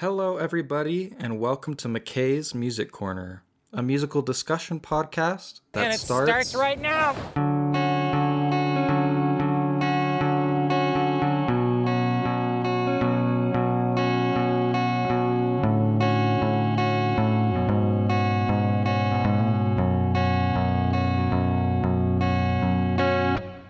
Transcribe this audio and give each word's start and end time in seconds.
Hello, 0.00 0.36
everybody, 0.36 1.12
and 1.18 1.40
welcome 1.40 1.74
to 1.74 1.88
McKay's 1.88 2.54
Music 2.54 2.92
Corner, 2.92 3.42
a 3.72 3.82
musical 3.82 4.22
discussion 4.22 4.78
podcast 4.78 5.58
that 5.72 5.86
and 5.86 5.92
it 5.92 5.98
starts, 5.98 6.28
starts 6.28 6.54
right 6.54 6.80
now. 6.80 7.14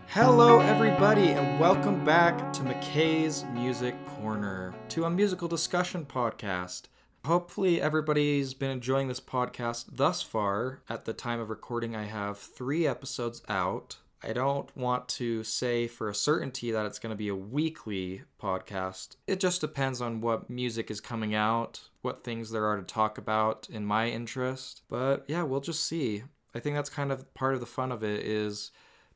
Hello, 0.09 0.61
everybody, 0.61 1.29
and 1.31 1.59
welcome 1.59 2.05
back 2.05 2.53
to 2.53 2.61
McKay's 2.61 3.47
Music 3.55 3.95
Corner, 4.05 4.68
to 4.89 5.05
a 5.05 5.11
musical 5.11 5.48
discussion 5.48 6.07
podcast. 6.07 6.84
Hopefully, 7.27 7.79
everybody's 7.79 8.54
been 8.54 8.71
enjoying 8.71 9.08
this 9.08 9.21
podcast 9.21 9.85
thus 9.93 10.22
far. 10.22 10.80
At 10.89 11.04
the 11.04 11.13
time 11.13 11.40
of 11.40 11.50
recording, 11.50 11.94
I 11.94 12.04
have 12.04 12.39
three 12.39 12.86
episodes 12.86 13.43
out. 13.50 13.99
I 14.22 14.32
don't 14.32 14.75
want 14.75 15.07
to 15.08 15.44
say 15.44 15.89
for 15.89 16.08
a 16.08 16.14
certainty 16.14 16.71
that 16.71 16.86
it's 16.86 16.99
going 16.99 17.11
to 17.11 17.16
be 17.16 17.29
a 17.29 17.35
weekly 17.35 18.22
podcast. 18.40 19.16
It 19.27 19.40
just 19.40 19.61
depends 19.61 20.00
on 20.00 20.22
what 20.22 20.49
music 20.49 20.91
is 20.91 21.02
coming 21.02 21.35
out, 21.35 21.82
what 22.00 22.25
things 22.25 22.50
there 22.50 22.64
are 22.64 22.79
to 22.79 22.82
talk 22.82 23.18
about 23.18 23.68
in 23.71 23.85
my 23.85 24.08
interest. 24.08 24.82
But 24.89 25.27
yeah, 25.29 25.43
we'll 25.43 25.61
just 25.61 25.85
see. 25.85 26.22
I 26.55 26.61
think 26.61 26.77
that's 26.77 26.89
kind 26.89 27.13
of 27.13 27.35
part 27.35 27.52
of 27.52 27.61
the 27.61 27.66
fun 27.66 27.93
of 27.93 28.02
it 28.02 28.25
is 28.25 28.71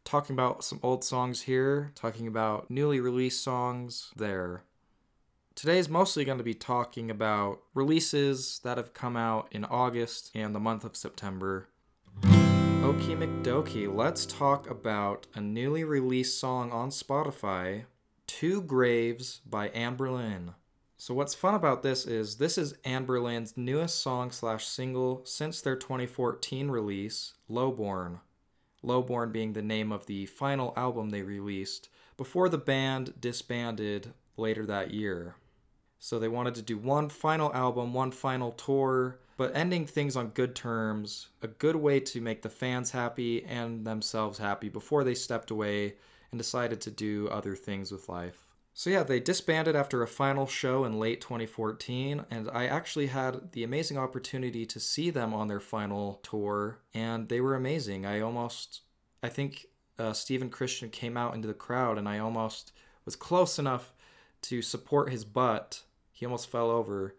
talking 0.04 0.34
about 0.34 0.64
some 0.64 0.80
old 0.82 1.02
songs 1.02 1.42
here, 1.42 1.92
talking 1.94 2.26
about 2.26 2.70
newly 2.70 3.00
released 3.00 3.42
songs 3.42 4.10
there. 4.16 4.64
Today 5.54 5.78
is 5.78 5.88
mostly 5.88 6.24
going 6.24 6.38
to 6.38 6.44
be 6.44 6.54
talking 6.54 7.10
about 7.10 7.60
releases 7.74 8.60
that 8.64 8.78
have 8.78 8.94
come 8.94 9.16
out 9.16 9.48
in 9.50 9.66
August 9.66 10.30
and 10.34 10.54
the 10.54 10.60
month 10.60 10.82
of 10.82 10.96
September. 10.96 11.68
Okie 12.22 13.16
McDokie, 13.16 13.94
let's 13.94 14.24
talk 14.24 14.68
about 14.70 15.26
a 15.34 15.40
newly 15.40 15.84
released 15.84 16.40
song 16.40 16.72
on 16.72 16.88
Spotify, 16.88 17.84
Two 18.26 18.62
Graves 18.62 19.40
by 19.44 19.68
Anberlin. 19.68 20.54
So 20.96 21.12
what's 21.12 21.34
fun 21.34 21.54
about 21.54 21.82
this 21.82 22.06
is 22.06 22.36
this 22.36 22.56
is 22.56 22.72
Anberlin's 22.84 23.56
newest 23.56 24.00
song 24.00 24.30
slash 24.30 24.66
single 24.66 25.22
since 25.26 25.60
their 25.60 25.76
2014 25.76 26.70
release, 26.70 27.34
Lowborn. 27.48 28.20
Lowborn 28.82 29.32
being 29.32 29.52
the 29.52 29.62
name 29.62 29.92
of 29.92 30.06
the 30.06 30.26
final 30.26 30.72
album 30.76 31.10
they 31.10 31.22
released 31.22 31.88
before 32.16 32.48
the 32.48 32.58
band 32.58 33.14
disbanded 33.20 34.14
later 34.36 34.64
that 34.64 34.92
year. 34.92 35.36
So 36.04 36.18
they 36.18 36.26
wanted 36.26 36.56
to 36.56 36.62
do 36.62 36.78
one 36.78 37.10
final 37.10 37.54
album, 37.54 37.94
one 37.94 38.10
final 38.10 38.50
tour, 38.50 39.20
but 39.36 39.54
ending 39.54 39.86
things 39.86 40.16
on 40.16 40.30
good 40.30 40.56
terms, 40.56 41.28
a 41.42 41.46
good 41.46 41.76
way 41.76 42.00
to 42.00 42.20
make 42.20 42.42
the 42.42 42.48
fans 42.48 42.90
happy 42.90 43.44
and 43.44 43.86
themselves 43.86 44.38
happy 44.40 44.68
before 44.68 45.04
they 45.04 45.14
stepped 45.14 45.52
away 45.52 45.94
and 46.32 46.40
decided 46.40 46.80
to 46.80 46.90
do 46.90 47.28
other 47.28 47.54
things 47.54 47.92
with 47.92 48.08
life. 48.08 48.48
So 48.74 48.90
yeah, 48.90 49.04
they 49.04 49.20
disbanded 49.20 49.76
after 49.76 50.02
a 50.02 50.08
final 50.08 50.48
show 50.48 50.84
in 50.84 50.98
late 50.98 51.20
2014, 51.20 52.24
and 52.32 52.50
I 52.52 52.66
actually 52.66 53.06
had 53.06 53.52
the 53.52 53.62
amazing 53.62 53.96
opportunity 53.96 54.66
to 54.66 54.80
see 54.80 55.08
them 55.08 55.32
on 55.32 55.46
their 55.46 55.60
final 55.60 56.18
tour, 56.24 56.80
and 56.92 57.28
they 57.28 57.40
were 57.40 57.54
amazing. 57.54 58.04
I 58.06 58.18
almost, 58.18 58.80
I 59.22 59.28
think 59.28 59.66
uh, 60.00 60.14
Stephen 60.14 60.50
Christian 60.50 60.90
came 60.90 61.16
out 61.16 61.36
into 61.36 61.46
the 61.46 61.54
crowd, 61.54 61.96
and 61.96 62.08
I 62.08 62.18
almost 62.18 62.72
was 63.04 63.14
close 63.14 63.56
enough 63.56 63.92
to 64.42 64.62
support 64.62 65.12
his 65.12 65.24
butt. 65.24 65.84
He 66.22 66.26
almost 66.26 66.50
fell 66.52 66.70
over 66.70 67.16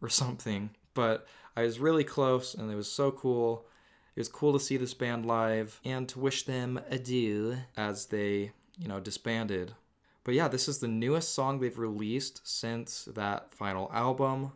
or 0.00 0.08
something, 0.22 0.70
but 0.94 1.26
I 1.54 1.64
was 1.64 1.78
really 1.78 2.04
close, 2.04 2.54
and 2.54 2.72
it 2.72 2.74
was 2.74 2.90
so 2.90 3.10
cool. 3.10 3.66
It 4.14 4.20
was 4.20 4.30
cool 4.30 4.54
to 4.54 4.58
see 4.58 4.78
this 4.78 4.94
band 4.94 5.26
live 5.26 5.78
and 5.84 6.08
to 6.08 6.18
wish 6.18 6.44
them 6.44 6.80
adieu 6.88 7.58
as 7.76 8.06
they, 8.06 8.52
you 8.78 8.88
know, 8.88 8.98
disbanded. 8.98 9.74
But 10.24 10.32
yeah, 10.32 10.48
this 10.48 10.68
is 10.68 10.78
the 10.78 10.88
newest 10.88 11.34
song 11.34 11.60
they've 11.60 11.78
released 11.78 12.48
since 12.48 13.04
that 13.14 13.52
final 13.52 13.90
album. 13.92 14.52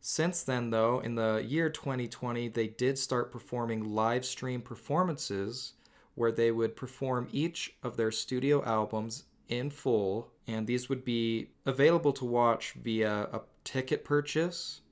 Since 0.00 0.44
then, 0.44 0.70
though, 0.70 1.00
in 1.00 1.16
the 1.16 1.44
year 1.44 1.70
2020, 1.70 2.46
they 2.46 2.68
did 2.68 3.00
start 3.00 3.32
performing 3.32 3.96
live 3.96 4.24
stream 4.24 4.62
performances 4.62 5.72
where 6.14 6.30
they 6.30 6.52
would 6.52 6.76
perform 6.76 7.26
each 7.32 7.74
of 7.82 7.96
their 7.96 8.12
studio 8.12 8.62
albums 8.64 9.24
in 9.48 9.70
full, 9.70 10.30
and 10.46 10.66
these 10.66 10.88
would 10.88 11.04
be 11.04 11.48
available 11.66 12.12
to 12.12 12.24
watch 12.24 12.72
via 12.72 13.28
a 13.32 13.40
ticket 13.64 14.04
purchase, 14.04 14.82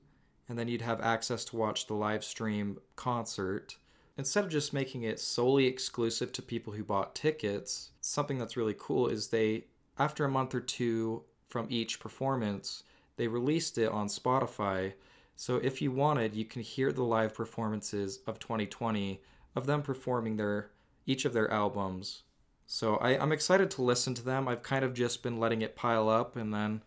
and 0.49 0.57
then 0.57 0.67
you'd 0.67 0.81
have 0.81 1.01
access 1.01 1.43
to 1.45 1.55
watch 1.55 1.87
the 1.87 1.93
live 1.93 2.23
stream 2.23 2.79
concert. 2.95 3.77
Instead 4.17 4.43
of 4.43 4.49
just 4.49 4.73
making 4.73 5.03
it 5.03 5.19
solely 5.19 5.65
exclusive 5.65 6.31
to 6.31 6.41
people 6.41 6.73
who 6.73 6.83
bought 6.83 7.13
tickets, 7.13 7.91
something 8.01 8.37
that's 8.37 8.57
really 8.57 8.75
cool 8.77 9.07
is 9.07 9.27
they 9.27 9.65
after 9.99 10.25
a 10.25 10.29
month 10.29 10.53
or 10.53 10.59
two 10.59 11.23
from 11.49 11.67
each 11.69 11.99
performance, 11.99 12.83
they 13.15 13.27
released 13.27 13.77
it 13.77 13.91
on 13.91 14.07
Spotify. 14.07 14.93
So 15.35 15.57
if 15.57 15.81
you 15.81 15.91
wanted, 15.91 16.35
you 16.35 16.45
can 16.45 16.61
hear 16.61 16.91
the 16.91 17.03
live 17.03 17.33
performances 17.33 18.19
of 18.27 18.39
2020 18.39 19.21
of 19.55 19.65
them 19.65 19.81
performing 19.81 20.37
their 20.37 20.71
each 21.05 21.25
of 21.25 21.33
their 21.33 21.49
albums. 21.51 22.23
So 22.67 22.97
I, 22.97 23.17
I'm 23.17 23.31
excited 23.31 23.71
to 23.71 23.81
listen 23.81 24.13
to 24.15 24.23
them. 24.23 24.47
I've 24.47 24.61
kind 24.61 24.83
of 24.83 24.93
just 24.93 25.23
been 25.23 25.39
letting 25.39 25.61
it 25.61 25.75
pile 25.75 26.09
up 26.09 26.35
and 26.35 26.53
then 26.53 26.83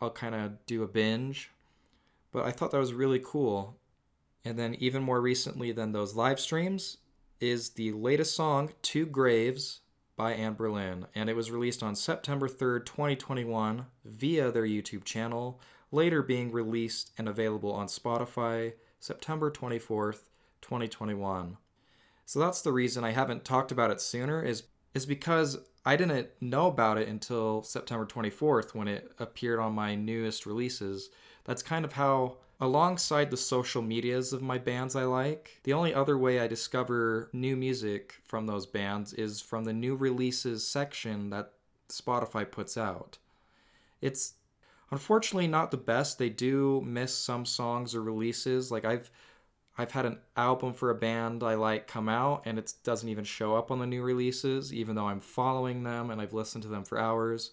I'll 0.00 0.10
kind 0.10 0.34
of 0.34 0.64
do 0.66 0.82
a 0.82 0.88
binge. 0.88 1.50
But 2.32 2.44
I 2.44 2.50
thought 2.50 2.70
that 2.70 2.78
was 2.78 2.94
really 2.94 3.20
cool. 3.22 3.76
And 4.44 4.58
then 4.58 4.74
even 4.76 5.02
more 5.02 5.20
recently 5.20 5.70
than 5.70 5.92
those 5.92 6.16
live 6.16 6.40
streams 6.40 6.96
is 7.40 7.70
the 7.70 7.92
latest 7.92 8.34
song, 8.34 8.70
Two 8.80 9.04
Graves, 9.04 9.80
by 10.16 10.34
Anberlin, 10.34 11.06
and 11.14 11.28
it 11.28 11.36
was 11.36 11.50
released 11.50 11.82
on 11.82 11.94
September 11.94 12.48
3rd, 12.48 12.84
2021, 12.86 13.86
via 14.04 14.50
their 14.50 14.64
YouTube 14.64 15.04
channel, 15.04 15.60
later 15.90 16.22
being 16.22 16.52
released 16.52 17.10
and 17.18 17.28
available 17.28 17.72
on 17.72 17.86
Spotify 17.86 18.72
September 19.00 19.50
24th, 19.50 20.28
2021. 20.60 21.56
So 22.24 22.38
that's 22.38 22.62
the 22.62 22.72
reason 22.72 23.04
I 23.04 23.10
haven't 23.10 23.44
talked 23.44 23.72
about 23.72 23.90
it 23.90 24.00
sooner 24.00 24.42
is 24.42 24.62
is 24.94 25.06
because 25.06 25.58
I 25.84 25.96
didn't 25.96 26.28
know 26.40 26.66
about 26.66 26.98
it 26.98 27.08
until 27.08 27.62
September 27.62 28.06
24th 28.06 28.74
when 28.74 28.88
it 28.88 29.12
appeared 29.18 29.58
on 29.58 29.72
my 29.74 29.94
newest 29.94 30.46
releases. 30.46 31.10
That's 31.44 31.62
kind 31.62 31.84
of 31.84 31.94
how 31.94 32.36
Alongside 32.62 33.32
the 33.32 33.36
social 33.36 33.82
medias 33.82 34.32
of 34.32 34.40
my 34.40 34.56
bands 34.56 34.94
I 34.94 35.02
like, 35.02 35.58
the 35.64 35.72
only 35.72 35.92
other 35.92 36.16
way 36.16 36.38
I 36.38 36.46
discover 36.46 37.28
new 37.32 37.56
music 37.56 38.20
from 38.24 38.46
those 38.46 38.66
bands 38.66 39.12
is 39.12 39.40
from 39.40 39.64
the 39.64 39.72
new 39.72 39.96
releases 39.96 40.64
section 40.64 41.30
that 41.30 41.54
Spotify 41.88 42.48
puts 42.48 42.76
out. 42.76 43.18
It's 44.00 44.34
unfortunately 44.92 45.48
not 45.48 45.72
the 45.72 45.76
best. 45.76 46.20
They 46.20 46.28
do 46.28 46.80
miss 46.86 47.12
some 47.12 47.44
songs 47.44 47.96
or 47.96 48.00
releases. 48.04 48.70
Like 48.70 48.84
I've 48.84 49.10
I've 49.78 49.92
had 49.92 50.04
an 50.04 50.18
album 50.36 50.74
for 50.74 50.90
a 50.90 50.94
band 50.94 51.42
I 51.42 51.54
like 51.54 51.86
come 51.86 52.08
out 52.08 52.42
and 52.44 52.58
it 52.58 52.72
doesn't 52.84 53.08
even 53.08 53.24
show 53.24 53.56
up 53.56 53.70
on 53.70 53.78
the 53.78 53.86
new 53.86 54.02
releases 54.02 54.72
even 54.72 54.94
though 54.94 55.08
I'm 55.08 55.20
following 55.20 55.82
them 55.82 56.10
and 56.10 56.20
I've 56.20 56.34
listened 56.34 56.62
to 56.64 56.68
them 56.68 56.84
for 56.84 56.98
hours. 56.98 57.52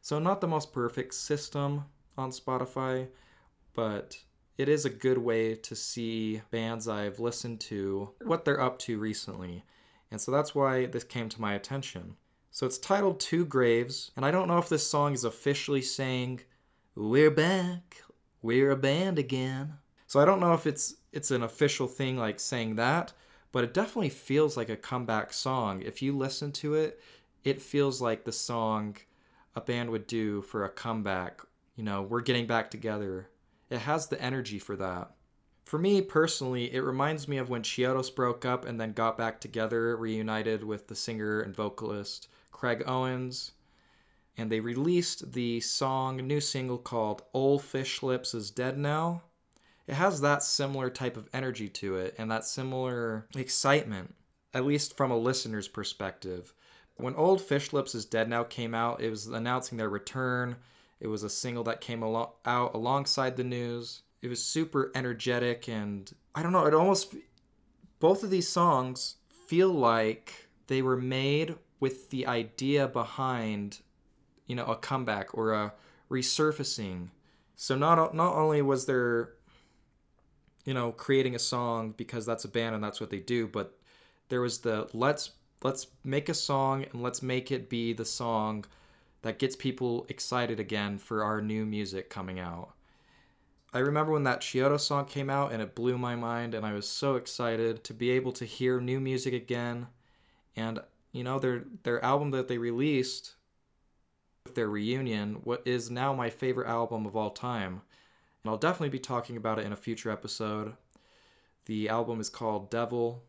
So 0.00 0.18
not 0.18 0.40
the 0.40 0.48
most 0.48 0.72
perfect 0.72 1.14
system 1.14 1.84
on 2.18 2.30
Spotify, 2.30 3.08
but 3.74 4.18
it 4.58 4.68
is 4.68 4.84
a 4.84 4.90
good 4.90 5.18
way 5.18 5.54
to 5.54 5.76
see 5.76 6.42
bands 6.50 6.88
I've 6.88 7.20
listened 7.20 7.60
to, 7.60 8.10
what 8.22 8.44
they're 8.44 8.60
up 8.60 8.78
to 8.80 8.98
recently. 8.98 9.64
And 10.10 10.20
so 10.20 10.30
that's 10.30 10.54
why 10.54 10.86
this 10.86 11.04
came 11.04 11.28
to 11.30 11.40
my 11.40 11.54
attention. 11.54 12.16
So 12.50 12.66
it's 12.66 12.76
titled 12.76 13.18
Two 13.18 13.46
Graves, 13.46 14.10
and 14.14 14.26
I 14.26 14.30
don't 14.30 14.46
know 14.46 14.58
if 14.58 14.68
this 14.68 14.86
song 14.86 15.14
is 15.14 15.24
officially 15.24 15.80
saying, 15.80 16.42
We're 16.94 17.30
back, 17.30 18.02
we're 18.42 18.70
a 18.70 18.76
band 18.76 19.18
again. 19.18 19.74
So 20.06 20.20
I 20.20 20.26
don't 20.26 20.40
know 20.40 20.52
if 20.52 20.66
it's 20.66 20.96
it's 21.12 21.30
an 21.30 21.42
official 21.42 21.86
thing 21.86 22.16
like 22.16 22.40
saying 22.40 22.76
that, 22.76 23.12
but 23.52 23.64
it 23.64 23.74
definitely 23.74 24.10
feels 24.10 24.56
like 24.56 24.68
a 24.68 24.76
comeback 24.76 25.32
song. 25.32 25.82
If 25.82 26.02
you 26.02 26.16
listen 26.16 26.52
to 26.52 26.74
it, 26.74 27.00
it 27.44 27.60
feels 27.60 28.00
like 28.00 28.24
the 28.24 28.32
song 28.32 28.96
a 29.54 29.60
band 29.60 29.90
would 29.90 30.06
do 30.06 30.42
for 30.42 30.64
a 30.64 30.70
comeback. 30.70 31.42
You 31.76 31.84
know, 31.84 32.02
we're 32.02 32.20
getting 32.20 32.46
back 32.46 32.70
together 32.70 33.28
it 33.72 33.78
has 33.80 34.08
the 34.08 34.20
energy 34.20 34.58
for 34.58 34.76
that. 34.76 35.12
For 35.64 35.78
me 35.78 36.02
personally, 36.02 36.74
it 36.74 36.80
reminds 36.80 37.26
me 37.26 37.38
of 37.38 37.48
when 37.48 37.62
Chiodos 37.62 38.14
broke 38.14 38.44
up 38.44 38.66
and 38.66 38.78
then 38.78 38.92
got 38.92 39.16
back 39.16 39.40
together, 39.40 39.96
reunited 39.96 40.62
with 40.62 40.88
the 40.88 40.94
singer 40.94 41.40
and 41.40 41.56
vocalist 41.56 42.28
Craig 42.50 42.82
Owens. 42.86 43.52
And 44.36 44.52
they 44.52 44.60
released 44.60 45.32
the 45.32 45.60
song, 45.60 46.18
new 46.18 46.38
single 46.38 46.76
called 46.76 47.22
Ole 47.32 47.58
Fish 47.58 48.02
Lips 48.02 48.34
is 48.34 48.50
Dead 48.50 48.76
Now. 48.76 49.22
It 49.86 49.94
has 49.94 50.20
that 50.20 50.42
similar 50.42 50.90
type 50.90 51.16
of 51.16 51.28
energy 51.32 51.68
to 51.68 51.96
it 51.96 52.14
and 52.18 52.30
that 52.30 52.44
similar 52.44 53.26
excitement, 53.34 54.14
at 54.54 54.64
least 54.64 54.96
from 54.96 55.10
a 55.10 55.16
listener's 55.16 55.68
perspective. 55.68 56.54
When 56.96 57.14
Ole 57.16 57.38
Fish 57.38 57.72
Lips 57.72 57.94
is 57.94 58.04
Dead 58.04 58.28
Now 58.28 58.44
came 58.44 58.74
out, 58.74 59.00
it 59.00 59.10
was 59.10 59.26
announcing 59.26 59.78
their 59.78 59.88
return 59.88 60.56
It 61.00 61.08
was 61.08 61.24
a 61.24 61.30
single 61.30 61.64
that 61.64 61.80
came 61.80 62.02
alo- 62.02 62.34
out 62.44 62.74
alongside 62.74 63.36
the 63.36 63.42
news. 63.44 64.02
It 64.20 64.28
was 64.28 64.44
super 64.44 64.92
energetic 64.94 65.68
and 65.68 66.12
I 66.34 66.42
don't 66.42 66.52
know, 66.52 66.66
it 66.66 66.74
almost 66.74 67.16
both 67.98 68.22
of 68.22 68.30
these 68.30 68.48
songs 68.48 69.16
feel 69.46 69.70
like 69.70 70.48
they 70.68 70.80
were 70.80 70.96
made 70.96 71.56
with 71.80 72.10
the 72.10 72.26
idea 72.26 72.86
behind 72.86 73.80
you 74.46 74.54
know 74.54 74.64
a 74.66 74.76
comeback 74.76 75.36
or 75.36 75.52
a 75.52 75.72
resurfacing. 76.10 77.08
So 77.56 77.76
not 77.76 78.14
not 78.14 78.34
only 78.34 78.62
was 78.62 78.86
there 78.86 79.34
you 80.64 80.74
know 80.74 80.92
creating 80.92 81.34
a 81.34 81.38
song 81.38 81.94
because 81.96 82.26
that's 82.26 82.44
a 82.44 82.48
band 82.48 82.74
and 82.74 82.82
that's 82.82 83.00
what 83.00 83.10
they 83.10 83.18
do, 83.20 83.46
but 83.46 83.78
there 84.28 84.40
was 84.40 84.58
the 84.58 84.88
let's 84.92 85.32
let's 85.62 85.86
make 86.04 86.28
a 86.28 86.34
song 86.34 86.84
and 86.92 87.02
let's 87.02 87.22
make 87.22 87.50
it 87.50 87.68
be 87.68 87.92
the 87.92 88.04
song 88.04 88.64
that 89.22 89.38
gets 89.38 89.54
people 89.54 90.06
excited 90.08 90.58
again 90.58 90.98
for 90.98 91.22
our 91.22 91.40
new 91.40 91.64
music 91.64 92.10
coming 92.10 92.40
out. 92.40 92.70
I 93.72 93.78
remember 93.78 94.12
when 94.12 94.24
that 94.24 94.40
Chiodo 94.40 94.78
song 94.78 95.06
came 95.06 95.30
out 95.30 95.52
and 95.52 95.62
it 95.62 95.74
blew 95.74 95.96
my 95.96 96.14
mind 96.14 96.54
and 96.54 96.66
I 96.66 96.74
was 96.74 96.86
so 96.86 97.14
excited 97.14 97.84
to 97.84 97.94
be 97.94 98.10
able 98.10 98.32
to 98.32 98.44
hear 98.44 98.80
new 98.80 99.00
music 99.00 99.32
again. 99.32 99.86
And 100.56 100.80
you 101.12 101.24
know, 101.24 101.38
their 101.38 101.64
their 101.82 102.04
album 102.04 102.32
that 102.32 102.48
they 102.48 102.58
released 102.58 103.34
their 104.54 104.68
reunion 104.68 105.34
what 105.44 105.62
is 105.64 105.90
now 105.90 106.12
my 106.12 106.28
favorite 106.28 106.68
album 106.68 107.06
of 107.06 107.16
all 107.16 107.30
time. 107.30 107.82
And 108.44 108.50
I'll 108.50 108.58
definitely 108.58 108.88
be 108.88 108.98
talking 108.98 109.36
about 109.36 109.58
it 109.58 109.66
in 109.66 109.72
a 109.72 109.76
future 109.76 110.10
episode. 110.10 110.74
The 111.66 111.88
album 111.88 112.20
is 112.20 112.28
called 112.28 112.70
Devil. 112.70 113.22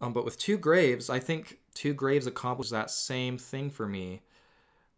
Um, 0.00 0.12
but 0.12 0.24
with 0.24 0.38
Two 0.38 0.56
Graves, 0.56 1.10
I 1.10 1.18
think 1.18 1.58
Two 1.74 1.92
Graves 1.92 2.26
accomplished 2.26 2.70
that 2.70 2.90
same 2.90 3.36
thing 3.36 3.70
for 3.70 3.86
me. 3.86 4.22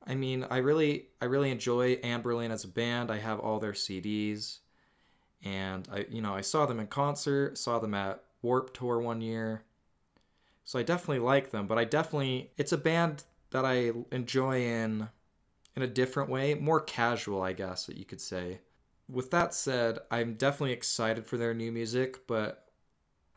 I 0.07 0.15
mean, 0.15 0.47
I 0.51 0.59
really 0.59 1.09
I 1.21 1.27
really 1.27 1.51
enjoy 1.51 1.97
Anberlin 1.97 2.51
as 2.51 2.65
a 2.65 2.69
band. 2.69 3.11
I 3.11 3.19
have 3.19 3.41
all 3.41 3.59
their 3.59 3.73
CDs. 3.73 4.59
And 5.43 5.89
I 5.93 6.07
you 6.09 6.23
know, 6.23 6.35
I 6.35 6.43
saw 6.43 6.67
them 6.67 6.81
in 6.81 6.87
concert, 6.87 7.59
saw 7.59 7.79
them 7.79 7.95
at 7.95 8.23
Warped 8.43 8.75
Tour 8.75 9.01
one 9.01 9.21
year. 9.21 9.63
So 10.65 10.79
I 10.79 10.83
definitely 10.83 11.25
like 11.25 11.51
them, 11.51 11.67
but 11.67 11.79
I 11.79 11.85
definitely 11.85 12.53
it's 12.57 12.73
a 12.73 12.79
band 12.79 13.25
that 13.51 13.65
I 13.65 13.93
enjoy 14.13 14.63
in 14.63 15.09
in 15.77 15.83
a 15.83 15.87
different 15.87 16.31
way, 16.31 16.55
more 16.55 16.81
casual, 16.81 17.43
I 17.43 17.53
guess 17.53 17.87
that 17.87 17.97
you 17.97 18.05
could 18.05 18.21
say. 18.21 18.61
With 19.11 19.31
that 19.31 19.55
said, 19.55 19.99
I'm 20.11 20.35
definitely 20.35 20.73
excited 20.73 21.27
for 21.27 21.37
their 21.37 21.55
new 21.55 21.73
music, 21.73 22.27
but 22.27 22.67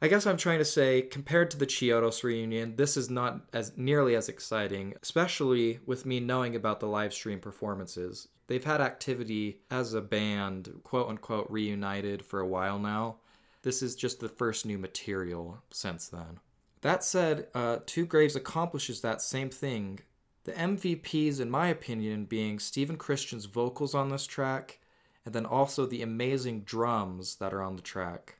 I 0.02 0.08
guess 0.08 0.28
I'm 0.28 0.38
trying 0.38 0.60
to 0.60 0.66
say, 0.66 1.02
compared 1.02 1.50
to 1.52 1.58
the 1.58 1.66
Chiodos 1.66 2.24
reunion, 2.24 2.75
this 2.75 2.98
is 2.98 3.10
not 3.10 3.42
as 3.54 3.72
nearly 3.78 4.16
as 4.16 4.28
exciting, 4.28 4.96
especially 5.02 5.80
with 5.86 6.06
me 6.06 6.20
knowing 6.20 6.56
about 6.56 6.80
the 6.80 6.88
live 6.88 7.14
stream 7.14 7.40
performances. 7.40 8.28
They've 8.48 8.64
had 8.64 8.81
activity 8.81 9.62
as 9.72 9.94
a 9.94 10.02
band, 10.02 10.81
quote 10.84 11.08
unquote, 11.08 11.48
reunited 11.50 12.25
for 12.25 12.42
a 12.42 12.48
while 12.48 12.78
now. 12.78 13.18
This 13.62 13.81
is 13.81 13.96
just 13.96 14.20
the 14.20 14.28
first 14.28 14.66
new 14.66 14.78
material 14.78 15.64
since 15.72 16.10
then. 16.10 16.40
That 16.81 17.04
said, 17.04 17.48
uh, 17.56 17.78
Two 17.86 18.06
Graves 18.06 18.36
accomplishes 18.36 19.00
that 19.02 19.22
same 19.22 19.50
thing 19.50 20.02
the 20.44 20.52
MVPs, 20.52 21.40
in 21.40 21.50
my 21.50 21.68
opinion, 21.70 22.25
being 22.25 22.60
Stephen 22.60 22.98
Christian's 22.98 23.46
vocals 23.46 23.96
on 23.96 24.10
this 24.10 24.25
track, 24.25 24.80
and 25.25 25.34
then 25.34 25.46
also 25.46 25.86
the 25.86 26.02
amazing 26.02 26.62
drums 26.62 27.36
that 27.36 27.54
are 27.54 27.62
on 27.62 27.75
the 27.75 27.81
track. 27.81 28.36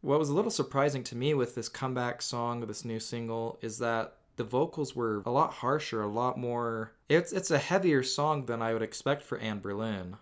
What 0.00 0.18
was 0.18 0.28
a 0.28 0.34
little 0.34 0.50
surprising 0.50 1.02
to 1.04 1.16
me 1.16 1.34
with 1.34 1.54
this 1.54 1.68
comeback 1.68 2.22
song, 2.22 2.60
this 2.60 2.84
new 2.84 3.00
single, 3.00 3.58
is 3.62 3.78
that 3.78 4.16
the 4.36 4.44
vocals 4.44 4.94
were 4.94 5.22
a 5.24 5.30
lot 5.30 5.54
harsher, 5.54 6.02
a 6.02 6.06
lot 6.08 6.38
more. 6.38 6.92
It's 7.08 7.32
it's 7.32 7.50
a 7.50 7.58
heavier 7.58 8.02
song 8.02 8.46
than 8.46 8.60
I 8.60 8.72
would 8.72 8.82
expect 8.82 9.22
for 9.22 9.38
Anberlin. 9.38 10.18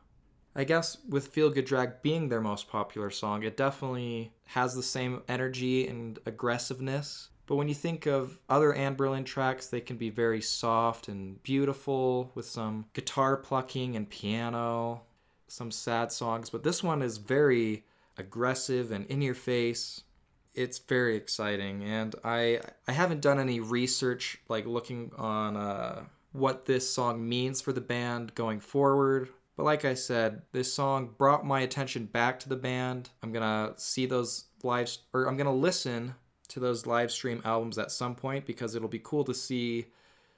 I 0.54 0.64
guess 0.64 0.98
with 1.08 1.28
Feel 1.28 1.50
Good 1.50 1.64
Drag 1.64 2.02
being 2.02 2.28
their 2.28 2.42
most 2.42 2.68
popular 2.68 3.10
song, 3.10 3.42
it 3.42 3.56
definitely 3.56 4.32
has 4.48 4.74
the 4.74 4.82
same 4.82 5.22
energy 5.28 5.88
and 5.88 6.18
aggressiveness 6.26 7.30
but 7.46 7.56
when 7.56 7.68
you 7.68 7.74
think 7.74 8.06
of 8.06 8.38
other 8.48 8.72
Anberlin 8.72 9.26
tracks, 9.26 9.66
they 9.66 9.80
can 9.80 9.96
be 9.96 10.10
very 10.10 10.40
soft 10.40 11.08
and 11.08 11.42
beautiful 11.42 12.30
with 12.34 12.46
some 12.46 12.86
guitar 12.92 13.36
plucking 13.36 13.96
and 13.96 14.08
piano, 14.08 15.02
some 15.52 15.70
sad 15.70 16.10
songs. 16.10 16.50
But 16.50 16.62
this 16.62 16.82
one 16.82 17.02
is 17.02 17.18
very 17.18 17.84
aggressive 18.16 18.90
and 18.90 19.06
in 19.06 19.20
your 19.20 19.34
face. 19.34 20.02
It's 20.54 20.78
very 20.78 21.16
exciting, 21.16 21.82
and 21.82 22.14
I 22.24 22.60
I 22.86 22.92
haven't 22.92 23.22
done 23.22 23.38
any 23.38 23.60
research 23.60 24.38
like 24.48 24.66
looking 24.66 25.12
on 25.16 25.56
uh, 25.56 26.04
what 26.32 26.66
this 26.66 26.92
song 26.92 27.26
means 27.26 27.60
for 27.62 27.72
the 27.72 27.80
band 27.80 28.34
going 28.34 28.60
forward. 28.60 29.30
But 29.56 29.64
like 29.64 29.84
I 29.84 29.94
said, 29.94 30.42
this 30.52 30.72
song 30.72 31.14
brought 31.16 31.46
my 31.46 31.60
attention 31.60 32.04
back 32.06 32.38
to 32.40 32.50
the 32.50 32.56
band. 32.56 33.10
I'm 33.22 33.32
gonna 33.32 33.72
see 33.76 34.04
those 34.04 34.44
lives, 34.62 34.98
or 35.14 35.26
I'm 35.26 35.38
gonna 35.38 35.54
listen 35.54 36.16
to 36.48 36.60
those 36.60 36.86
live 36.86 37.10
stream 37.10 37.40
albums 37.46 37.78
at 37.78 37.90
some 37.90 38.14
point 38.14 38.44
because 38.44 38.74
it'll 38.74 38.88
be 38.88 39.00
cool 39.02 39.24
to 39.24 39.34
see 39.34 39.86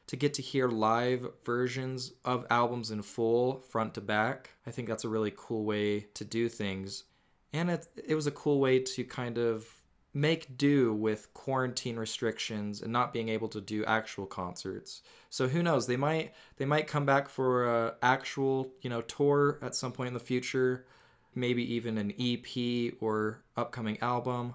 to 0.06 0.16
get 0.16 0.34
to 0.34 0.42
hear 0.42 0.68
live 0.68 1.26
versions 1.44 2.12
of 2.24 2.46
albums 2.50 2.90
in 2.90 3.02
full 3.02 3.60
front 3.60 3.94
to 3.94 4.00
back. 4.00 4.50
I 4.66 4.70
think 4.70 4.88
that's 4.88 5.04
a 5.04 5.08
really 5.08 5.32
cool 5.34 5.64
way 5.64 6.00
to 6.14 6.24
do 6.24 6.48
things. 6.48 7.04
And 7.52 7.70
it 7.70 7.86
it 7.96 8.14
was 8.14 8.26
a 8.26 8.32
cool 8.32 8.60
way 8.60 8.80
to 8.80 9.04
kind 9.04 9.38
of 9.38 9.66
make 10.14 10.56
do 10.56 10.94
with 10.94 11.34
quarantine 11.34 11.96
restrictions 11.96 12.80
and 12.80 12.92
not 12.92 13.12
being 13.12 13.28
able 13.28 13.48
to 13.48 13.60
do 13.60 13.84
actual 13.84 14.26
concerts. 14.26 15.02
So 15.28 15.48
who 15.48 15.62
knows, 15.62 15.86
they 15.86 15.96
might 15.96 16.32
they 16.56 16.64
might 16.64 16.86
come 16.86 17.04
back 17.04 17.28
for 17.28 17.64
a 17.68 17.94
actual, 18.02 18.72
you 18.80 18.88
know, 18.88 19.02
tour 19.02 19.58
at 19.60 19.74
some 19.74 19.92
point 19.92 20.08
in 20.08 20.14
the 20.14 20.20
future, 20.20 20.86
maybe 21.34 21.74
even 21.74 21.98
an 21.98 22.12
EP 22.18 22.94
or 23.00 23.42
upcoming 23.56 23.98
album. 24.00 24.54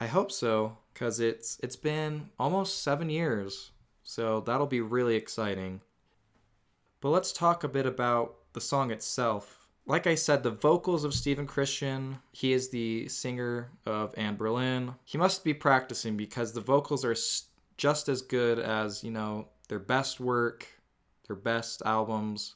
I 0.00 0.06
hope 0.06 0.32
so 0.32 0.78
because 0.92 1.20
it's 1.20 1.60
it's 1.62 1.76
been 1.76 2.30
almost 2.38 2.82
seven 2.82 3.10
years, 3.10 3.72
so 4.04 4.40
that'll 4.40 4.68
be 4.68 4.80
really 4.80 5.16
exciting. 5.16 5.80
But 7.00 7.08
let's 7.08 7.32
talk 7.32 7.64
a 7.64 7.68
bit 7.68 7.86
about 7.86 8.36
the 8.52 8.60
song 8.60 8.90
itself. 8.90 9.66
Like 9.86 10.06
I 10.06 10.14
said, 10.14 10.42
the 10.42 10.50
vocals 10.50 11.04
of 11.04 11.12
Stephen 11.12 11.46
Christian, 11.46 12.18
he 12.32 12.52
is 12.52 12.70
the 12.70 13.08
singer 13.08 13.70
of 13.84 14.14
Anne 14.16 14.36
Anberlin. 14.36 14.94
He 15.04 15.18
must 15.18 15.44
be 15.44 15.52
practicing 15.52 16.16
because 16.16 16.52
the 16.52 16.60
vocals 16.60 17.04
are 17.04 17.16
just 17.76 18.08
as 18.08 18.22
good 18.22 18.58
as, 18.58 19.02
you 19.02 19.10
know, 19.10 19.48
their 19.68 19.80
best 19.80 20.20
work, 20.20 20.68
their 21.26 21.36
best 21.36 21.82
albums 21.84 22.54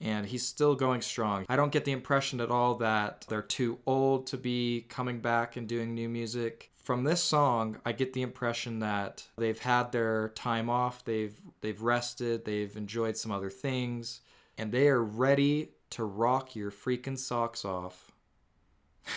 and 0.00 0.26
he's 0.26 0.46
still 0.46 0.74
going 0.74 1.02
strong. 1.02 1.44
I 1.48 1.56
don't 1.56 1.72
get 1.72 1.84
the 1.84 1.92
impression 1.92 2.40
at 2.40 2.50
all 2.50 2.76
that 2.76 3.26
they're 3.28 3.42
too 3.42 3.78
old 3.86 4.26
to 4.28 4.36
be 4.36 4.86
coming 4.88 5.20
back 5.20 5.56
and 5.56 5.68
doing 5.68 5.94
new 5.94 6.08
music 6.08 6.69
from 6.82 7.04
this 7.04 7.22
song, 7.22 7.78
I 7.84 7.92
get 7.92 8.12
the 8.12 8.22
impression 8.22 8.80
that 8.80 9.26
they've 9.36 9.58
had 9.58 9.92
their 9.92 10.30
time 10.30 10.70
off, 10.70 11.04
they've 11.04 11.38
they've 11.60 11.80
rested, 11.80 12.44
they've 12.44 12.74
enjoyed 12.76 13.16
some 13.16 13.30
other 13.30 13.50
things, 13.50 14.20
and 14.56 14.72
they 14.72 14.88
are 14.88 15.02
ready 15.02 15.70
to 15.90 16.04
rock 16.04 16.56
your 16.56 16.70
freaking 16.70 17.18
socks 17.18 17.64
off. 17.64 18.12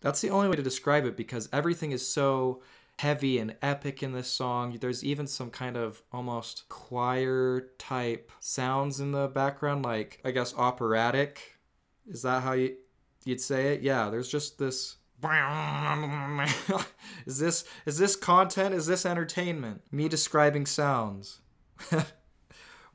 That's 0.00 0.20
the 0.20 0.30
only 0.30 0.48
way 0.48 0.56
to 0.56 0.62
describe 0.62 1.04
it 1.04 1.16
because 1.16 1.48
everything 1.52 1.92
is 1.92 2.06
so 2.06 2.62
heavy 3.00 3.38
and 3.38 3.56
epic 3.60 4.02
in 4.02 4.12
this 4.12 4.28
song. 4.28 4.76
There's 4.80 5.04
even 5.04 5.26
some 5.26 5.50
kind 5.50 5.76
of 5.76 6.02
almost 6.12 6.68
choir 6.68 7.68
type 7.78 8.32
sounds 8.40 9.00
in 9.00 9.12
the 9.12 9.28
background, 9.28 9.84
like 9.84 10.20
I 10.24 10.30
guess 10.30 10.54
operatic. 10.56 11.58
Is 12.06 12.22
that 12.22 12.42
how 12.42 12.52
you 12.52 12.76
you'd 13.24 13.40
say 13.40 13.74
it? 13.74 13.82
Yeah, 13.82 14.08
there's 14.08 14.28
just 14.28 14.58
this 14.58 14.96
is 17.26 17.38
this 17.38 17.64
is 17.86 17.98
this 17.98 18.16
content? 18.16 18.74
Is 18.74 18.86
this 18.86 19.04
entertainment? 19.04 19.82
Me 19.90 20.08
describing 20.08 20.66
sounds. 20.66 21.40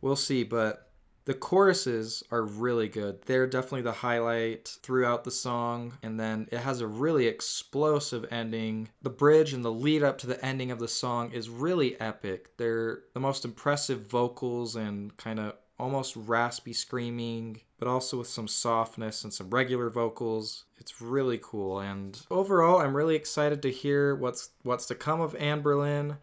we'll 0.02 0.16
see, 0.16 0.44
but 0.44 0.86
the 1.26 1.34
choruses 1.34 2.24
are 2.32 2.44
really 2.44 2.88
good. 2.88 3.24
They're 3.24 3.48
definitely 3.48 3.82
the 3.82 3.92
highlight 3.92 4.78
throughout 4.84 5.24
the 5.24 5.32
song, 5.32 5.98
and 6.04 6.20
then 6.20 6.48
it 6.52 6.60
has 6.60 6.82
a 6.82 6.88
really 6.88 7.26
explosive 7.26 8.26
ending. 8.32 8.90
The 9.02 9.10
bridge 9.10 9.52
and 9.52 9.66
the 9.66 9.72
lead 9.72 10.04
up 10.04 10.20
to 10.20 10.28
the 10.28 10.44
ending 10.46 10.70
of 10.70 10.80
the 10.80 10.88
song 10.88 11.32
is 11.32 11.50
really 11.50 12.00
epic. 12.00 12.56
They're 12.58 13.00
the 13.16 13.20
most 13.20 13.44
impressive 13.44 14.08
vocals 14.08 14.76
and 14.76 15.18
kind 15.18 15.40
of 15.40 15.56
almost 15.80 16.16
raspy 16.16 16.74
screaming, 16.74 17.62
but 17.78 17.88
also 17.88 18.18
with 18.18 18.28
some 18.28 18.48
softness 18.48 19.24
and 19.24 19.34
some 19.34 19.50
regular 19.50 19.90
vocals. 19.90 20.66
It's 20.78 21.02
really 21.02 21.40
cool 21.42 21.80
and 21.80 22.20
overall 22.30 22.80
I'm 22.80 22.96
really 22.96 23.16
excited 23.16 23.62
to 23.64 23.72
hear 23.72 24.16
what's 24.16 24.50
what's 24.64 24.86
to 24.88 24.96
come 24.96 25.22
of 25.22 25.34
Anberlin 25.34 26.18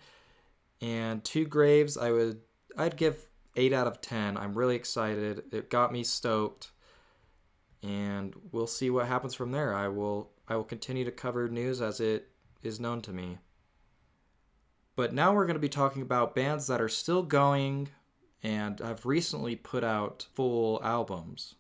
and 0.80 1.23
Two 1.25 1.44
Graves 1.44 1.97
I 1.97 2.11
would 2.11 2.40
I'd 2.76 2.97
give 2.97 3.28
8 3.56 3.73
out 3.73 3.87
of 3.87 4.00
10. 4.00 4.37
I'm 4.37 4.54
really 4.54 4.76
excited. 4.76 5.44
It 5.52 5.71
got 5.71 5.92
me 5.92 6.04
stoked. 6.04 6.71
And 7.82 8.35
we'll 8.52 8.66
see 8.66 8.90
what 8.90 9.09
happens 9.09 9.35
from 9.35 9.52
there. 9.52 9.75
I 9.75 9.88
will 9.88 10.30
I 10.49 10.56
will 10.56 10.64
continue 10.64 11.04
to 11.04 11.11
cover 11.11 11.49
news 11.49 11.80
as 11.80 12.00
it 12.00 12.28
is 12.62 12.78
known 12.78 13.00
to 13.02 13.12
me. 13.12 13.38
But 14.94 15.14
now 15.14 15.35
we're 15.35 15.47
going 15.47 15.54
to 15.54 15.61
be 15.61 15.68
talking 15.68 16.02
about 16.02 16.35
bands 16.35 16.66
that 16.66 16.80
are 16.80 16.88
still 16.88 17.23
going 17.23 17.88
and 18.43 18.81
have 18.81 19.07
recently 19.07 19.57
put 19.57 19.85
out 19.85 20.27
full 20.35 20.81
albums. 20.83 21.55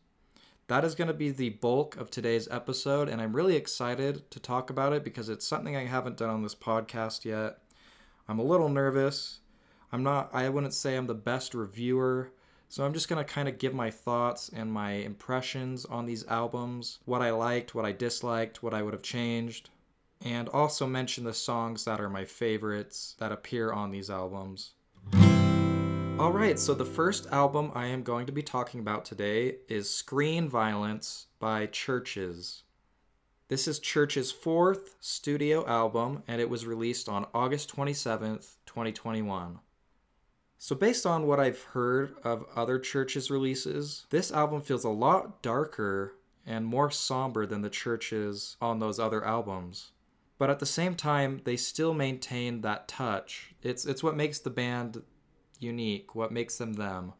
That 0.68 0.84
is 0.84 0.94
going 0.94 1.08
to 1.08 1.14
be 1.14 1.30
the 1.30 1.50
bulk 1.50 1.96
of 1.96 2.10
today's 2.10 2.48
episode, 2.50 3.08
and 3.08 3.20
I'm 3.20 3.36
really 3.36 3.56
excited 3.56 4.30
to 4.30 4.40
talk 4.40 4.70
about 4.70 4.92
it 4.92 5.04
because 5.04 5.28
it's 5.28 5.46
something 5.46 5.76
I 5.76 5.84
haven't 5.84 6.16
done 6.16 6.30
on 6.30 6.42
this 6.42 6.54
podcast 6.54 7.24
yet. 7.24 7.58
I'm 8.26 8.38
a 8.38 8.44
little 8.44 8.68
nervous. 8.68 9.40
I'm 9.92 10.02
not, 10.02 10.30
I 10.32 10.48
wouldn't 10.48 10.72
say 10.72 10.96
I'm 10.96 11.06
the 11.06 11.14
best 11.14 11.54
reviewer, 11.54 12.32
so 12.68 12.86
I'm 12.86 12.94
just 12.94 13.08
going 13.08 13.22
to 13.22 13.30
kind 13.30 13.48
of 13.48 13.58
give 13.58 13.74
my 13.74 13.90
thoughts 13.90 14.48
and 14.48 14.72
my 14.72 14.92
impressions 14.92 15.84
on 15.84 16.06
these 16.06 16.26
albums, 16.26 17.00
what 17.04 17.20
I 17.20 17.30
liked, 17.32 17.74
what 17.74 17.84
I 17.84 17.92
disliked, 17.92 18.62
what 18.62 18.72
I 18.72 18.82
would 18.82 18.94
have 18.94 19.02
changed, 19.02 19.68
and 20.24 20.48
also 20.48 20.86
mention 20.86 21.24
the 21.24 21.34
songs 21.34 21.84
that 21.84 22.00
are 22.00 22.08
my 22.08 22.24
favorites 22.24 23.14
that 23.18 23.32
appear 23.32 23.70
on 23.72 23.90
these 23.90 24.08
albums. 24.08 24.72
Alright, 26.18 26.58
so 26.58 26.74
the 26.74 26.84
first 26.84 27.26
album 27.32 27.72
I 27.74 27.86
am 27.86 28.02
going 28.02 28.26
to 28.26 28.32
be 28.32 28.42
talking 28.42 28.80
about 28.80 29.04
today 29.04 29.56
is 29.68 29.90
Screen 29.90 30.48
Violence 30.48 31.26
by 31.40 31.66
CHVRCHES. 31.66 32.62
This 33.48 33.66
is 33.66 33.80
CHVRCHES' 33.80 34.32
fourth 34.32 34.94
studio 35.00 35.66
album, 35.66 36.22
and 36.28 36.40
it 36.40 36.50
was 36.50 36.66
released 36.66 37.08
on 37.08 37.26
August 37.34 37.74
27th, 37.74 38.56
2021. 38.66 39.58
So, 40.58 40.76
based 40.76 41.06
on 41.06 41.26
what 41.26 41.40
I've 41.40 41.62
heard 41.62 42.14
of 42.22 42.44
other 42.54 42.78
CHVRCHES 42.78 43.30
releases, 43.30 44.06
this 44.10 44.30
album 44.30 44.60
feels 44.60 44.84
a 44.84 44.90
lot 44.90 45.42
darker 45.42 46.14
and 46.46 46.66
more 46.66 46.90
somber 46.90 47.46
than 47.46 47.62
the 47.62 47.70
CHVRCHES 47.70 48.56
on 48.60 48.78
those 48.78 49.00
other 49.00 49.24
albums. 49.24 49.92
But 50.38 50.50
at 50.50 50.58
the 50.58 50.66
same 50.66 50.94
time, 50.94 51.40
they 51.44 51.56
still 51.56 51.94
maintain 51.94 52.60
that 52.60 52.86
touch. 52.86 53.54
It's, 53.62 53.86
it's 53.86 54.02
what 54.02 54.16
makes 54.16 54.38
the 54.38 54.50
band 54.50 55.02
unique, 55.62 56.14
what 56.14 56.32
makes 56.32 56.58
them 56.58 56.74
them. 56.74 57.12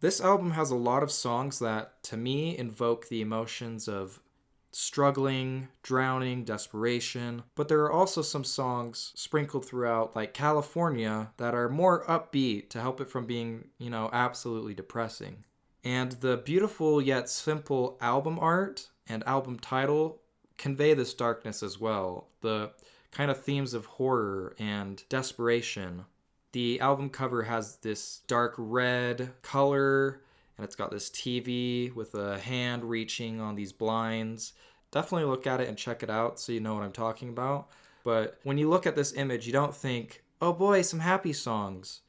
This 0.00 0.20
album 0.20 0.52
has 0.52 0.70
a 0.70 0.76
lot 0.76 1.02
of 1.02 1.10
songs 1.10 1.58
that, 1.58 2.02
to 2.04 2.16
me, 2.16 2.56
invoke 2.56 3.08
the 3.08 3.20
emotions 3.20 3.86
of 3.86 4.20
struggling, 4.72 5.68
drowning, 5.82 6.44
desperation, 6.44 7.42
but 7.54 7.68
there 7.68 7.80
are 7.80 7.92
also 7.92 8.22
some 8.22 8.44
songs 8.44 9.12
sprinkled 9.14 9.66
throughout, 9.66 10.14
like 10.16 10.32
California, 10.32 11.32
that 11.36 11.54
are 11.54 11.68
more 11.68 12.04
upbeat 12.06 12.70
to 12.70 12.80
help 12.80 13.00
it 13.00 13.10
from 13.10 13.26
being, 13.26 13.68
you 13.78 13.90
know, 13.90 14.08
absolutely 14.12 14.74
depressing. 14.74 15.44
And 15.84 16.12
the 16.12 16.36
beautiful 16.38 17.02
yet 17.02 17.28
simple 17.28 17.98
album 18.00 18.38
art 18.40 18.88
and 19.08 19.26
album 19.26 19.58
title 19.58 20.20
convey 20.56 20.94
this 20.94 21.14
darkness 21.14 21.62
as 21.62 21.80
well. 21.80 22.28
The 22.42 22.70
kind 23.10 23.30
of 23.30 23.42
themes 23.42 23.74
of 23.74 23.86
horror 23.86 24.54
and 24.58 25.02
desperation 25.08 26.04
the 26.52 26.80
album 26.80 27.10
cover 27.10 27.42
has 27.42 27.76
this 27.76 28.22
dark 28.26 28.54
red 28.58 29.30
color 29.42 30.22
and 30.56 30.64
it's 30.64 30.76
got 30.76 30.90
this 30.90 31.08
TV 31.10 31.94
with 31.94 32.14
a 32.14 32.38
hand 32.38 32.84
reaching 32.84 33.40
on 33.40 33.54
these 33.54 33.72
blinds. 33.72 34.52
Definitely 34.90 35.28
look 35.30 35.46
at 35.46 35.60
it 35.60 35.68
and 35.68 35.78
check 35.78 36.02
it 36.02 36.10
out 36.10 36.38
so 36.38 36.52
you 36.52 36.60
know 36.60 36.74
what 36.74 36.82
I'm 36.82 36.92
talking 36.92 37.28
about. 37.30 37.68
But 38.04 38.38
when 38.42 38.58
you 38.58 38.68
look 38.68 38.86
at 38.86 38.96
this 38.96 39.14
image, 39.14 39.46
you 39.46 39.52
don't 39.52 39.74
think, 39.74 40.22
oh 40.42 40.52
boy, 40.52 40.82
some 40.82 41.00
happy 41.00 41.32
songs 41.32 42.00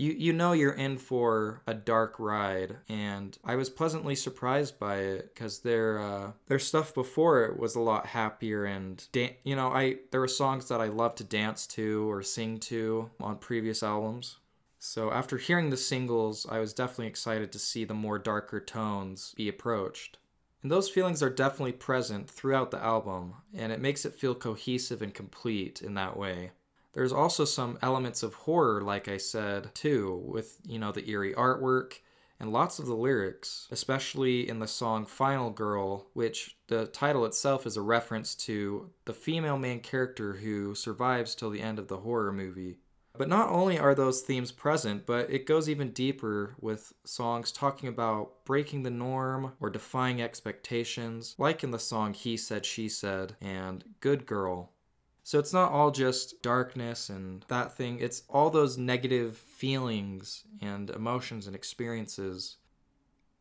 you 0.00 0.12
you 0.12 0.32
know 0.32 0.52
you're 0.52 0.72
in 0.72 0.96
for 0.96 1.60
a 1.66 1.74
dark 1.74 2.14
ride 2.18 2.78
and 2.88 3.36
i 3.44 3.54
was 3.54 3.68
pleasantly 3.68 4.14
surprised 4.14 4.78
by 4.78 4.96
it 4.96 5.34
because 5.34 5.58
their 5.58 5.98
uh, 5.98 6.32
their 6.46 6.58
stuff 6.58 6.94
before 6.94 7.44
it 7.44 7.58
was 7.58 7.76
a 7.76 7.80
lot 7.80 8.06
happier 8.06 8.64
and 8.64 9.08
you 9.44 9.54
know 9.54 9.68
i 9.68 9.96
there 10.10 10.20
were 10.20 10.28
songs 10.28 10.68
that 10.68 10.80
i 10.80 10.86
loved 10.86 11.18
to 11.18 11.24
dance 11.24 11.66
to 11.66 12.10
or 12.10 12.22
sing 12.22 12.58
to 12.58 13.10
on 13.20 13.36
previous 13.36 13.82
albums. 13.82 14.38
So 14.82 15.12
after 15.12 15.36
hearing 15.36 15.68
the 15.68 15.76
singles 15.76 16.46
i 16.50 16.58
was 16.58 16.72
definitely 16.72 17.08
excited 17.08 17.52
to 17.52 17.58
see 17.58 17.84
the 17.84 17.92
more 17.92 18.18
darker 18.18 18.60
tones 18.60 19.34
be 19.36 19.48
approached. 19.48 20.16
And 20.62 20.70
those 20.70 20.90
feelings 20.90 21.22
are 21.22 21.30
definitely 21.30 21.72
present 21.72 22.28
throughout 22.28 22.70
the 22.70 22.82
album 22.82 23.34
and 23.54 23.70
it 23.70 23.80
makes 23.80 24.06
it 24.06 24.14
feel 24.14 24.34
cohesive 24.34 25.02
and 25.02 25.12
complete 25.12 25.82
in 25.82 25.92
that 25.94 26.16
way 26.16 26.52
there's 26.92 27.12
also 27.12 27.44
some 27.44 27.78
elements 27.82 28.22
of 28.22 28.34
horror, 28.34 28.80
like 28.80 29.08
I 29.08 29.16
said, 29.16 29.74
too, 29.74 30.22
with, 30.24 30.58
you 30.66 30.78
know, 30.78 30.92
the 30.92 31.08
eerie 31.08 31.34
artwork 31.34 31.98
and 32.40 32.52
lots 32.52 32.78
of 32.78 32.86
the 32.86 32.94
lyrics, 32.94 33.68
especially 33.70 34.48
in 34.48 34.58
the 34.58 34.66
song 34.66 35.04
Final 35.04 35.50
Girl, 35.50 36.06
which 36.14 36.56
the 36.68 36.86
title 36.86 37.26
itself 37.26 37.66
is 37.66 37.76
a 37.76 37.82
reference 37.82 38.34
to 38.34 38.90
the 39.04 39.12
female 39.12 39.58
main 39.58 39.80
character 39.80 40.32
who 40.34 40.74
survives 40.74 41.34
till 41.34 41.50
the 41.50 41.60
end 41.60 41.78
of 41.78 41.88
the 41.88 41.98
horror 41.98 42.32
movie. 42.32 42.78
But 43.16 43.28
not 43.28 43.50
only 43.50 43.78
are 43.78 43.94
those 43.94 44.22
themes 44.22 44.52
present, 44.52 45.04
but 45.04 45.30
it 45.30 45.44
goes 45.44 45.68
even 45.68 45.90
deeper 45.90 46.54
with 46.60 46.94
songs 47.04 47.52
talking 47.52 47.88
about 47.88 48.44
breaking 48.46 48.82
the 48.82 48.90
norm 48.90 49.52
or 49.60 49.68
defying 49.68 50.22
expectations, 50.22 51.34
like 51.36 51.62
in 51.62 51.70
the 51.70 51.78
song 51.78 52.14
He 52.14 52.36
Said, 52.38 52.64
She 52.64 52.88
Said 52.88 53.36
and 53.42 53.84
Good 54.00 54.24
Girl. 54.24 54.72
So 55.22 55.38
it's 55.38 55.52
not 55.52 55.72
all 55.72 55.90
just 55.90 56.42
darkness 56.42 57.08
and 57.08 57.44
that 57.48 57.76
thing, 57.76 57.98
it's 58.00 58.22
all 58.28 58.50
those 58.50 58.78
negative 58.78 59.36
feelings 59.36 60.44
and 60.60 60.90
emotions 60.90 61.46
and 61.46 61.54
experiences. 61.54 62.56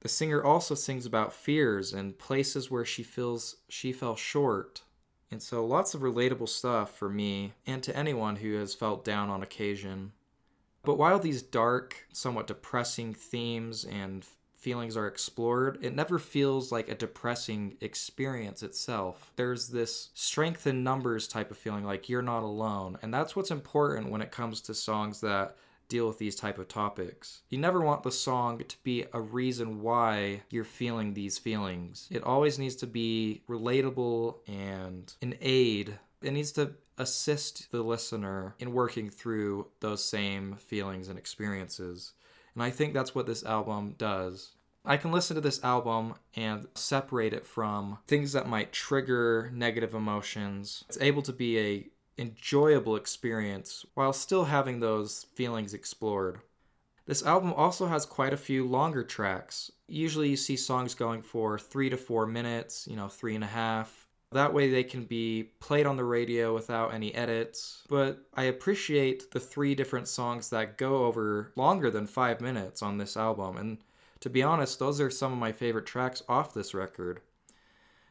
The 0.01 0.09
singer 0.09 0.43
also 0.43 0.75
sings 0.75 1.05
about 1.05 1.33
fears 1.33 1.93
and 1.93 2.17
places 2.17 2.71
where 2.71 2.85
she 2.85 3.03
feels 3.03 3.57
she 3.67 3.91
fell 3.91 4.15
short. 4.15 4.81
And 5.31 5.41
so 5.41 5.65
lots 5.65 5.93
of 5.93 6.01
relatable 6.01 6.49
stuff 6.49 6.95
for 6.97 7.09
me 7.09 7.53
and 7.65 7.83
to 7.83 7.95
anyone 7.95 8.37
who 8.37 8.55
has 8.55 8.73
felt 8.73 9.05
down 9.05 9.29
on 9.29 9.43
occasion. 9.43 10.13
But 10.83 10.97
while 10.97 11.19
these 11.19 11.41
dark, 11.41 12.07
somewhat 12.13 12.47
depressing 12.47 13.13
themes 13.13 13.83
and 13.83 14.25
feelings 14.59 14.97
are 14.97 15.07
explored, 15.07 15.79
it 15.81 15.95
never 15.95 16.19
feels 16.19 16.71
like 16.71 16.89
a 16.89 16.95
depressing 16.95 17.77
experience 17.81 18.61
itself. 18.61 19.31
There's 19.35 19.69
this 19.69 20.09
strength 20.13 20.67
in 20.67 20.83
numbers 20.83 21.27
type 21.27 21.49
of 21.49 21.57
feeling, 21.57 21.85
like 21.85 22.09
you're 22.09 22.21
not 22.21 22.43
alone. 22.43 22.97
And 23.01 23.13
that's 23.13 23.35
what's 23.35 23.51
important 23.51 24.09
when 24.11 24.21
it 24.21 24.31
comes 24.31 24.61
to 24.61 24.73
songs 24.73 25.21
that 25.21 25.55
deal 25.87 26.07
with 26.07 26.19
these 26.19 26.35
type 26.35 26.59
of 26.59 26.67
topics. 26.67 27.41
You 27.49 27.57
never 27.57 27.81
want 27.81 28.03
the 28.03 28.11
song 28.11 28.59
to 28.59 28.77
be 28.83 29.05
a 29.11 29.19
reason 29.19 29.81
why 29.81 30.43
you're 30.51 30.63
feeling 30.63 31.13
these 31.13 31.37
feelings. 31.37 32.07
It 32.11 32.23
always 32.23 32.59
needs 32.59 32.75
to 32.77 32.87
be 32.87 33.41
relatable 33.49 34.35
and 34.47 35.11
an 35.21 35.35
aid. 35.41 35.97
It 36.21 36.31
needs 36.31 36.51
to 36.53 36.75
assist 36.97 37.71
the 37.71 37.81
listener 37.81 38.55
in 38.59 38.73
working 38.73 39.09
through 39.09 39.67
those 39.79 40.03
same 40.03 40.57
feelings 40.57 41.07
and 41.07 41.17
experiences. 41.17 42.13
And 42.53 42.63
I 42.63 42.69
think 42.69 42.93
that's 42.93 43.13
what 43.13 43.27
this 43.27 43.43
album 43.43 43.95
does. 43.97 44.51
I 44.85 44.97
can 44.97 45.11
listen 45.11 45.35
to 45.35 45.41
this 45.41 45.63
album 45.63 46.15
and 46.35 46.67
separate 46.73 47.33
it 47.33 47.45
from 47.45 47.99
things 48.07 48.33
that 48.33 48.47
might 48.47 48.71
trigger 48.71 49.51
negative 49.53 49.93
emotions. 49.93 50.83
It's 50.87 50.97
able 51.01 51.21
to 51.23 51.33
be 51.33 51.59
a 51.59 51.87
enjoyable 52.17 52.95
experience 52.95 53.85
while 53.93 54.13
still 54.13 54.45
having 54.45 54.79
those 54.79 55.25
feelings 55.35 55.73
explored. 55.73 56.41
This 57.05 57.23
album 57.23 57.53
also 57.53 57.87
has 57.87 58.05
quite 58.05 58.33
a 58.33 58.37
few 58.37 58.67
longer 58.67 59.03
tracks. 59.03 59.71
Usually 59.87 60.29
you 60.29 60.37
see 60.37 60.55
songs 60.55 60.93
going 60.93 61.23
for 61.23 61.57
three 61.57 61.89
to 61.89 61.97
four 61.97 62.27
minutes, 62.27 62.87
you 62.87 62.95
know, 62.95 63.07
three 63.07 63.35
and 63.35 63.43
a 63.43 63.47
half. 63.47 64.07
That 64.31 64.53
way 64.53 64.69
they 64.69 64.83
can 64.83 65.05
be 65.05 65.51
played 65.59 65.87
on 65.87 65.97
the 65.97 66.03
radio 66.03 66.53
without 66.53 66.93
any 66.93 67.13
edits. 67.15 67.83
But 67.89 68.25
I 68.35 68.43
appreciate 68.43 69.31
the 69.31 69.39
three 69.39 69.73
different 69.73 70.07
songs 70.07 70.49
that 70.49 70.77
go 70.77 71.05
over 71.05 71.51
longer 71.55 71.89
than 71.89 72.05
five 72.05 72.39
minutes 72.39 72.83
on 72.83 72.97
this 72.97 73.17
album. 73.17 73.57
And 73.57 73.77
to 74.19 74.29
be 74.29 74.43
honest, 74.43 74.77
those 74.77 75.01
are 75.01 75.09
some 75.09 75.31
of 75.31 75.39
my 75.39 75.51
favorite 75.51 75.87
tracks 75.87 76.21
off 76.29 76.53
this 76.53 76.73
record. 76.73 77.21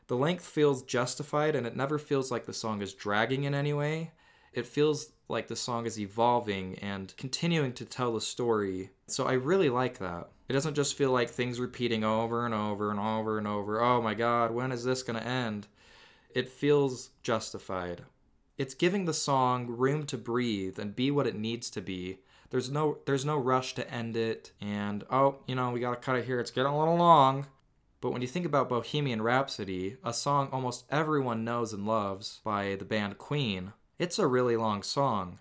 The 0.09 0.17
length 0.17 0.45
feels 0.45 0.83
justified 0.83 1.55
and 1.55 1.67
it 1.67 1.77
never 1.77 1.99
feels 1.99 2.31
like 2.31 2.47
the 2.47 2.53
song 2.53 2.83
is 2.83 2.95
dragging 2.95 3.45
in 3.45 3.55
any 3.55 3.73
way. 3.73 4.13
It 4.53 4.67
feels 4.67 5.13
like 5.29 5.47
the 5.47 5.55
song 5.57 5.87
is 5.87 6.01
evolving 6.01 6.79
and 6.79 7.15
continuing 7.17 7.75
to 7.75 7.85
tell 7.85 8.15
the 8.15 8.21
story. 8.21 8.91
So 9.07 9.27
I 9.27 9.35
really 9.35 9.69
like 9.69 9.99
that. 9.99 10.31
It 10.49 10.55
doesn't 10.55 10.75
just 10.75 10.97
feel 10.97 11.13
like 11.13 11.29
things 11.29 11.61
repeating 11.61 12.03
over 12.03 12.47
and 12.47 12.55
over 12.55 12.91
and 12.91 12.99
over 12.99 13.37
and 13.37 13.47
over. 13.47 13.83
Oh 13.83 14.01
my 14.01 14.15
god, 14.15 14.51
when 14.51 14.73
is 14.73 14.83
this 14.83 15.03
going 15.03 15.21
to 15.21 15.27
end? 15.27 15.69
It 16.35 16.49
feels 16.49 17.11
justified. 17.23 18.03
It's 18.57 18.75
giving 18.75 19.05
the 19.05 19.15
song 19.15 19.67
room 19.69 20.05
to 20.07 20.19
breathe 20.19 20.79
and 20.79 20.97
be 20.97 21.11
what 21.11 21.27
it 21.27 21.37
needs 21.37 21.71
to 21.71 21.81
be. 21.81 22.19
There's 22.51 22.71
no 22.71 22.99
there's 23.07 23.25
no 23.25 23.37
rush 23.37 23.75
to 23.75 23.91
end 23.91 24.17
it 24.17 24.53
and 24.61 25.05
oh, 25.11 25.37
you 25.47 25.55
know, 25.55 25.71
we 25.71 25.81
got 25.81 25.91
to 25.91 25.97
cut 25.97 26.17
it 26.17 26.25
here. 26.25 26.41
It's 26.41 26.51
getting 26.51 26.73
a 26.73 26.79
little 26.79 26.97
long. 26.97 27.47
But 28.01 28.11
when 28.11 28.23
you 28.23 28.29
think 28.29 28.47
about 28.47 28.69
Bohemian 28.69 29.23
Rhapsody, 29.23 29.97
a 30.05 30.13
song 30.13 30.49
almost 30.53 30.85
everyone 30.91 31.45
knows 31.45 31.73
and 31.73 31.87
loves 31.87 32.41
by 32.45 32.77
the 32.77 32.85
band 32.85 33.19
Queen, 33.19 33.73
it's 33.99 34.19
a 34.19 34.27
really 34.27 34.57
long 34.57 34.83
song. 34.83 35.41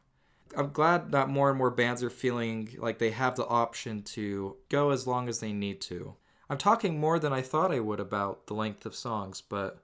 I'm 0.55 0.71
glad 0.71 1.11
that 1.11 1.29
more 1.29 1.49
and 1.49 1.57
more 1.57 1.69
bands 1.69 2.01
are 2.03 2.09
feeling 2.09 2.75
like 2.79 2.97
they 2.97 3.11
have 3.11 3.35
the 3.35 3.45
option 3.45 4.01
to 4.03 4.57
go 4.69 4.89
as 4.91 5.05
long 5.05 5.29
as 5.29 5.39
they 5.39 5.53
need 5.53 5.81
to. 5.81 6.15
I'm 6.49 6.57
talking 6.57 6.99
more 6.99 7.19
than 7.19 7.33
I 7.33 7.41
thought 7.41 7.71
I 7.71 7.79
would 7.79 7.99
about 7.99 8.47
the 8.47 8.53
length 8.53 8.85
of 8.85 8.95
songs, 8.95 9.41
but 9.41 9.83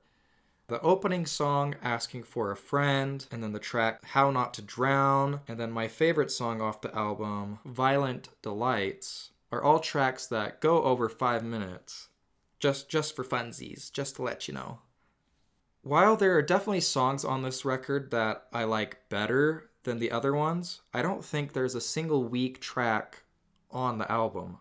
The 0.68 0.82
opening 0.82 1.26
song, 1.26 1.76
Asking 1.82 2.24
for 2.24 2.50
a 2.50 2.56
Friend, 2.56 3.26
and 3.32 3.44
then 3.44 3.52
the 3.52 3.60
track 3.60 4.04
How 4.06 4.32
Not 4.32 4.54
to 4.54 4.62
Drown, 4.62 5.42
and 5.48 5.60
then 5.60 5.72
my 5.72 5.90
favorite 5.90 6.32
song 6.32 6.62
off 6.62 6.82
the 6.82 6.96
album, 6.96 7.60
Violent 7.66 8.30
Delights, 8.42 9.32
are 9.52 9.62
all 9.62 9.80
tracks 9.80 10.26
that 10.28 10.62
go 10.62 10.84
over 10.84 11.10
five 11.10 11.44
minutes. 11.44 12.08
Just, 12.60 12.90
just 12.90 13.14
for 13.14 13.26
funsies, 13.26 13.92
just 13.92 14.16
to 14.16 14.24
let 14.24 14.48
you 14.48 14.54
know. 14.54 14.80
While 15.82 16.16
there 16.16 16.38
are 16.38 16.42
definitely 16.42 16.80
songs 16.80 17.26
on 17.26 17.42
this 17.42 17.66
record 17.66 18.10
that 18.12 18.48
I 18.54 18.64
like 18.64 19.10
better 19.10 19.70
than 19.84 20.00
the 20.00 20.12
other 20.12 20.34
ones, 20.34 20.80
I 20.94 21.02
don't 21.02 21.26
think 21.26 21.52
there's 21.52 21.76
a 21.76 21.82
single 21.82 22.24
weak 22.24 22.62
track 22.62 23.24
on 23.70 23.98
the 23.98 24.10
album. 24.10 24.60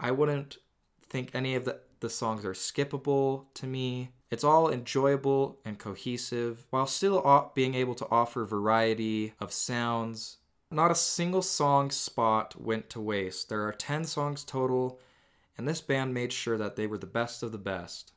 I 0.00 0.10
wouldn't 0.10 0.56
think 1.08 1.30
any 1.32 1.54
of 1.54 1.64
the, 1.64 1.78
the 2.00 2.10
songs 2.10 2.44
are 2.44 2.52
skippable 2.52 3.44
to 3.54 3.68
me. 3.68 4.10
It's 4.30 4.44
all 4.44 4.70
enjoyable 4.70 5.58
and 5.64 5.78
cohesive 5.78 6.66
while 6.70 6.86
still 6.86 7.52
being 7.54 7.74
able 7.74 7.94
to 7.94 8.08
offer 8.10 8.44
variety 8.44 9.34
of 9.40 9.52
sounds. 9.52 10.38
Not 10.70 10.90
a 10.90 10.96
single 10.96 11.42
song 11.42 11.90
spot 11.90 12.60
went 12.60 12.90
to 12.90 13.00
waste. 13.00 13.48
There 13.48 13.62
are 13.62 13.72
10 13.72 14.04
songs 14.04 14.42
total, 14.42 14.98
and 15.56 15.68
this 15.68 15.80
band 15.80 16.12
made 16.12 16.32
sure 16.32 16.58
that 16.58 16.74
they 16.74 16.88
were 16.88 16.98
the 16.98 17.06
best 17.06 17.44
of 17.44 17.52
the 17.52 17.58
best. 17.58 18.12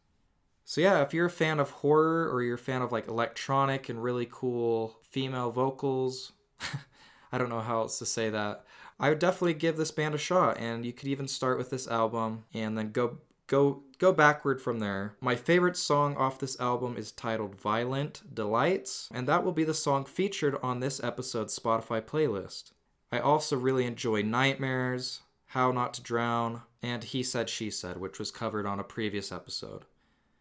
So 0.66 0.82
yeah, 0.82 1.02
if 1.02 1.14
you're 1.14 1.28
a 1.28 1.32
fan 1.32 1.60
of 1.60 1.70
horror 1.70 2.30
or 2.30 2.44
you're 2.44 2.56
a 2.56 2.60
fan 2.60 2.82
of 2.82 2.92
like 2.92 3.08
electronic 3.08 3.90
and 3.90 4.04
really 4.04 4.28
cool 4.30 5.00
female 5.02 5.52
vocals, 5.52 6.32
I 7.32 7.38
don't 7.38 7.50
know 7.50 7.62
how 7.62 7.82
else 7.82 8.00
to 8.00 8.06
say 8.06 8.30
that. 8.30 8.66
I 9.00 9.10
would 9.10 9.20
definitely 9.20 9.54
give 9.54 9.78
this 9.78 9.92
band 9.92 10.14
a 10.14 10.20
shot 10.20 10.60
and 10.60 10.86
you 10.86 10.94
could 10.94 11.08
even 11.08 11.28
start 11.28 11.58
with 11.58 11.70
this 11.70 11.88
album 11.88 12.46
and 12.54 12.78
then 12.78 12.92
go 12.92 13.18
go 13.50 13.84
go 13.98 14.14
backward 14.14 14.62
from 14.62 14.80
there. 14.80 15.16
My 15.20 15.36
favorite 15.36 15.76
song 15.76 16.16
off 16.16 16.40
this 16.40 16.58
album 16.62 16.96
is 16.96 17.12
titled 17.12 17.60
Violent 17.60 18.34
Delights, 18.34 19.10
and 19.14 19.28
that 19.28 19.44
will 19.44 19.52
be 19.52 19.66
the 19.66 19.74
song 19.74 20.06
featured 20.06 20.58
on 20.64 20.80
this 20.80 21.04
episode's 21.04 21.58
Spotify 21.60 22.02
playlist. 22.02 22.72
I 23.12 23.20
also 23.20 23.58
really 23.58 23.86
enjoy 23.86 24.22
Nightmares, 24.22 25.22
How 25.48 25.72
Not 25.74 25.94
to 25.96 26.02
Drown, 26.02 26.62
and 26.82 27.04
He 27.04 27.24
Said 27.24 27.50
She 27.50 27.70
Said, 27.70 27.98
which 27.98 28.20
was 28.20 28.32
covered 28.32 28.66
on 28.66 28.80
a 28.80 28.84
previous 28.84 29.32
episode. 29.32 29.84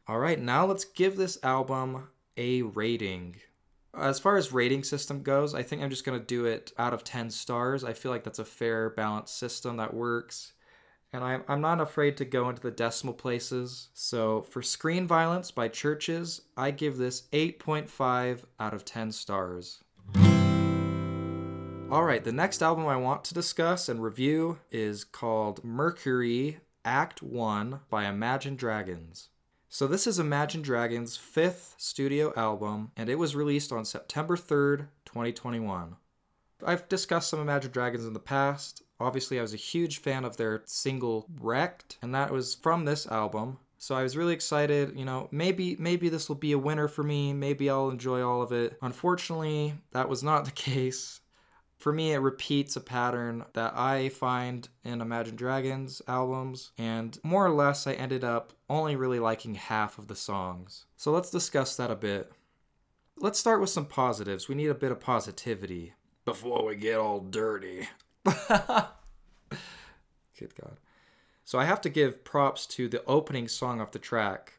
All 0.07 0.19
right, 0.19 0.39
now 0.39 0.67
let's 0.67 0.85
give 0.85 1.17
this 1.17 1.39
album 1.43 2.09
a 2.37 2.63
rating. 2.63 3.37
As 3.99 4.21
far 4.21 4.37
as 4.37 4.53
rating 4.53 4.85
system 4.85 5.23
goes, 5.23 5.55
I 5.55 5.63
think 5.63 5.83
I'm 5.83 5.91
just 5.91 6.05
going 6.05 6.19
to 6.19 6.25
do 6.25 6.45
it 6.45 6.73
out 6.79 6.93
of 6.93 7.05
10 7.05 7.31
stars. 7.31 7.83
I 7.83 7.95
feel 7.95 8.13
like 8.13 8.23
that's 8.23 8.39
a 8.39 8.45
fair, 8.45 8.91
balanced 8.91 9.37
system 9.37 9.79
that 9.79 9.95
works. 9.95 10.53
And 11.13 11.25
I'm, 11.25 11.43
I'm 11.49 11.61
not 11.61 11.81
afraid 11.81 12.17
to 12.19 12.25
go 12.25 12.49
into 12.49 12.61
the 12.61 12.71
decimal 12.71 13.15
places. 13.15 13.89
So 13.95 14.43
for 14.43 14.61
Screen 14.61 15.07
Violence 15.07 15.51
by 15.51 15.69
CHVRCHES, 15.69 16.43
I 16.57 16.71
give 16.71 16.99
this 16.99 17.23
8.5 17.33 18.45
out 18.61 18.75
of 18.75 18.85
10 18.85 19.13
stars. 19.13 19.83
All 21.91 22.05
right, 22.05 22.23
the 22.23 22.33
next 22.33 22.63
album 22.63 22.87
I 22.87 22.97
want 22.97 23.25
to 23.25 23.35
discuss 23.35 23.89
and 23.89 24.03
review 24.03 24.59
is 24.71 25.05
called 25.05 25.65
Mercury 25.65 26.59
Act 26.85 27.23
1 27.23 27.81
by 27.89 28.05
Imagine 28.05 28.57
Dragons. 28.57 29.31
So, 29.71 29.87
this 29.87 30.07
is 30.07 30.19
Imagine 30.19 30.61
Dragons' 30.61 31.17
fifth 31.17 31.75
studio 31.79 32.33
album, 32.37 32.91
and 32.97 33.09
it 33.09 33.19
was 33.19 33.37
released 33.37 33.73
on 33.73 33.85
September 33.85 34.37
3rd, 34.37 34.89
2021. 35.07 35.97
I've 36.65 36.89
discussed 36.89 37.31
some 37.31 37.41
Imagine 37.41 37.71
Dragons 37.71 38.05
in 38.05 38.13
the 38.13 38.21
past. 38.21 38.83
Obviously, 39.01 39.39
I 39.39 39.43
was 39.43 39.55
a 39.55 39.59
huge 39.59 39.99
fan 39.99 40.25
of 40.25 40.37
their 40.37 40.63
single 40.67 41.27
Wrecked, 41.41 41.99
and 42.03 42.15
that 42.15 42.33
was 42.33 42.55
from 42.55 42.85
this 42.85 43.07
album. 43.07 43.59
So 43.79 43.95
I 43.95 44.03
was 44.03 44.17
really 44.17 44.35
excited, 44.35 44.99
you 44.99 45.05
know, 45.05 45.29
maybe 45.31 45.77
maybe 45.79 46.09
this 46.09 46.29
will 46.29 46.37
be 46.37 46.51
a 46.51 46.59
winner 46.59 46.89
for 46.89 47.05
me, 47.05 47.33
maybe 47.33 47.71
I'll 47.71 47.91
enjoy 47.91 48.23
all 48.23 48.43
of 48.43 48.51
it. 48.51 48.77
Unfortunately, 48.83 49.75
that 49.93 50.09
was 50.09 50.23
not 50.23 50.45
the 50.47 50.51
case 50.51 51.21
for 51.79 51.93
me, 51.93 52.13
it 52.13 52.19
repeats 52.19 52.75
a 52.75 52.81
pattern 52.81 53.45
that 53.55 53.73
I 53.77 54.09
find 54.09 54.69
in 54.85 55.01
Imagine 55.01 55.37
Dragons 55.37 56.03
albums, 56.09 56.73
and 56.77 57.17
more 57.23 57.47
or 57.47 57.51
less, 57.51 57.87
I 57.87 57.93
ended 57.93 58.25
up 58.25 58.53
only 58.69 58.97
really 58.97 59.21
liking 59.21 59.55
half 59.55 59.97
of 59.97 60.09
the 60.09 60.17
songs. 60.17 60.87
So 60.97 61.13
let's 61.13 61.31
discuss 61.31 61.77
that 61.77 61.91
a 61.91 61.97
bit. 61.97 62.33
Let's 63.17 63.39
start 63.39 63.61
with 63.61 63.71
some 63.71 63.87
positives. 63.87 64.49
We 64.49 64.57
need 64.57 64.71
a 64.71 64.75
bit 64.75 64.91
of 64.93 65.01
positivity 65.01 65.95
before 66.25 66.65
we 66.65 66.75
get 66.75 66.99
all 66.99 67.21
dirty. 67.21 67.89
Good 70.39 70.55
God. 70.61 70.77
So 71.45 71.59
I 71.59 71.65
have 71.65 71.81
to 71.83 71.89
give 71.89 72.25
props 72.25 72.67
to 72.67 72.89
the 72.89 73.05
opening 73.07 73.49
song 73.49 73.81
of 73.81 73.91
the 73.93 73.99
track 73.99 74.59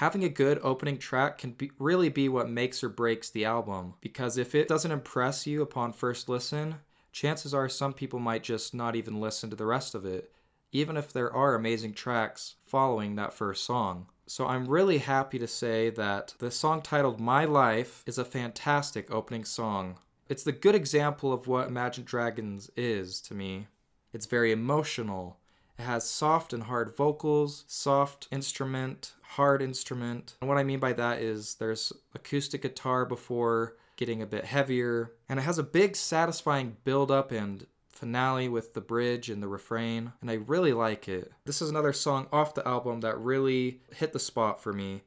having 0.00 0.24
a 0.24 0.28
good 0.30 0.58
opening 0.62 0.96
track 0.96 1.36
can 1.36 1.52
be, 1.52 1.70
really 1.78 2.08
be 2.08 2.26
what 2.26 2.48
makes 2.48 2.82
or 2.82 2.88
breaks 2.88 3.28
the 3.28 3.44
album 3.44 3.92
because 4.00 4.38
if 4.38 4.54
it 4.54 4.66
doesn't 4.66 4.92
impress 4.92 5.46
you 5.46 5.60
upon 5.62 5.92
first 5.92 6.26
listen, 6.26 6.76
chances 7.12 7.52
are 7.52 7.68
some 7.68 7.92
people 7.92 8.18
might 8.18 8.42
just 8.42 8.74
not 8.74 8.96
even 8.96 9.20
listen 9.20 9.50
to 9.50 9.56
the 9.56 9.66
rest 9.66 9.94
of 9.94 10.06
it, 10.06 10.32
even 10.72 10.96
if 10.96 11.12
there 11.12 11.30
are 11.30 11.54
amazing 11.54 11.92
tracks 11.92 12.54
following 12.64 13.16
that 13.16 13.34
first 13.34 13.64
song. 13.64 14.06
So 14.26 14.46
I'm 14.46 14.68
really 14.68 14.98
happy 14.98 15.38
to 15.38 15.46
say 15.46 15.90
that 15.90 16.34
the 16.38 16.50
song 16.50 16.82
titled 16.82 17.20
My 17.20 17.44
Life 17.44 18.04
is 18.06 18.16
a 18.16 18.24
fantastic 18.24 19.10
opening 19.10 19.44
song. 19.44 19.98
It's 20.30 20.44
the 20.44 20.52
good 20.52 20.76
example 20.76 21.32
of 21.32 21.48
what 21.48 21.66
Imagine 21.66 22.04
Dragons 22.04 22.70
is 22.76 23.20
to 23.22 23.34
me. 23.34 23.66
It's 24.12 24.26
very 24.26 24.52
emotional. 24.52 25.38
It 25.76 25.82
has 25.82 26.08
soft 26.08 26.52
and 26.52 26.62
hard 26.62 26.94
vocals, 26.96 27.64
soft 27.66 28.28
instrument, 28.30 29.14
hard 29.22 29.60
instrument. 29.60 30.36
And 30.40 30.48
what 30.48 30.56
I 30.56 30.62
mean 30.62 30.78
by 30.78 30.92
that 30.92 31.20
is 31.20 31.56
there's 31.56 31.92
acoustic 32.14 32.62
guitar 32.62 33.04
before 33.04 33.76
getting 33.96 34.22
a 34.22 34.26
bit 34.26 34.44
heavier, 34.44 35.10
and 35.28 35.40
it 35.40 35.42
has 35.42 35.58
a 35.58 35.64
big, 35.64 35.96
satisfying 35.96 36.76
build 36.84 37.10
up 37.10 37.32
and 37.32 37.66
finale 37.88 38.48
with 38.48 38.74
the 38.74 38.80
bridge 38.80 39.30
and 39.30 39.42
the 39.42 39.48
refrain, 39.48 40.12
and 40.20 40.30
I 40.30 40.34
really 40.34 40.72
like 40.72 41.08
it. 41.08 41.32
This 41.44 41.60
is 41.60 41.70
another 41.70 41.92
song 41.92 42.28
off 42.32 42.54
the 42.54 42.66
album 42.66 43.00
that 43.00 43.18
really 43.18 43.80
hit 43.96 44.12
the 44.12 44.20
spot 44.20 44.62
for 44.62 44.72
me. 44.72 45.02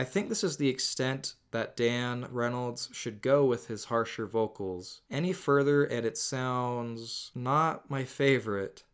I 0.00 0.04
think 0.04 0.30
this 0.30 0.42
is 0.42 0.56
the 0.56 0.70
extent 0.70 1.34
that 1.50 1.76
Dan 1.76 2.26
Reynolds 2.30 2.88
should 2.90 3.20
go 3.20 3.44
with 3.44 3.66
his 3.66 3.84
harsher 3.84 4.24
vocals. 4.24 5.02
Any 5.10 5.34
further, 5.34 5.84
and 5.84 6.06
it 6.06 6.16
sounds 6.16 7.30
not 7.34 7.90
my 7.90 8.04
favorite. 8.04 8.84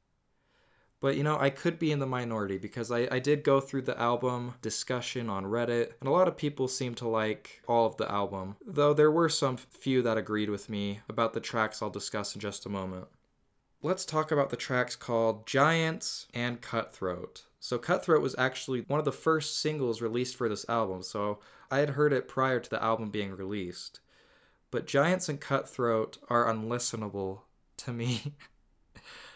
But 0.99 1.17
you 1.17 1.23
know, 1.23 1.39
I 1.39 1.51
could 1.51 1.79
be 1.79 1.93
in 1.93 2.01
the 2.01 2.07
minority 2.07 2.59
because 2.59 2.91
I, 2.91 3.07
I 3.09 3.21
did 3.21 3.45
go 3.45 3.61
through 3.61 3.83
the 3.83 3.97
album 4.01 4.55
discussion 4.63 5.31
on 5.31 5.45
Reddit, 5.45 5.93
and 6.01 6.09
a 6.09 6.13
lot 6.13 6.27
of 6.27 6.37
people 6.37 6.67
seem 6.67 6.97
to 6.97 7.07
like 7.07 7.63
all 7.69 7.87
of 7.87 7.99
the 7.99 8.11
album, 8.11 8.57
though 8.67 8.93
there 8.93 9.13
were 9.13 9.29
some 9.29 9.57
few 9.57 10.03
that 10.03 10.19
agreed 10.19 10.51
with 10.51 10.69
me 10.69 10.99
about 11.09 11.35
the 11.35 11.41
tracks 11.41 11.83
I'll 11.83 11.89
discuss 11.89 12.35
in 12.35 12.41
just 12.41 12.67
a 12.67 12.69
moment. 12.69 13.07
Let's 13.81 14.05
talk 14.05 14.33
about 14.33 14.51
the 14.51 14.57
tracks 14.57 14.97
called 14.97 15.47
Giants 15.47 16.27
and 16.35 16.61
Cutthroat. 16.61 17.45
So, 17.67 17.79
Cutthroat 17.79 18.23
was 18.23 18.37
actually 18.39 18.83
one 18.83 19.01
of 19.01 19.05
the 19.05 19.11
first 19.11 19.59
singles 19.59 20.01
released 20.01 20.37
for 20.37 20.49
this 20.49 20.65
album, 20.69 21.03
so 21.03 21.41
I 21.69 21.79
had 21.81 21.91
heard 21.91 22.13
it 22.13 22.29
prior 22.29 22.61
to 22.61 22.71
the 22.71 22.81
album 22.81 23.11
being 23.11 23.33
released. 23.33 23.99
But 24.71 24.87
Giants 24.87 25.29
and 25.29 25.41
Cutthroat 25.41 26.17
are 26.29 26.47
unlistenable 26.47 27.41
to 27.79 27.93
me. 27.93 28.35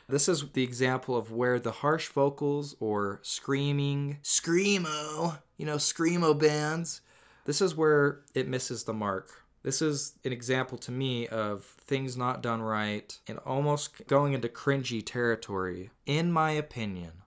This 0.08 0.28
is 0.28 0.50
the 0.50 0.64
example 0.64 1.16
of 1.16 1.30
where 1.30 1.60
the 1.60 1.70
harsh 1.70 2.08
vocals 2.08 2.74
or 2.80 3.20
screaming, 3.22 4.18
screamo, 4.24 5.38
you 5.56 5.66
know, 5.66 5.76
screamo 5.76 6.36
bands, 6.36 7.00
this 7.44 7.60
is 7.60 7.76
where 7.76 8.22
it 8.34 8.48
misses 8.48 8.82
the 8.82 8.92
mark. 8.92 9.44
This 9.62 9.80
is 9.80 10.14
an 10.24 10.32
example 10.32 10.78
to 10.78 10.90
me 10.90 11.28
of 11.28 11.64
things 11.64 12.16
not 12.16 12.42
done 12.42 12.60
right 12.60 13.16
and 13.28 13.38
almost 13.46 14.04
going 14.08 14.32
into 14.32 14.48
cringy 14.48 15.00
territory, 15.04 15.90
in 16.06 16.32
my 16.32 16.50
opinion. 16.50 17.19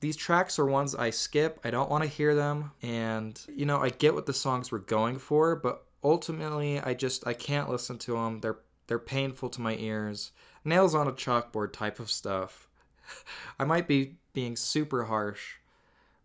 These 0.00 0.16
tracks 0.16 0.58
are 0.58 0.66
ones 0.66 0.94
I 0.94 1.10
skip, 1.10 1.58
I 1.64 1.70
don't 1.70 1.90
want 1.90 2.04
to 2.04 2.10
hear 2.10 2.34
them, 2.34 2.72
and 2.82 3.40
you 3.48 3.66
know, 3.66 3.78
I 3.78 3.90
get 3.90 4.14
what 4.14 4.26
the 4.26 4.32
songs 4.32 4.70
were 4.70 4.78
going 4.78 5.18
for, 5.18 5.56
but 5.56 5.84
ultimately 6.04 6.78
I 6.80 6.94
just 6.94 7.26
I 7.26 7.34
can't 7.34 7.68
listen 7.68 7.98
to 7.98 8.12
them. 8.12 8.40
They're 8.40 8.58
they're 8.86 8.98
painful 8.98 9.50
to 9.50 9.60
my 9.60 9.76
ears 9.76 10.32
nails 10.68 10.94
on 10.94 11.08
a 11.08 11.12
chalkboard 11.12 11.72
type 11.72 11.98
of 11.98 12.10
stuff. 12.10 12.68
I 13.58 13.64
might 13.64 13.88
be 13.88 14.16
being 14.32 14.54
super 14.54 15.04
harsh, 15.04 15.56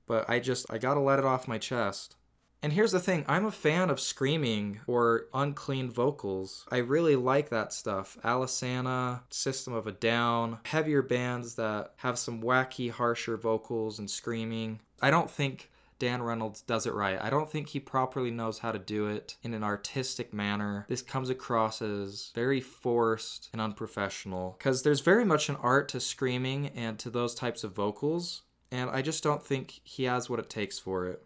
but 0.05 0.29
I 0.29 0.39
just, 0.39 0.71
I 0.71 0.77
gotta 0.77 0.99
let 0.99 1.19
it 1.19 1.25
off 1.25 1.47
my 1.47 1.57
chest. 1.57 2.15
And 2.63 2.71
here's 2.71 2.93
the 2.93 2.99
thing 3.02 3.26
I'm 3.28 3.45
a 3.45 3.52
fan 3.52 3.89
of 3.89 3.99
screaming 3.99 4.80
or 4.88 5.26
unclean 5.34 5.91
vocals. 5.91 6.65
I 6.71 6.78
really 6.78 7.17
like 7.17 7.49
that 7.49 7.73
stuff. 7.73 8.17
Alesana, 8.23 9.19
System 9.30 9.73
of 9.73 9.86
a 9.86 9.91
Down, 9.91 10.60
heavier 10.63 11.02
bands 11.02 11.56
that 11.56 11.91
have 11.97 12.17
some 12.17 12.41
wacky, 12.41 12.89
harsher 12.89 13.36
vocals 13.36 13.99
and 13.99 14.10
screaming. 14.10 14.80
I 15.02 15.12
don't 15.12 15.30
think 15.30 15.71
Dan 15.99 16.21
Reynolds 16.21 16.62
does 16.62 16.86
it 16.86 16.93
right. 16.93 17.21
I 17.21 17.30
don't 17.30 17.52
think 17.52 17.69
he 17.69 17.82
properly 17.82 18.32
knows 18.32 18.60
how 18.60 18.71
to 18.71 18.80
do 18.80 19.08
it 19.08 19.36
in 19.43 19.54
an 19.54 19.63
artistic 19.63 20.34
manner. 20.34 20.86
This 20.88 21.02
comes 21.02 21.30
across 21.30 21.82
as 21.82 22.32
very 22.34 22.62
forced 22.62 23.49
and 23.52 23.62
unprofessional 23.62 24.56
because 24.58 24.84
there's 24.84 25.02
very 25.02 25.26
much 25.26 25.49
an 25.49 25.58
art 25.58 25.89
to 25.89 25.99
screaming 25.99 26.67
and 26.69 26.97
to 26.99 27.10
those 27.10 27.36
types 27.36 27.65
of 27.65 27.76
vocals, 27.76 28.43
and 28.71 28.89
I 28.89 29.02
just 29.02 29.21
don't 29.21 29.45
think 29.45 29.82
he 29.84 30.06
has 30.06 30.30
what 30.30 30.39
it 30.39 30.49
takes 30.49 30.80
for 30.80 31.08
it. 31.08 31.23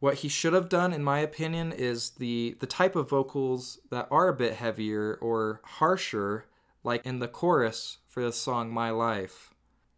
What 0.00 0.18
he 0.18 0.28
should 0.28 0.52
have 0.52 0.68
done, 0.68 0.92
in 0.92 1.02
my 1.02 1.18
opinion, 1.18 1.72
is 1.72 2.10
the, 2.10 2.56
the 2.60 2.66
type 2.66 2.94
of 2.94 3.10
vocals 3.10 3.80
that 3.90 4.06
are 4.10 4.28
a 4.28 4.34
bit 4.34 4.54
heavier 4.54 5.18
or 5.20 5.60
harsher, 5.64 6.44
like 6.84 7.04
in 7.04 7.18
the 7.18 7.26
chorus 7.26 7.98
for 8.06 8.22
the 8.22 8.32
song 8.32 8.70
My 8.70 8.90
Life. 8.90 9.52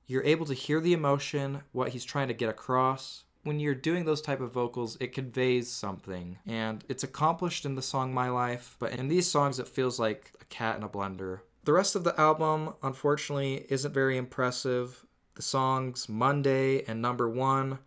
You're 0.07 0.25
able 0.25 0.47
to 0.47 0.55
hear 0.55 0.81
the 0.81 0.95
emotion, 0.95 1.63
what 1.73 1.91
he's 1.91 2.05
trying 2.05 2.29
to 2.29 2.35
get 2.35 2.49
across. 2.49 3.25
When 3.43 3.61
you're 3.61 3.75
doing 3.75 4.07
those 4.07 4.23
type 4.23 4.41
of 4.41 4.53
vocals, 4.53 4.97
it 5.01 5.13
conveys 5.13 5.71
something, 5.71 6.39
and 6.47 6.83
it's 6.89 7.05
accomplished 7.05 7.67
in 7.67 7.75
the 7.75 7.83
song 7.83 8.13
My 8.13 8.31
Life, 8.31 8.77
but 8.79 8.93
in 8.93 9.09
these 9.09 9.31
songs, 9.31 9.59
it 9.59 9.69
feels 9.69 10.01
like 10.01 10.33
a 10.41 10.45
cat 10.47 10.79
in 10.79 10.83
a 10.83 10.89
blender. 10.89 11.41
The 11.65 11.75
rest 11.75 11.95
of 11.95 12.05
the 12.05 12.19
album, 12.19 12.73
unfortunately, 12.83 13.67
isn't 13.69 13.93
very 13.93 14.17
impressive. 14.17 15.05
The 15.35 15.43
songs 15.43 16.09
Monday 16.09 16.85
and 16.87 17.03
Number 17.03 17.29
One 17.29 17.81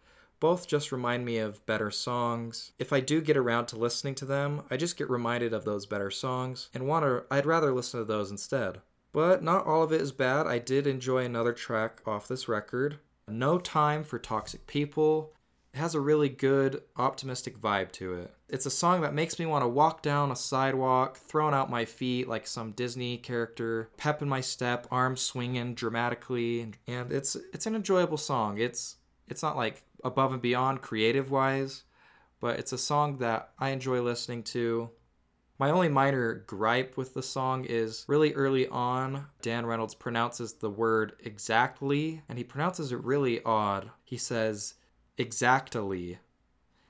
both 0.43 0.67
just 0.67 0.91
remind 0.91 1.23
me 1.23 1.37
of 1.37 1.65
better 1.65 1.89
songs. 1.89 2.73
If 2.77 2.91
I 2.91 2.99
do 2.99 3.21
get 3.21 3.37
around 3.37 3.67
to 3.67 3.77
listening 3.77 4.13
to 4.15 4.25
them, 4.25 4.63
I 4.69 4.75
just 4.75 4.97
get 4.97 5.09
reminded 5.09 5.53
of 5.53 5.63
those 5.63 5.85
better 5.85 6.11
songs 6.11 6.67
and 6.73 6.85
want 6.85 7.05
to 7.05 7.23
I'd 7.31 7.45
rather 7.45 7.73
listen 7.73 8.01
to 8.01 8.05
those 8.05 8.29
instead. 8.29 8.81
But 9.13 9.41
not 9.41 9.65
all 9.65 9.83
of 9.83 9.93
it 9.93 10.01
is 10.01 10.11
bad. 10.11 10.45
I 10.45 10.59
did 10.59 10.85
enjoy 10.85 11.23
another 11.23 11.53
track 11.53 12.01
off 12.05 12.27
this 12.27 12.49
record. 12.49 12.99
No 13.25 13.57
Time 13.57 14.03
for 14.03 14.19
Toxic 14.19 14.67
People. 14.67 15.31
It 15.73 15.77
has 15.77 15.95
a 15.95 16.01
really 16.01 16.27
good, 16.27 16.81
optimistic 16.97 17.57
vibe 17.57 17.93
to 17.93 18.13
it. 18.15 18.33
It's 18.49 18.65
a 18.65 18.69
song 18.69 18.99
that 18.99 19.13
makes 19.13 19.39
me 19.39 19.45
want 19.45 19.63
to 19.63 19.69
walk 19.69 20.01
down 20.01 20.29
a 20.29 20.35
sidewalk, 20.35 21.15
throwing 21.15 21.53
out 21.53 21.69
my 21.69 21.85
feet 21.85 22.27
like 22.27 22.47
some 22.47 22.73
Disney 22.73 23.17
character, 23.17 23.91
pep 23.95 24.21
in 24.21 24.27
my 24.27 24.41
step, 24.41 24.87
arms 24.91 25.21
swinging 25.21 25.73
dramatically, 25.73 26.73
and 26.85 27.13
it's 27.13 27.37
it's 27.53 27.65
an 27.65 27.75
enjoyable 27.75 28.17
song. 28.17 28.57
It's 28.57 28.97
it's 29.29 29.41
not 29.41 29.55
like 29.55 29.83
above 30.03 30.31
and 30.33 30.41
beyond 30.41 30.81
creative 30.81 31.31
wise, 31.31 31.83
but 32.39 32.59
it's 32.59 32.73
a 32.73 32.77
song 32.77 33.17
that 33.19 33.51
I 33.59 33.69
enjoy 33.69 34.01
listening 34.01 34.43
to. 34.43 34.89
My 35.59 35.69
only 35.69 35.87
minor 35.87 36.33
gripe 36.33 36.97
with 36.97 37.13
the 37.13 37.23
song 37.23 37.63
is 37.65 38.05
really 38.07 38.33
early 38.33 38.67
on, 38.67 39.27
Dan 39.41 39.65
Reynolds 39.65 39.95
pronounces 39.95 40.53
the 40.53 40.69
word 40.69 41.13
exactly, 41.23 42.21
and 42.27 42.37
he 42.37 42.43
pronounces 42.43 42.91
it 42.91 43.03
really 43.03 43.41
odd. 43.43 43.91
He 44.03 44.17
says 44.17 44.73
exactly. 45.17 46.19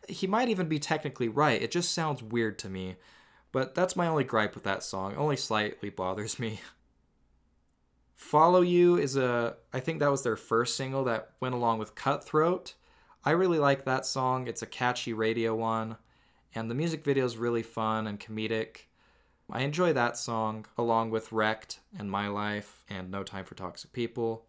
He 0.07 0.27
might 0.27 0.49
even 0.49 0.67
be 0.67 0.79
technically 0.79 1.27
right, 1.27 1.61
it 1.61 1.71
just 1.71 1.91
sounds 1.91 2.23
weird 2.23 2.57
to 2.59 2.69
me. 2.69 2.95
But 3.51 3.75
that's 3.75 3.95
my 3.95 4.07
only 4.07 4.23
gripe 4.23 4.55
with 4.55 4.63
that 4.63 4.81
song, 4.81 5.15
only 5.15 5.37
slightly 5.37 5.89
bothers 5.89 6.39
me. 6.39 6.59
Follow 8.15 8.61
You 8.61 8.97
is 8.97 9.15
a, 9.15 9.57
I 9.71 9.79
think 9.79 9.99
that 9.99 10.09
was 10.09 10.23
their 10.23 10.35
first 10.35 10.75
single 10.75 11.03
that 11.03 11.33
went 11.39 11.53
along 11.53 11.77
with 11.77 11.93
Cutthroat. 11.93 12.73
I 13.25 13.31
really 13.31 13.59
like 13.59 13.85
that 13.85 14.05
song. 14.05 14.47
It's 14.47 14.61
a 14.61 14.67
catchy 14.67 15.13
radio 15.13 15.55
one, 15.55 15.95
and 16.53 16.69
the 16.69 16.75
music 16.75 17.05
video 17.05 17.25
is 17.25 17.37
really 17.37 17.63
fun 17.63 18.05
and 18.05 18.19
comedic. 18.19 18.87
I 19.49 19.61
enjoy 19.61 19.93
that 19.93 20.17
song 20.17 20.65
along 20.77 21.11
with 21.11 21.31
Wrecked 21.31 21.79
and 21.97 22.11
My 22.11 22.27
Life 22.27 22.83
and 22.89 23.09
No 23.09 23.23
Time 23.23 23.45
for 23.45 23.55
Toxic 23.55 23.93
People. 23.93 24.45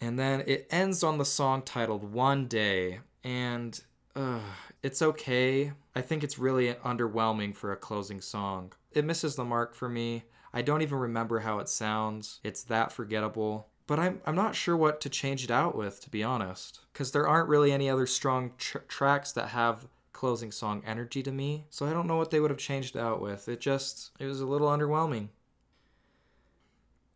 And 0.00 0.18
then 0.18 0.42
it 0.46 0.66
ends 0.70 1.02
on 1.02 1.18
the 1.18 1.24
song 1.26 1.62
titled 1.62 2.12
One 2.12 2.46
Day, 2.46 3.00
and 3.22 3.78
uh, 4.16 4.40
it's 4.82 5.02
okay. 5.02 5.72
I 5.94 6.00
think 6.00 6.24
it's 6.24 6.38
really 6.38 6.72
underwhelming 6.74 7.54
for 7.54 7.72
a 7.72 7.76
closing 7.76 8.22
song. 8.22 8.72
It 8.92 9.04
misses 9.04 9.36
the 9.36 9.44
mark 9.44 9.74
for 9.74 9.88
me. 9.88 10.24
I 10.52 10.62
don't 10.62 10.82
even 10.82 10.98
remember 10.98 11.40
how 11.40 11.58
it 11.58 11.68
sounds. 11.68 12.40
It's 12.42 12.62
that 12.64 12.90
forgettable 12.90 13.68
but 13.86 13.98
I'm, 13.98 14.20
I'm 14.24 14.34
not 14.34 14.54
sure 14.54 14.76
what 14.76 15.00
to 15.02 15.08
change 15.08 15.44
it 15.44 15.50
out 15.50 15.76
with, 15.76 16.00
to 16.00 16.10
be 16.10 16.22
honest. 16.22 16.80
Because 16.92 17.12
there 17.12 17.28
aren't 17.28 17.48
really 17.48 17.72
any 17.72 17.88
other 17.90 18.06
strong 18.06 18.52
tr- 18.58 18.78
tracks 18.88 19.32
that 19.32 19.48
have 19.48 19.86
closing 20.12 20.52
song 20.52 20.82
energy 20.86 21.22
to 21.22 21.32
me. 21.32 21.66
So 21.70 21.86
I 21.86 21.92
don't 21.92 22.06
know 22.06 22.16
what 22.16 22.30
they 22.30 22.40
would 22.40 22.50
have 22.50 22.58
changed 22.58 22.96
it 22.96 23.00
out 23.00 23.20
with. 23.20 23.48
It 23.48 23.60
just, 23.60 24.10
it 24.18 24.26
was 24.26 24.40
a 24.40 24.46
little 24.46 24.68
underwhelming. 24.68 25.28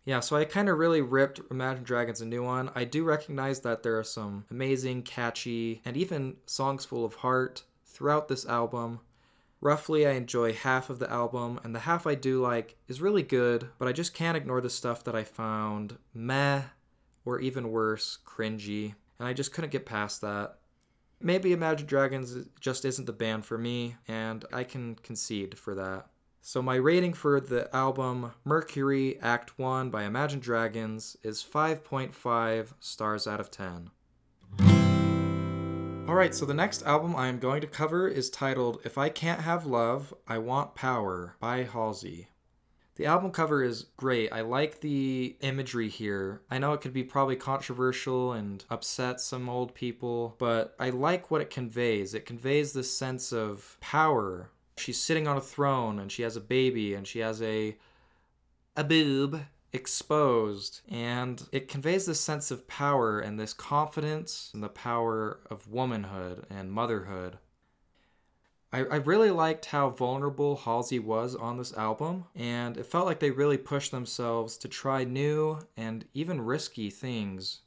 Yeah, 0.05 0.21
so 0.21 0.37
I 0.37 0.45
kind 0.47 0.71
of 0.71 0.79
really 0.79 1.03
ripped 1.03 1.41
Imagine 1.51 1.85
Dragons 1.85 2.23
a 2.23 2.27
new 2.27 2.43
one. 2.43 2.71
I 2.75 2.85
do 2.85 3.05
recognize 3.05 3.61
that 3.61 3.83
there 3.83 3.99
are 3.99 4.05
some 4.05 4.47
amazing, 4.51 5.03
catchy, 5.03 5.83
and 5.85 5.97
even 5.97 6.37
songs 6.47 6.85
full 6.85 7.05
of 7.05 7.17
heart 7.17 7.65
throughout 7.85 8.29
this 8.29 8.47
album. 8.47 9.01
Roughly, 9.61 10.07
I 10.07 10.13
enjoy 10.13 10.53
half 10.53 10.89
of 10.89 11.01
the 11.01 11.11
album, 11.11 11.59
and 11.65 11.75
the 11.75 11.81
half 11.81 12.07
I 12.07 12.15
do 12.15 12.41
like 12.41 12.77
is 12.87 13.01
really 13.01 13.25
good, 13.25 13.71
but 13.79 13.89
I 13.89 13.93
just 13.93 14.15
can't 14.15 14.37
ignore 14.37 14.61
the 14.61 14.71
stuff 14.71 15.03
that 15.05 15.17
I 15.17 15.25
found 15.25 15.99
meh, 16.15 16.63
or 17.25 17.41
even 17.41 17.73
worse, 17.73 18.19
cringy, 18.25 18.95
and 19.19 19.27
I 19.27 19.33
just 19.33 19.53
couldn't 19.53 19.73
get 19.73 19.85
past 19.85 20.21
that. 20.21 20.59
Maybe 21.21 21.53
Imagine 21.53 21.87
Dragons 21.87 22.47
just 22.61 22.85
isn't 22.85 23.07
the 23.07 23.13
band 23.13 23.45
for 23.45 23.59
me, 23.59 23.97
and 24.07 24.45
I 24.53 24.63
can 24.63 24.95
concede 24.95 25.59
for 25.59 25.75
that. 25.75 26.07
So, 26.41 26.63
my 26.63 26.77
rating 26.77 27.13
for 27.15 27.41
the 27.41 27.75
album 27.75 28.33
Mercury 28.45 29.19
Act 29.21 29.59
1 29.59 29.91
by 29.91 30.05
Imagine 30.05 30.39
Dragons 30.39 31.17
is 31.25 31.43
5.5 31.43 32.75
stars 32.79 33.27
out 33.27 33.41
of 33.41 33.51
10. 33.51 33.91
Alright, 36.09 36.35
so 36.35 36.47
the 36.47 36.55
next 36.55 36.83
album 36.85 37.15
I 37.15 37.29
am 37.29 37.39
going 37.39 37.61
to 37.61 37.67
cover 37.67 38.09
is 38.09 38.31
titled 38.31 38.81
If 38.83 38.97
I 38.97 39.11
Can't 39.11 39.43
Have 39.43 39.67
Love, 39.67 40.15
I 40.27 40.39
Want 40.39 40.75
Power 40.75 41.37
by 41.39 41.65
Halsey. 41.65 42.29
The 42.95 43.05
album 43.05 43.31
cover 43.31 43.63
is 43.63 43.89
great. 43.99 44.33
I 44.33 44.41
like 44.41 44.81
the 44.81 45.37
imagery 45.43 45.91
here. 45.91 46.41
I 46.51 46.57
know 46.57 46.73
it 46.73 46.81
could 46.81 46.95
be 46.95 47.05
probably 47.05 47.37
controversial 47.37 48.33
and 48.33 48.65
upset 48.71 49.21
some 49.21 49.51
old 49.51 49.75
people, 49.75 50.35
but 50.39 50.75
I 50.79 50.89
like 50.89 51.31
what 51.31 51.43
it 51.43 51.51
conveys. 51.51 52.15
It 52.15 52.25
conveys 52.25 52.73
this 52.73 52.91
sense 52.91 53.31
of 53.31 53.77
power. 53.83 54.51
She's 54.79 54.99
sitting 54.99 55.29
on 55.29 55.37
a 55.37 55.43
throne 55.43 55.99
and 55.99 56.11
she 56.11 56.23
has 56.23 56.37
a 56.37 56.41
baby 56.41 56.95
and 56.95 57.07
she 57.07 57.19
has 57.19 57.43
a 57.43 57.77
a 58.75 58.83
boob 58.83 59.43
exposed 59.73 60.81
and 60.89 61.47
it 61.53 61.69
conveys 61.69 62.07
this 62.07 62.21
sense 62.21 62.51
of 62.51 62.67
power 62.67 63.21
and 63.21 63.39
this 63.39 63.53
confidence 63.53 64.51
and 64.55 64.63
the 64.63 64.69
power 64.69 65.41
of 65.51 65.69
womanhood 65.69 66.47
and 66.49 66.73
motherhood. 66.73 67.39
I, 68.73 68.81
I 68.81 68.97
really 68.97 69.31
liked 69.31 69.67
how 69.67 69.89
vulnerable 69.89 70.57
Halsey 70.57 70.99
was 70.99 71.35
on 71.35 71.57
this 71.57 71.73
album, 71.73 72.27
and 72.35 72.77
it 72.77 72.85
felt 72.85 73.07
like 73.07 73.19
they 73.19 73.31
really 73.31 73.57
pushed 73.57 73.93
themselves 73.93 74.59
to 74.59 74.69
try 74.69 75.05
new 75.05 75.61
and 75.77 76.05
even 76.13 76.43
risky 76.43 76.91
things. 76.91 77.61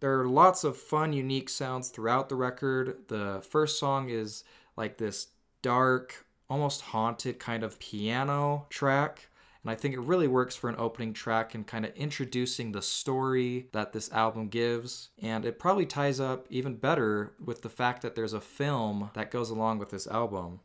There 0.00 0.20
are 0.20 0.28
lots 0.28 0.64
of 0.64 0.76
fun, 0.76 1.12
unique 1.12 1.48
sounds 1.48 1.88
throughout 1.88 2.28
the 2.28 2.36
record. 2.36 3.08
The 3.08 3.44
first 3.48 3.78
song 3.78 4.10
is 4.10 4.44
like 4.76 4.98
this 4.98 5.28
dark, 5.62 6.26
almost 6.50 6.80
haunted 6.80 7.38
kind 7.38 7.62
of 7.62 7.78
piano 7.78 8.66
track 8.70 9.28
and 9.68 9.76
I 9.76 9.78
think 9.78 9.92
it 9.92 10.00
really 10.00 10.28
works 10.28 10.56
for 10.56 10.70
an 10.70 10.76
opening 10.78 11.12
track 11.12 11.54
and 11.54 11.66
kind 11.66 11.84
of 11.84 11.94
introducing 11.94 12.72
the 12.72 12.80
story 12.80 13.68
that 13.72 13.92
this 13.92 14.10
album 14.12 14.48
gives. 14.48 15.10
And 15.20 15.44
it 15.44 15.58
probably 15.58 15.84
ties 15.84 16.18
up 16.18 16.46
even 16.48 16.76
better 16.76 17.34
with 17.38 17.60
the 17.60 17.68
fact 17.68 18.00
that 18.00 18.14
there's 18.14 18.32
a 18.32 18.40
film 18.40 19.10
that 19.12 19.30
goes 19.30 19.50
along 19.50 19.78
with 19.78 19.90
this 19.90 20.06
album. 20.06 20.60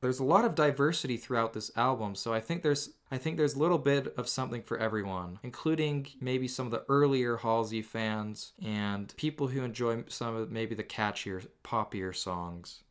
There's 0.00 0.20
a 0.20 0.24
lot 0.24 0.44
of 0.44 0.54
diversity 0.54 1.16
throughout 1.16 1.52
this 1.52 1.72
album, 1.76 2.14
so 2.14 2.32
I 2.32 2.38
think 2.38 2.62
there's 2.62 2.90
I 3.10 3.18
think 3.18 3.38
there's 3.38 3.54
a 3.54 3.58
little 3.58 3.76
bit 3.76 4.14
of 4.16 4.28
something 4.28 4.62
for 4.62 4.78
everyone, 4.78 5.40
including 5.42 6.06
maybe 6.20 6.46
some 6.46 6.66
of 6.66 6.70
the 6.70 6.84
earlier 6.88 7.38
Halsey 7.38 7.82
fans 7.82 8.52
and 8.64 9.12
people 9.16 9.48
who 9.48 9.64
enjoy 9.64 10.04
some 10.06 10.36
of 10.36 10.52
maybe 10.52 10.76
the 10.76 10.84
catchier, 10.84 11.44
poppier 11.64 12.14
songs. 12.14 12.84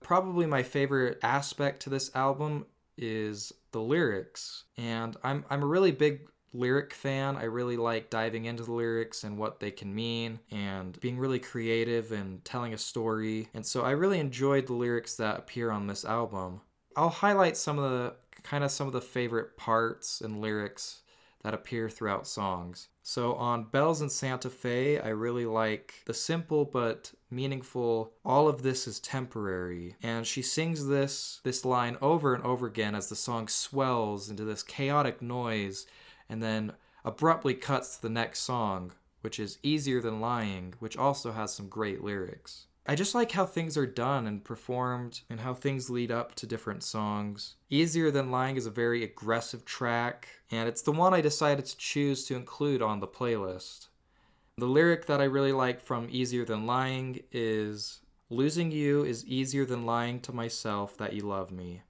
Probably 0.00 0.46
my 0.46 0.64
favorite 0.64 1.20
aspect 1.22 1.82
to 1.82 1.90
this 1.90 2.10
album 2.16 2.66
is 2.98 3.52
the 3.72 3.80
lyrics. 3.80 4.64
And 4.76 5.16
I'm 5.22 5.44
I'm 5.48 5.62
a 5.62 5.66
really 5.66 5.92
big 5.92 6.28
lyric 6.52 6.92
fan. 6.92 7.36
I 7.36 7.44
really 7.44 7.76
like 7.76 8.10
diving 8.10 8.46
into 8.46 8.62
the 8.62 8.72
lyrics 8.72 9.24
and 9.24 9.38
what 9.38 9.60
they 9.60 9.70
can 9.70 9.94
mean 9.94 10.40
and 10.50 10.98
being 11.00 11.18
really 11.18 11.38
creative 11.38 12.12
and 12.12 12.44
telling 12.44 12.74
a 12.74 12.78
story. 12.78 13.48
And 13.54 13.64
so 13.64 13.82
I 13.82 13.90
really 13.90 14.18
enjoyed 14.18 14.66
the 14.66 14.72
lyrics 14.74 15.16
that 15.16 15.38
appear 15.38 15.70
on 15.70 15.86
this 15.86 16.04
album. 16.04 16.60
I'll 16.96 17.10
highlight 17.10 17.56
some 17.56 17.78
of 17.78 17.90
the 17.90 18.14
kind 18.42 18.64
of 18.64 18.70
some 18.70 18.86
of 18.86 18.92
the 18.92 19.00
favorite 19.00 19.56
parts 19.56 20.20
and 20.20 20.40
lyrics 20.40 21.02
that 21.48 21.54
appear 21.54 21.88
throughout 21.88 22.26
songs. 22.26 22.88
So 23.02 23.32
on 23.36 23.70
Bells 23.70 24.02
in 24.02 24.10
Santa 24.10 24.50
Fe, 24.50 24.98
I 24.98 25.08
really 25.08 25.46
like 25.46 26.02
the 26.04 26.12
simple 26.12 26.66
but 26.66 27.12
meaningful 27.30 28.12
all 28.22 28.48
of 28.48 28.60
this 28.60 28.86
is 28.86 29.00
temporary. 29.00 29.96
And 30.02 30.26
she 30.26 30.42
sings 30.42 30.88
this 30.88 31.40
this 31.44 31.64
line 31.64 31.96
over 32.02 32.34
and 32.34 32.44
over 32.44 32.66
again 32.66 32.94
as 32.94 33.08
the 33.08 33.16
song 33.16 33.48
swells 33.48 34.28
into 34.28 34.44
this 34.44 34.62
chaotic 34.62 35.22
noise 35.22 35.86
and 36.28 36.42
then 36.42 36.72
abruptly 37.02 37.54
cuts 37.54 37.96
to 37.96 38.02
the 38.02 38.10
next 38.10 38.40
song, 38.40 38.92
which 39.22 39.40
is 39.40 39.58
Easier 39.62 40.02
Than 40.02 40.20
Lying, 40.20 40.74
which 40.80 40.98
also 40.98 41.32
has 41.32 41.54
some 41.54 41.68
great 41.70 42.04
lyrics. 42.04 42.66
I 42.90 42.94
just 42.94 43.14
like 43.14 43.32
how 43.32 43.44
things 43.44 43.76
are 43.76 43.86
done 43.86 44.26
and 44.26 44.42
performed 44.42 45.20
and 45.28 45.40
how 45.40 45.52
things 45.52 45.90
lead 45.90 46.10
up 46.10 46.34
to 46.36 46.46
different 46.46 46.82
songs. 46.82 47.56
Easier 47.68 48.10
Than 48.10 48.30
Lying 48.30 48.56
is 48.56 48.64
a 48.64 48.70
very 48.70 49.04
aggressive 49.04 49.66
track, 49.66 50.28
and 50.50 50.66
it's 50.66 50.80
the 50.80 50.92
one 50.92 51.12
I 51.12 51.20
decided 51.20 51.66
to 51.66 51.76
choose 51.76 52.24
to 52.24 52.34
include 52.34 52.80
on 52.80 53.00
the 53.00 53.06
playlist. 53.06 53.88
The 54.56 54.64
lyric 54.66 55.04
that 55.04 55.20
I 55.20 55.24
really 55.24 55.52
like 55.52 55.82
from 55.82 56.08
Easier 56.10 56.46
Than 56.46 56.66
Lying 56.66 57.20
is 57.30 58.00
Losing 58.30 58.70
you 58.70 59.04
is 59.04 59.24
easier 59.24 59.64
than 59.64 59.86
lying 59.86 60.20
to 60.20 60.34
myself 60.34 60.98
that 60.98 61.14
you 61.14 61.22
love 61.22 61.50
me. 61.50 61.82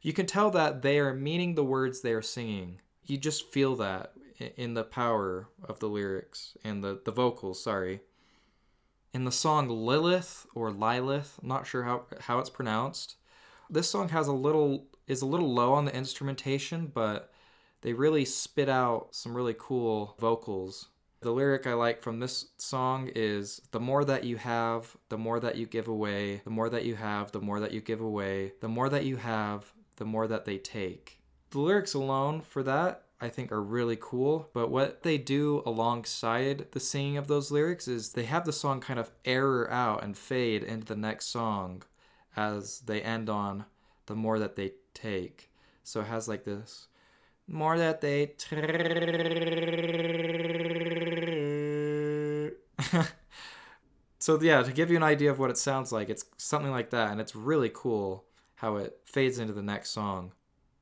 You 0.00 0.14
can 0.14 0.24
tell 0.24 0.50
that 0.52 0.80
they 0.80 0.98
are 0.98 1.12
meaning 1.12 1.54
the 1.54 1.64
words 1.64 2.00
they 2.00 2.12
are 2.12 2.22
singing. 2.22 2.80
You 3.04 3.18
just 3.18 3.52
feel 3.52 3.76
that 3.76 4.12
in 4.56 4.72
the 4.72 4.84
power 4.84 5.48
of 5.62 5.80
the 5.80 5.88
lyrics 5.88 6.56
and 6.64 6.82
the, 6.82 7.00
the 7.04 7.10
vocals, 7.10 7.62
sorry. 7.62 8.00
In 9.16 9.24
the 9.24 9.32
song 9.32 9.70
Lilith 9.70 10.46
or 10.54 10.70
Lilith, 10.70 11.38
I'm 11.40 11.48
not 11.48 11.66
sure 11.66 11.84
how, 11.84 12.04
how 12.20 12.38
it's 12.38 12.50
pronounced. 12.50 13.16
This 13.70 13.88
song 13.88 14.10
has 14.10 14.28
a 14.28 14.32
little 14.34 14.88
is 15.06 15.22
a 15.22 15.26
little 15.26 15.54
low 15.54 15.72
on 15.72 15.86
the 15.86 15.96
instrumentation, 15.96 16.92
but 16.92 17.32
they 17.80 17.94
really 17.94 18.26
spit 18.26 18.68
out 18.68 19.14
some 19.14 19.34
really 19.34 19.56
cool 19.58 20.16
vocals. 20.18 20.88
The 21.20 21.30
lyric 21.30 21.66
I 21.66 21.72
like 21.72 22.02
from 22.02 22.20
this 22.20 22.48
song 22.58 23.10
is 23.14 23.62
The 23.70 23.80
more 23.80 24.04
that 24.04 24.24
you 24.24 24.36
have, 24.36 24.98
the 25.08 25.16
more 25.16 25.40
that 25.40 25.56
you 25.56 25.64
give 25.64 25.88
away, 25.88 26.42
the 26.44 26.50
more 26.50 26.68
that 26.68 26.84
you 26.84 26.96
have, 26.96 27.32
the 27.32 27.40
more 27.40 27.58
that 27.58 27.72
you 27.72 27.80
give 27.80 28.02
away, 28.02 28.52
the 28.60 28.68
more 28.68 28.90
that 28.90 29.06
you 29.06 29.16
have, 29.16 29.72
the 29.96 30.04
more 30.04 30.26
that 30.26 30.44
they 30.44 30.58
take. 30.58 31.22
The 31.52 31.60
lyrics 31.60 31.94
alone 31.94 32.42
for 32.42 32.62
that 32.64 33.05
I 33.20 33.28
think 33.28 33.50
are 33.50 33.62
really 33.62 33.96
cool. 33.98 34.50
But 34.52 34.70
what 34.70 35.02
they 35.02 35.18
do 35.18 35.62
alongside 35.64 36.66
the 36.72 36.80
singing 36.80 37.16
of 37.16 37.28
those 37.28 37.50
lyrics 37.50 37.88
is 37.88 38.12
they 38.12 38.24
have 38.24 38.44
the 38.44 38.52
song 38.52 38.80
kind 38.80 38.98
of 38.98 39.10
error 39.24 39.70
out 39.70 40.04
and 40.04 40.16
fade 40.16 40.62
into 40.62 40.86
the 40.86 40.96
next 40.96 41.26
song 41.26 41.82
as 42.36 42.80
they 42.80 43.00
end 43.00 43.30
on 43.30 43.64
the 44.06 44.14
more 44.14 44.38
that 44.38 44.56
they 44.56 44.72
take. 44.94 45.50
So 45.82 46.00
it 46.00 46.06
has 46.06 46.28
like 46.28 46.44
this 46.44 46.88
more 47.48 47.78
that 47.78 48.00
they 48.00 48.32
so 54.18 54.40
yeah 54.40 54.62
to 54.62 54.72
give 54.72 54.90
you 54.90 54.96
an 54.96 55.02
idea 55.02 55.30
of 55.30 55.38
what 55.38 55.50
it 55.50 55.58
sounds 55.58 55.92
like 55.92 56.08
it's 56.08 56.24
something 56.36 56.72
like 56.72 56.90
that 56.90 57.12
and 57.12 57.20
it's 57.20 57.36
really 57.36 57.70
cool 57.72 58.24
how 58.56 58.74
it 58.76 58.98
fades 59.04 59.38
into 59.38 59.52
the 59.52 59.62
next 59.62 59.90
song 59.90 60.32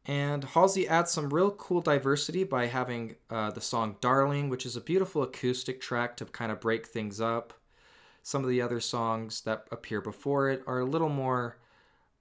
and 0.07 0.45
Halsey 0.45 0.87
adds 0.87 1.11
some 1.11 1.33
real 1.33 1.51
cool 1.51 1.81
diversity 1.81 2.45
by 2.45 2.67
having 2.67 3.17
uh, 3.31 3.51
the 3.51 3.61
song 3.61 3.97
Darling, 4.01 4.51
which 4.51 4.67
is 4.67 4.77
a 4.77 4.81
beautiful 4.81 5.23
acoustic 5.23 5.81
track 5.81 6.17
to 6.19 6.27
kind 6.27 6.53
of 6.53 6.61
break 6.61 6.87
things 6.87 7.21
up. 7.21 7.55
Some 8.23 8.43
of 8.43 8.51
the 8.51 8.61
other 8.61 8.81
songs 8.81 9.43
that 9.43 9.67
appear 9.71 10.01
before 10.01 10.51
it 10.51 10.63
are 10.67 10.81
a 10.81 10.85
little 10.85 11.09
more 11.09 11.59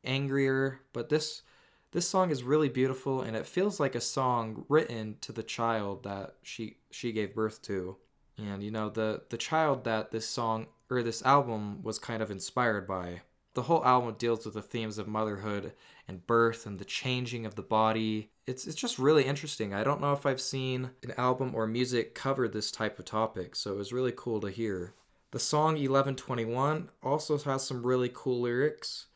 angrier, 0.03 0.81
but 0.93 1.09
this 1.09 1.43
this 1.91 2.09
song 2.09 2.31
is 2.31 2.41
really 2.41 2.69
beautiful 2.69 3.21
and 3.21 3.35
it 3.37 3.45
feels 3.45 3.79
like 3.79 3.93
a 3.93 4.01
song 4.01 4.65
written 4.67 5.17
to 5.21 5.31
the 5.31 5.43
child 5.43 6.03
that 6.03 6.35
she 6.41 6.77
she 6.89 7.11
gave 7.11 7.35
birth 7.35 7.61
to. 7.63 7.97
And 8.37 8.63
you 8.63 8.71
know, 8.71 8.89
the 8.89 9.23
the 9.29 9.37
child 9.37 9.83
that 9.83 10.11
this 10.11 10.27
song 10.27 10.67
or 10.89 11.03
this 11.03 11.21
album 11.23 11.83
was 11.83 11.99
kind 11.99 12.23
of 12.23 12.31
inspired 12.31 12.87
by. 12.87 13.21
The 13.53 13.63
whole 13.63 13.85
album 13.85 14.15
deals 14.17 14.45
with 14.45 14.55
the 14.55 14.61
themes 14.61 14.97
of 14.97 15.07
motherhood 15.07 15.73
and 16.07 16.25
birth 16.25 16.65
and 16.65 16.79
the 16.79 16.85
changing 16.85 17.45
of 17.45 17.55
the 17.55 17.61
body. 17.61 18.31
It's 18.47 18.65
it's 18.65 18.75
just 18.75 18.97
really 18.97 19.25
interesting. 19.25 19.73
I 19.73 19.83
don't 19.83 20.01
know 20.01 20.13
if 20.13 20.25
I've 20.25 20.41
seen 20.41 20.91
an 21.03 21.13
album 21.17 21.53
or 21.53 21.67
music 21.67 22.15
cover 22.15 22.47
this 22.47 22.71
type 22.71 22.97
of 22.97 23.05
topic, 23.05 23.55
so 23.55 23.71
it 23.71 23.77
was 23.77 23.93
really 23.93 24.13
cool 24.15 24.41
to 24.41 24.49
hear. 24.49 24.93
The 25.31 25.39
song 25.39 25.73
1121 25.73 26.89
also 27.01 27.37
has 27.37 27.65
some 27.65 27.85
really 27.85 28.11
cool 28.13 28.41
lyrics. 28.41 29.07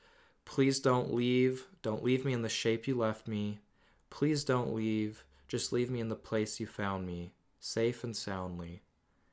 Please 0.45 0.79
don't 0.79 1.13
leave. 1.13 1.67
Don't 1.81 2.03
leave 2.03 2.23
me 2.23 2.33
in 2.33 2.41
the 2.41 2.49
shape 2.49 2.87
you 2.87 2.95
left 2.95 3.27
me. 3.27 3.59
Please 4.09 4.43
don't 4.43 4.73
leave. 4.73 5.23
Just 5.47 5.71
leave 5.71 5.89
me 5.89 5.99
in 5.99 6.09
the 6.09 6.15
place 6.15 6.59
you 6.59 6.67
found 6.67 7.05
me, 7.05 7.31
safe 7.59 8.03
and 8.03 8.15
soundly. 8.15 8.81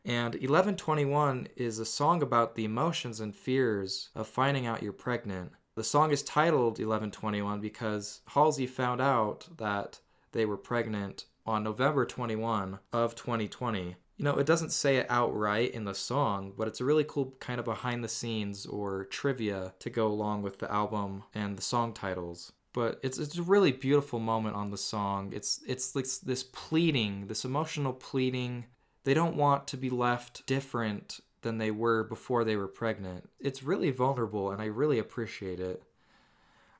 And 0.04 0.34
1121 0.34 1.48
is 1.56 1.78
a 1.78 1.86
song 1.86 2.22
about 2.22 2.56
the 2.56 2.66
emotions 2.66 3.20
and 3.20 3.34
fears 3.34 4.10
of 4.14 4.26
finding 4.26 4.66
out 4.66 4.82
you're 4.82 4.92
pregnant. 4.92 5.52
The 5.76 5.84
song 5.84 6.12
is 6.12 6.22
titled 6.22 6.78
1121 6.78 7.60
because 7.60 8.20
Halsey 8.28 8.66
found 8.66 9.00
out 9.00 9.48
that 9.56 10.00
they 10.32 10.44
were 10.44 10.58
pregnant 10.58 11.24
on 11.46 11.64
November 11.64 12.04
21 12.04 12.80
of 12.92 13.14
2020. 13.14 13.96
You 14.16 14.24
know, 14.24 14.36
it 14.36 14.46
doesn't 14.46 14.72
say 14.72 14.98
it 14.98 15.06
outright 15.08 15.72
in 15.72 15.84
the 15.84 15.94
song, 15.94 16.52
but 16.56 16.68
it's 16.68 16.80
a 16.80 16.84
really 16.84 17.04
cool 17.04 17.34
kind 17.40 17.58
of 17.58 17.64
behind 17.64 18.04
the 18.04 18.08
scenes 18.08 18.66
or 18.66 19.06
trivia 19.06 19.72
to 19.78 19.90
go 19.90 20.06
along 20.06 20.42
with 20.42 20.58
the 20.58 20.70
album 20.70 21.24
and 21.34 21.56
the 21.56 21.62
song 21.62 21.92
titles 21.94 22.52
but 22.74 22.98
it's 23.04 23.18
it's 23.18 23.38
a 23.38 23.42
really 23.42 23.70
beautiful 23.70 24.18
moment 24.18 24.56
on 24.56 24.70
the 24.72 24.76
song. 24.76 25.32
It's 25.32 25.60
it's 25.64 25.92
this 26.18 26.42
pleading, 26.42 27.28
this 27.28 27.44
emotional 27.44 27.92
pleading 27.92 28.66
they 29.04 29.14
don't 29.14 29.36
want 29.36 29.66
to 29.68 29.76
be 29.76 29.90
left 29.90 30.44
different 30.46 31.20
than 31.42 31.58
they 31.58 31.70
were 31.70 32.02
before 32.02 32.42
they 32.42 32.56
were 32.56 32.66
pregnant. 32.66 33.28
It's 33.38 33.62
really 33.62 33.90
vulnerable, 33.90 34.50
and 34.50 34.60
I 34.60 34.66
really 34.66 34.98
appreciate 34.98 35.60
it. 35.60 35.82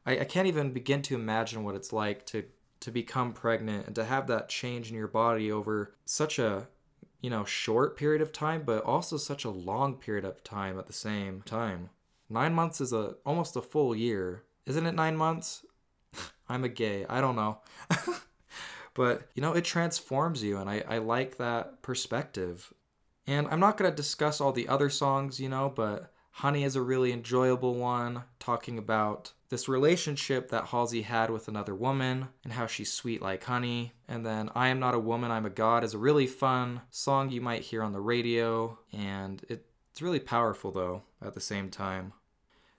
I, 0.04 0.20
I 0.20 0.24
can't 0.24 0.48
even 0.48 0.72
begin 0.72 1.02
to 1.02 1.14
imagine 1.14 1.62
what 1.62 1.76
it's 1.76 1.92
like 1.92 2.26
to 2.26 2.44
to 2.80 2.90
become 2.90 3.32
pregnant 3.32 3.87
and 3.87 3.94
to 3.94 4.04
have 4.04 4.26
that 4.26 4.50
change 4.50 4.90
in 4.90 4.96
your 4.96 5.08
body 5.08 5.50
over 5.50 5.94
such 6.04 6.38
a 6.38 6.68
you 7.22 7.30
know 7.30 7.44
short 7.44 7.96
period 7.96 8.20
of 8.20 8.30
time 8.30 8.62
but 8.62 8.84
also 8.84 9.16
such 9.16 9.42
a 9.44 9.50
long 9.50 9.94
period 9.94 10.24
of 10.24 10.44
time 10.44 10.78
at 10.78 10.87
the 10.87 10.92
same 10.92 11.40
time. 11.42 11.90
Nine 12.28 12.54
months 12.54 12.80
is 12.80 12.92
a 12.92 13.14
almost 13.24 13.56
a 13.56 13.62
full 13.62 13.94
year. 13.94 14.42
Isn't 14.66 14.87
it 14.87 14.94
nine 14.94 15.16
months? 15.16 15.64
I'm 16.48 16.64
a 16.64 16.68
gay. 16.68 17.06
I 17.08 17.20
don't 17.20 17.37
know 17.37 17.60
but 18.94 19.28
you 19.35 19.42
know 19.42 19.52
it 19.52 19.64
transforms 19.64 20.42
you 20.42 20.57
and 20.59 20.70
i, 20.70 20.83
I 20.88 20.98
like 20.98 21.37
that 21.37 21.83
perspective. 21.83 22.72
And 23.26 23.46
i'm 23.48 23.61
not 23.61 23.76
going 23.76 23.90
to 23.90 23.96
discuss 23.96 24.40
all 24.40 24.52
the 24.52 24.68
other 24.68 24.90
songs 24.90 25.40
you 25.40 25.48
know 25.48 25.72
but 25.74 26.12
honey 26.30 26.64
is 26.64 26.76
a 26.76 26.83
really 26.83 27.12
enjoyable 27.12 27.74
one 27.74 28.24
talking 28.38 28.76
about 28.78 29.33
this 29.50 29.68
relationship 29.68 30.50
that 30.50 30.66
halsey 30.66 31.02
had 31.02 31.30
with 31.30 31.46
another 31.46 31.74
woman 31.74 32.26
and 32.42 32.54
how 32.54 32.66
she's 32.66 32.92
sweet 32.92 33.22
like 33.22 33.44
honey. 33.44 33.92
And 34.09 34.26
then 34.26 34.50
i 34.54 34.68
am 34.68 34.80
not 34.80 34.94
a 34.94 34.98
woman 34.98 35.30
i'm 35.30 35.46
a 35.46 35.50
god 35.50 35.85
is 35.85 35.94
a 35.94 35.98
really 35.98 36.26
fun 36.26 36.83
song 36.90 37.30
you 37.30 37.40
might 37.40 37.62
hear 37.62 37.83
on 37.83 37.92
the 37.92 38.00
radio 38.00 38.78
and 38.92 39.44
it, 39.48 39.66
it's 39.90 40.02
really 40.02 40.20
powerful 40.20 40.72
though 40.72 41.02
at 41.22 41.35
the 41.35 41.40
same 41.40 41.70
time 41.70 42.12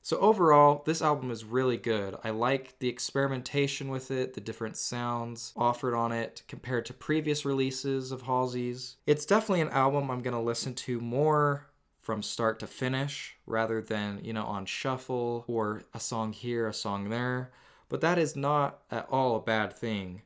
so 0.05 0.19
overall, 0.19 0.83
this 0.85 1.01
album 1.01 1.31
is 1.31 1.43
really 1.43 1.77
good. 1.77 2.15
I 2.23 2.29
like 2.29 2.77
the 2.77 2.89
experimentation 2.89 3.89
with 3.89 4.11
it, 4.11 4.35
the 4.35 4.39
different 4.39 4.77
sounds 4.77 5.51
offered 5.55 5.95
on 5.95 6.11
it 6.11 6.43
compared 6.47 6.85
to 6.85 6.93
previous 6.93 7.43
releases 7.43 8.11
of 8.11 8.21
Halsey's. 8.21 8.97
It's 9.07 9.25
definitely 9.25 9.61
an 9.61 9.69
album 9.69 10.11
I'm 10.11 10.21
going 10.21 10.35
to 10.35 10.39
listen 10.39 10.75
to 10.75 10.99
more 10.99 11.65
from 12.03 12.21
start 12.21 12.59
to 12.59 12.67
finish 12.67 13.35
rather 13.47 13.81
than, 13.81 14.19
you 14.23 14.31
know, 14.31 14.45
on 14.45 14.67
shuffle 14.67 15.43
or 15.47 15.81
a 15.91 15.99
song 15.99 16.33
here, 16.33 16.67
a 16.67 16.73
song 16.73 17.09
there. 17.09 17.49
But 17.89 18.01
that 18.01 18.19
is 18.19 18.35
not 18.35 18.81
at 18.91 19.07
all 19.09 19.35
a 19.35 19.41
bad 19.41 19.73
thing. 19.73 20.21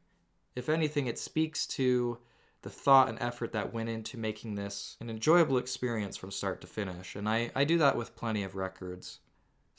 If 0.57 0.67
anything, 0.67 1.07
it 1.07 1.17
speaks 1.17 1.65
to 1.67 2.17
the 2.63 2.69
thought 2.69 3.07
and 3.07 3.17
effort 3.21 3.53
that 3.53 3.73
went 3.73 3.87
into 3.87 4.17
making 4.17 4.55
this 4.55 4.97
an 4.99 5.09
enjoyable 5.09 5.57
experience 5.57 6.17
from 6.17 6.31
start 6.31 6.59
to 6.59 6.67
finish. 6.67 7.15
And 7.15 7.29
I, 7.29 7.49
I 7.55 7.63
do 7.63 7.77
that 7.77 7.95
with 7.95 8.17
plenty 8.17 8.43
of 8.43 8.57
records. 8.57 9.19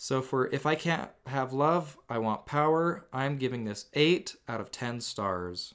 So 0.03 0.23
for 0.23 0.47
If 0.47 0.65
I 0.65 0.77
Can't 0.77 1.11
Have 1.27 1.53
Love, 1.53 1.99
I 2.09 2.17
Want 2.17 2.47
Power, 2.47 3.07
I'm 3.13 3.37
giving 3.37 3.65
this 3.65 3.91
8 3.93 4.35
out 4.49 4.59
of 4.59 4.71
10 4.71 5.03
stars. 5.03 5.75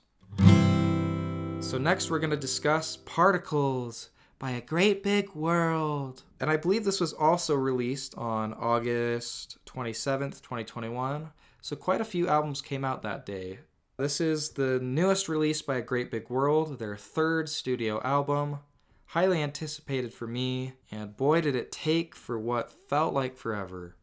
So 1.60 1.78
next 1.78 2.10
we're 2.10 2.18
going 2.18 2.32
to 2.32 2.36
discuss 2.36 2.98
Particles 2.98 4.10
by 4.40 4.50
A 4.50 4.62
Great 4.62 5.04
Big 5.04 5.36
World. 5.36 6.24
And 6.40 6.50
I 6.50 6.58
believe 6.58 6.86
this 6.86 7.00
was 7.00 7.14
also 7.14 7.54
released 7.54 8.18
on 8.18 8.56
August 8.56 9.60
27th, 9.68 10.42
2021. 10.42 11.30
So 11.62 11.76
quite 11.76 12.02
a 12.02 12.04
few 12.04 12.28
albums 12.28 12.64
came 12.64 12.84
out 12.84 13.04
that 13.04 13.28
day. 13.28 13.60
This 13.98 14.20
is 14.20 14.50
the 14.50 14.80
newest 14.80 15.30
release 15.30 15.62
by 15.62 15.76
A 15.76 15.84
Great 15.84 16.10
Big 16.10 16.32
World, 16.32 16.80
their 16.80 16.98
third 16.98 17.48
studio 17.48 18.02
album. 18.02 18.58
Highly 19.06 19.44
anticipated 19.44 20.16
for 20.16 20.26
me, 20.26 20.74
and 20.92 21.16
boy 21.16 21.42
did 21.42 21.56
it 21.56 21.72
take 21.72 22.16
for 22.16 22.40
what 22.40 22.72
felt 22.72 23.14
like 23.14 23.38
forever. 23.38 23.98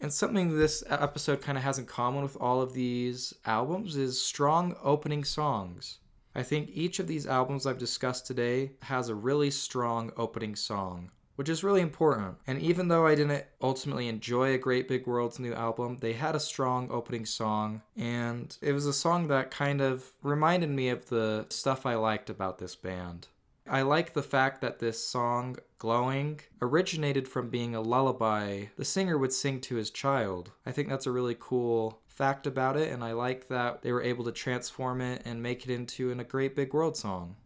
And 0.00 0.12
something 0.12 0.56
this 0.56 0.84
episode 0.88 1.40
kind 1.40 1.56
of 1.56 1.64
has 1.64 1.78
in 1.78 1.86
common 1.86 2.22
with 2.22 2.36
all 2.38 2.60
of 2.60 2.74
these 2.74 3.34
albums 3.44 3.96
is 3.96 4.20
strong 4.20 4.76
opening 4.82 5.24
songs. 5.24 5.98
I 6.34 6.42
think 6.42 6.68
each 6.72 6.98
of 6.98 7.06
these 7.06 7.26
albums 7.26 7.66
I've 7.66 7.78
discussed 7.78 8.26
today 8.26 8.72
has 8.82 9.08
a 9.08 9.14
really 9.14 9.50
strong 9.50 10.12
opening 10.18 10.54
song, 10.54 11.10
which 11.36 11.48
is 11.48 11.64
really 11.64 11.80
important. 11.80 12.36
And 12.46 12.60
even 12.60 12.88
though 12.88 13.06
I 13.06 13.14
didn't 13.14 13.46
ultimately 13.62 14.06
enjoy 14.06 14.52
A 14.52 14.58
Great 14.58 14.86
Big 14.86 15.06
World's 15.06 15.38
new 15.38 15.54
album, 15.54 15.96
they 16.02 16.12
had 16.12 16.36
a 16.36 16.40
strong 16.40 16.90
opening 16.90 17.24
song, 17.24 17.80
and 17.96 18.54
it 18.60 18.72
was 18.72 18.84
a 18.84 18.92
song 18.92 19.28
that 19.28 19.50
kind 19.50 19.80
of 19.80 20.12
reminded 20.22 20.68
me 20.68 20.90
of 20.90 21.08
the 21.08 21.46
stuff 21.48 21.86
I 21.86 21.94
liked 21.94 22.28
about 22.28 22.58
this 22.58 22.76
band. 22.76 23.28
I 23.68 23.82
like 23.82 24.12
the 24.12 24.22
fact 24.22 24.60
that 24.60 24.78
this 24.78 25.04
song, 25.04 25.56
Glowing, 25.78 26.40
originated 26.62 27.28
from 27.28 27.50
being 27.50 27.74
a 27.74 27.80
lullaby 27.80 28.66
the 28.76 28.84
singer 28.84 29.18
would 29.18 29.32
sing 29.32 29.60
to 29.62 29.76
his 29.76 29.90
child. 29.90 30.52
I 30.64 30.72
think 30.72 30.88
that's 30.88 31.06
a 31.06 31.12
really 31.12 31.36
cool 31.38 32.00
fact 32.06 32.46
about 32.46 32.76
it, 32.76 32.92
and 32.92 33.04
I 33.04 33.12
like 33.12 33.48
that 33.48 33.82
they 33.82 33.92
were 33.92 34.02
able 34.02 34.24
to 34.24 34.32
transform 34.32 35.00
it 35.00 35.22
and 35.24 35.42
make 35.42 35.64
it 35.64 35.70
into 35.70 36.10
an, 36.10 36.20
a 36.20 36.24
great 36.24 36.56
big 36.56 36.72
world 36.72 36.96
song. 36.96 37.36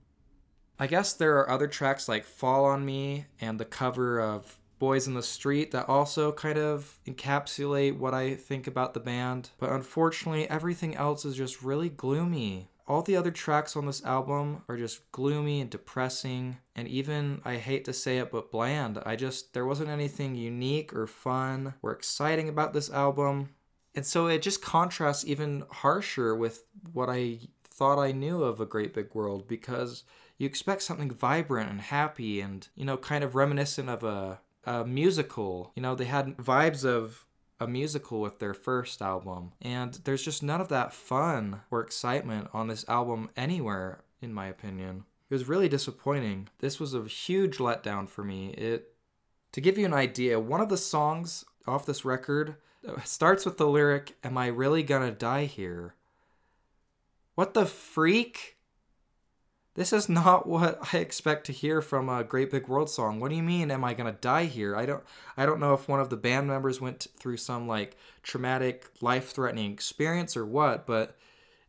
I 0.79 0.87
guess 0.87 1.13
there 1.13 1.37
are 1.39 1.51
other 1.51 1.67
tracks 1.67 2.09
like 2.09 2.25
Fall 2.25 2.65
on 2.65 2.85
Me 2.85 3.27
and 3.41 3.59
the 3.59 3.65
cover 3.65 4.21
of 4.21 4.59
Boys 4.79 5.07
in 5.07 5.13
the 5.13 5.23
Street 5.23 5.73
that 5.73 5.89
also 5.89 6.33
kind 6.33 6.59
of 6.59 6.99
encapsulate 7.07 7.99
what 7.99 8.15
I 8.15 8.35
think 8.35 8.67
about 8.67 8.95
the 8.95 9.01
band. 9.01 9.51
But 9.59 9.71
unfortunately, 9.71 10.49
everything 10.49 10.97
else 10.97 11.27
is 11.27 11.37
just 11.37 11.63
really 11.63 11.91
gloomy. 11.91 12.71
All 12.91 13.03
the 13.03 13.15
other 13.15 13.31
tracks 13.31 13.77
on 13.77 13.87
this 13.87 14.05
album 14.05 14.65
are 14.69 14.77
just 14.77 15.13
gloomy 15.13 15.61
and 15.61 15.71
depressing, 15.71 16.57
and 16.75 16.89
even, 16.89 17.41
I 17.45 17.55
hate 17.55 17.85
to 17.85 17.93
say 17.93 18.19
it, 18.19 18.33
but 18.33 18.51
bland. 18.51 19.01
I 19.07 19.15
just, 19.15 19.55
there 19.55 19.65
wasn't 19.65 19.91
anything 19.91 20.35
unique 20.35 20.93
or 20.93 21.07
fun 21.07 21.75
or 21.83 21.93
exciting 21.93 22.49
about 22.49 22.73
this 22.73 22.91
album. 22.91 23.51
And 23.95 24.05
so 24.05 24.27
it 24.27 24.43
just 24.43 24.61
contrasts 24.61 25.25
even 25.25 25.63
harsher 25.71 26.35
with 26.35 26.65
what 26.93 27.09
I 27.09 27.39
thought 27.63 28.01
I 28.01 28.11
knew 28.11 28.43
of 28.43 28.61
A 28.61 28.67
Great 28.67 28.93
Big 28.93 29.15
World 29.15 29.47
because 29.47 30.03
you 30.37 30.45
expect 30.45 30.83
something 30.83 31.13
vibrant 31.13 31.71
and 31.71 31.81
happy 31.81 32.41
and, 32.41 32.67
you 32.75 32.85
know, 32.85 32.97
kind 32.97 33.23
of 33.23 33.37
reminiscent 33.37 33.89
of 33.89 34.03
a 34.03 34.41
a 34.65 34.85
musical. 34.85 35.73
You 35.77 35.83
know, 35.83 35.95
they 35.95 36.07
had 36.07 36.37
vibes 36.39 36.85
of 36.85 37.25
a 37.61 37.67
musical 37.67 38.21
with 38.21 38.39
their 38.39 38.55
first 38.55 39.03
album. 39.03 39.53
And 39.61 39.95
there's 40.05 40.23
just 40.23 40.43
none 40.43 40.61
of 40.61 40.69
that 40.69 40.93
fun 40.93 41.61
or 41.71 41.83
excitement 41.83 42.49
on 42.53 42.69
this 42.69 42.85
album 42.89 43.31
anywhere, 43.37 44.03
in 44.23 44.33
my 44.33 44.47
opinion. 44.47 45.05
It 45.29 45.35
was 45.35 45.49
really 45.49 45.69
disappointing. 45.69 46.49
This 46.59 46.81
was 46.81 46.95
a 46.95 47.05
huge 47.05 47.59
letdown 47.59 48.09
for 48.09 48.25
me. 48.25 48.51
It 48.51 48.95
to 49.53 49.61
give 49.61 49.77
you 49.77 49.85
an 49.85 49.95
idea, 49.95 50.41
one 50.41 50.61
of 50.61 50.69
the 50.69 50.77
songs 50.77 51.45
off 51.67 51.87
this 51.87 52.05
record 52.05 52.57
uh, 52.87 53.01
starts 53.03 53.45
with 53.45 53.59
the 53.59 53.69
lyric, 53.69 54.17
Am 54.25 54.39
I 54.39 54.47
really 54.47 54.83
gonna 54.83 55.11
die 55.11 55.45
here? 55.45 55.95
What 57.35 57.55
the 57.55 57.67
freak? 57.67 58.57
This 59.75 59.93
is 59.93 60.09
not 60.09 60.47
what 60.47 60.79
I 60.93 60.99
expect 60.99 61.47
to 61.47 61.53
hear 61.53 61.81
from 61.81 62.09
a 62.09 62.25
Great 62.25 62.51
Big 62.51 62.69
World 62.69 62.91
song. 62.91 63.21
What 63.21 63.31
do 63.31 63.37
you 63.37 63.43
mean 63.43 63.71
am 63.71 63.85
I 63.85 63.95
going 63.95 64.13
to 64.13 64.21
die 64.21 64.45
here? 64.45 64.77
I 64.77 64.87
don't 64.87 65.03
I 65.37 65.47
don't 65.47 65.61
know 65.61 65.75
if 65.75 65.89
one 65.89 66.01
of 66.01 66.11
the 66.11 66.17
band 66.17 66.49
members 66.49 66.81
went 66.81 67.07
through 67.19 67.39
some 67.39 67.67
like 67.67 67.97
traumatic 68.23 68.91
life-threatening 69.01 69.73
experience 69.73 70.37
or 70.37 70.45
what, 70.45 70.87
but 70.87 71.17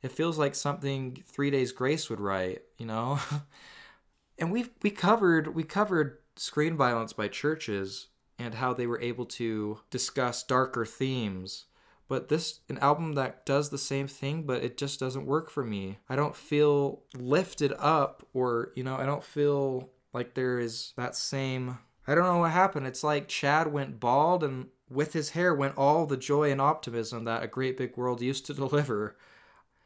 it 0.02 0.12
feels 0.12 0.38
like 0.38 0.56
something 0.56 1.24
3 1.28 1.52
Days 1.52 1.72
Grace 1.72 2.10
would 2.10 2.20
write, 2.20 2.64
you 2.78 2.86
know? 2.86 3.20
and 4.38 4.52
we 4.52 4.68
we 4.82 4.90
covered 4.92 5.54
we 5.54 5.64
covered 5.64 6.18
screen 6.36 6.76
violence 6.76 7.14
by 7.14 7.28
CHVRCHES 7.28 8.08
and 8.40 8.56
how 8.56 8.74
they 8.74 8.88
were 8.88 9.00
able 9.00 9.26
to 9.26 9.80
discuss 9.92 10.44
darker 10.44 10.86
themes 10.86 11.66
but 12.12 12.28
this 12.28 12.60
an 12.68 12.78
album 12.80 13.14
that 13.14 13.46
does 13.46 13.70
the 13.70 13.78
same 13.78 14.06
thing 14.06 14.44
but 14.44 14.62
it 14.62 14.76
just 14.76 15.00
doesn't 15.00 15.26
work 15.26 15.50
for 15.50 15.64
me. 15.64 15.98
I 16.10 16.18
don't 16.18 16.36
feel 16.36 17.04
lifted 17.16 17.72
up 17.80 18.28
or 18.34 18.74
you 18.76 18.84
know 18.84 18.98
i 18.98 19.06
don't 19.06 19.24
feel 19.24 19.92
like 20.12 20.34
there 20.34 20.60
is 20.60 20.92
that 20.98 21.16
same 21.16 21.78
i 22.06 22.14
don't 22.14 22.26
know 22.26 22.40
what 22.40 22.52
happened. 22.52 22.86
It's 22.86 23.02
like 23.02 23.30
chad 23.30 23.72
went 23.72 24.02
bald 24.02 24.44
and 24.44 24.66
with 24.90 25.14
his 25.14 25.30
hair 25.30 25.56
went 25.56 25.78
all 25.78 26.06
the 26.06 26.18
joy 26.18 26.52
and 26.52 26.60
optimism 26.60 27.24
that 27.24 27.44
a 27.44 27.48
great 27.48 27.78
big 27.78 27.96
world 27.96 28.22
used 28.22 28.46
to 28.48 28.54
deliver. 28.62 29.16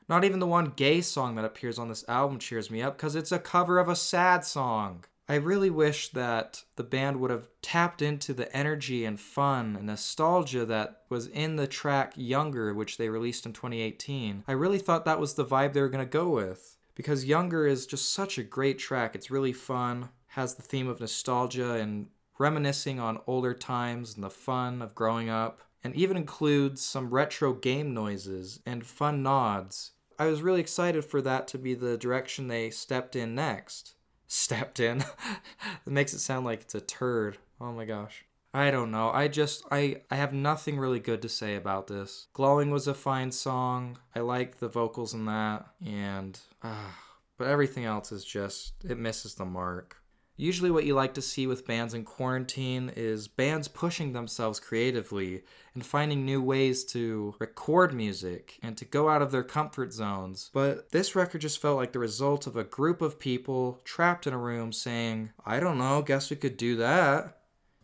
Not 0.10 0.24
even 0.24 0.40
the 0.40 0.48
one 0.48 0.74
gay 0.76 1.02
song 1.02 1.36
that 1.36 1.46
appears 1.46 1.78
on 1.78 1.90
this 1.90 2.06
album 2.08 2.40
cheers 2.40 2.72
me 2.72 2.82
up 2.82 2.98
because 2.98 3.16
it's 3.16 3.32
a 3.32 3.38
cover 3.38 3.78
of 3.78 3.88
a 3.88 3.96
sad 3.96 4.44
song 4.44 5.06
I 5.28 5.36
really 5.36 5.72
wish 5.72 6.10
that 6.10 6.64
the 6.76 6.84
band 6.84 7.20
would 7.20 7.32
have 7.32 7.48
tapped 7.64 8.04
into 8.04 8.32
the 8.32 8.56
energy 8.56 9.06
and 9.06 9.20
fun 9.20 9.76
and 9.76 9.88
nostalgia 9.88 10.66
that 10.66 11.02
was 11.10 11.26
in 11.28 11.56
the 11.56 11.66
track 11.66 12.14
Younger, 12.16 12.76
which 12.76 12.98
they 12.98 13.10
released 13.10 13.46
in 13.48 13.54
2018. 13.54 14.44
I 14.48 14.52
really 14.52 14.78
thought 14.78 15.04
that 15.06 15.20
was 15.20 15.34
the 15.34 15.46
vibe 15.46 15.74
they 15.74 15.82
were 15.82 15.90
going 15.90 16.06
to 16.06 16.10
go 16.10 16.30
with 16.30 16.78
because 16.94 17.26
Younger 17.26 17.66
is 17.66 17.88
just 17.88 18.14
such 18.14 18.38
a 18.38 18.44
great 18.44 18.78
track. 18.78 19.16
It's 19.16 19.32
really 19.32 19.54
fun, 19.54 20.10
has 20.28 20.56
the 20.56 20.62
theme 20.62 20.88
of 20.88 21.00
nostalgia 21.00 21.74
and 21.74 22.08
reminiscing 22.38 23.00
on 23.00 23.22
older 23.26 23.56
times 23.56 24.14
and 24.14 24.24
the 24.24 24.30
fun 24.30 24.82
of 24.82 24.94
growing 24.94 25.30
up, 25.30 25.62
and 25.84 25.96
even 25.96 26.18
includes 26.18 26.86
some 26.86 27.10
retro 27.10 27.54
game 27.54 27.96
noises 27.96 28.60
and 28.66 28.86
fun 28.86 29.24
nods. 29.24 29.92
I 30.20 30.28
was 30.28 30.44
really 30.44 30.62
excited 30.62 31.04
for 31.04 31.22
that 31.24 31.48
to 31.50 31.58
be 31.58 31.74
the 31.74 31.98
direction 31.98 32.48
they 32.48 32.70
stepped 32.70 33.16
in 33.16 33.34
next 33.34 33.95
stepped 34.28 34.80
in. 34.80 35.02
it 35.86 35.92
makes 35.92 36.14
it 36.14 36.20
sound 36.20 36.46
like 36.46 36.62
it's 36.62 36.76
a 36.76 36.82
turd. 36.82 37.38
Oh 37.60 37.72
my 37.72 37.86
gosh. 37.86 38.26
I 38.54 38.72
don't 38.72 38.92
know. 38.92 39.12
I 39.12 39.28
just 39.28 39.66
I 39.70 40.02
I 40.10 40.16
have 40.16 40.32
nothing 40.32 40.78
really 40.78 41.02
good 41.02 41.22
to 41.24 41.30
say 41.30 41.56
about 41.56 41.88
this. 41.88 42.28
Glowing 42.34 42.72
was 42.72 42.88
a 42.88 42.94
fine 42.94 43.32
song. 43.32 43.98
I 44.16 44.22
like 44.22 44.60
the 44.60 44.70
vocals 44.70 45.14
in 45.14 45.26
that 45.26 45.68
and 45.86 46.40
uh, 46.64 46.92
but 47.38 47.48
everything 47.48 47.84
else 47.84 48.14
is 48.14 48.24
just 48.24 48.86
it 48.86 48.98
misses 48.98 49.36
the 49.36 49.46
mark. 49.46 49.98
Usually, 50.38 50.70
what 50.70 50.84
you 50.84 50.96
like 50.96 51.14
to 51.14 51.22
see 51.22 51.48
with 51.48 51.66
bands 51.66 51.94
in 51.94 52.04
quarantine 52.04 52.92
is 52.94 53.30
bands 53.30 53.70
pushing 53.70 54.12
themselves 54.12 54.60
creatively 54.60 55.44
and 55.74 55.86
finding 55.86 56.26
new 56.26 56.42
ways 56.42 56.84
to 56.86 57.36
record 57.40 57.94
music 57.94 58.60
and 58.62 58.76
to 58.78 58.84
go 58.84 59.08
out 59.08 59.22
of 59.22 59.32
their 59.32 59.44
comfort 59.44 59.94
zones. 59.94 60.50
But 60.54 60.92
this 60.92 61.16
record 61.16 61.40
just 61.40 61.62
felt 61.62 61.78
like 61.78 61.94
the 61.94 62.00
result 62.00 62.48
of 62.48 62.58
a 62.58 62.66
group 62.66 63.02
of 63.02 63.18
people 63.18 63.80
trapped 63.86 64.28
in 64.28 64.34
a 64.34 64.38
room 64.38 64.74
saying, 64.74 65.32
I 65.46 65.62
don't 65.62 65.78
know, 65.78 66.02
guess 66.02 66.30
we 66.30 66.36
could 66.36 66.58
do 66.58 66.76
that. 66.78 67.38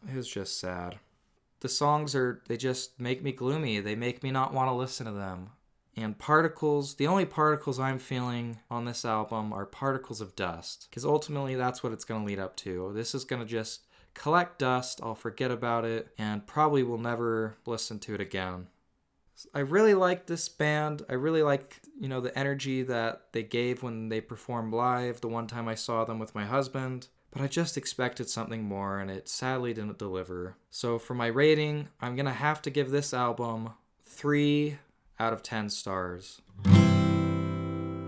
It 0.10 0.16
was 0.16 0.28
just 0.28 0.60
sad. 0.60 1.00
The 1.62 1.70
songs 1.70 2.16
are, 2.16 2.42
they 2.48 2.58
just 2.58 3.00
make 3.00 3.24
me 3.24 3.32
gloomy. 3.32 3.80
They 3.80 3.96
make 3.96 4.24
me 4.24 4.32
not 4.32 4.54
want 4.54 4.68
to 4.68 4.74
listen 4.74 5.06
to 5.06 5.14
them 5.14 5.52
and 5.96 6.18
particles 6.18 6.96
the 6.96 7.08
only 7.08 7.26
particles 7.26 7.80
i'm 7.80 8.00
feeling 8.00 8.58
on 8.70 8.86
this 8.86 9.04
album 9.04 9.52
are 9.52 9.66
particles 9.66 10.22
of 10.22 10.36
dust 10.36 10.88
because 10.90 11.06
ultimately 11.06 11.56
that's 11.56 11.84
what 11.84 11.92
it's 11.94 12.06
going 12.06 12.22
to 12.22 12.28
lead 12.28 12.40
up 12.40 12.56
to. 12.56 12.92
This 12.94 13.14
is 13.14 13.24
going 13.26 13.42
to 13.42 13.48
just 13.48 13.82
collect 14.14 14.60
dust 14.60 15.00
i'll 15.04 15.16
forget 15.16 15.52
about 15.52 15.86
it 15.86 16.10
and 16.18 16.46
probably 16.46 16.84
will 16.84 16.98
never 16.98 17.56
listen 17.66 18.00
to 18.00 18.14
it 18.14 18.22
again. 18.22 18.68
I 19.56 19.60
really 19.60 19.96
like 19.96 20.28
this 20.28 20.50
band. 20.50 21.04
I 21.10 21.14
really 21.14 21.44
like 21.44 21.82
you 22.00 22.08
know 22.08 22.22
the 22.22 22.38
energy 22.38 22.84
that 22.84 23.28
they 23.32 23.44
gave 23.44 23.84
when 23.84 24.10
they 24.10 24.22
performed 24.22 24.74
live 24.74 25.22
the 25.22 25.28
one 25.28 25.48
time 25.48 25.68
i 25.68 25.76
saw 25.76 26.04
them 26.04 26.20
with 26.20 26.36
my 26.36 26.46
husband 26.46 27.08
but 27.32 27.42
I 27.42 27.48
just 27.48 27.78
expected 27.78 28.30
something 28.30 28.64
more 28.64 29.00
and 29.00 29.10
it 29.10 29.30
sadly 29.30 29.74
didn't 29.74 29.98
deliver. 29.98 30.58
So 30.70 31.00
for 31.00 31.14
my 31.14 31.28
rating, 31.28 31.88
I'm 32.02 32.16
going 32.16 32.26
to 32.26 32.32
have 32.32 32.62
to 32.64 32.70
give 32.70 32.92
this 32.92 33.14
album 33.14 33.70
3 34.04 34.78
out 35.22 35.34
of 35.34 35.44
10 35.44 35.70
stars. 35.70 36.42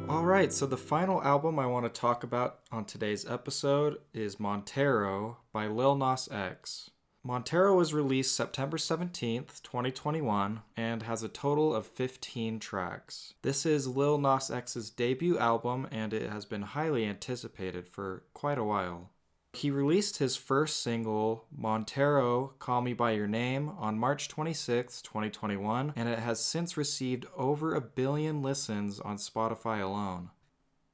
Alright, 0.10 0.52
so 0.52 0.66
the 0.66 0.78
final 0.78 1.22
album 1.22 1.60
I 1.60 1.68
want 1.68 1.86
to 1.86 2.02
talk 2.02 2.24
about 2.24 2.62
on 2.72 2.86
today's 2.86 3.30
episode 3.30 4.00
is 4.16 4.40
Montero 4.40 5.38
by 5.52 5.68
Lil 5.68 5.96
Nas 5.96 6.28
X. 6.32 6.90
Montero 7.24 7.78
was 7.78 7.94
released 7.94 8.36
September 8.36 8.78
17th, 8.78 9.62
2021, 9.62 10.62
and 10.76 11.04
has 11.04 11.22
a 11.22 11.30
total 11.30 11.76
of 11.76 11.86
15 11.86 12.60
tracks. 12.60 13.36
This 13.44 13.64
is 13.64 13.88
Lil 13.88 14.18
Nas 14.18 14.50
X's 14.50 14.90
debut 14.90 15.38
album, 15.38 15.88
and 15.92 16.14
it 16.14 16.32
has 16.32 16.46
been 16.46 16.64
highly 16.64 17.06
anticipated 17.06 17.88
for 17.88 18.24
quite 18.34 18.58
a 18.58 18.64
while. 18.64 19.12
He 19.54 19.70
released 19.70 20.18
his 20.18 20.36
first 20.36 20.82
single, 20.82 21.46
Montero 21.56 22.54
Call 22.58 22.82
Me 22.82 22.94
By 22.94 23.12
Your 23.12 23.28
Name, 23.28 23.70
on 23.78 24.00
March 24.00 24.28
26, 24.28 25.02
2021, 25.04 25.94
and 25.96 26.10
it 26.10 26.20
has 26.20 26.44
since 26.44 26.76
received 26.76 27.28
over 27.38 27.76
a 27.76 27.80
billion 27.80 28.42
listens 28.42 29.00
on 29.00 29.18
Spotify 29.18 29.80
alone. 29.82 30.32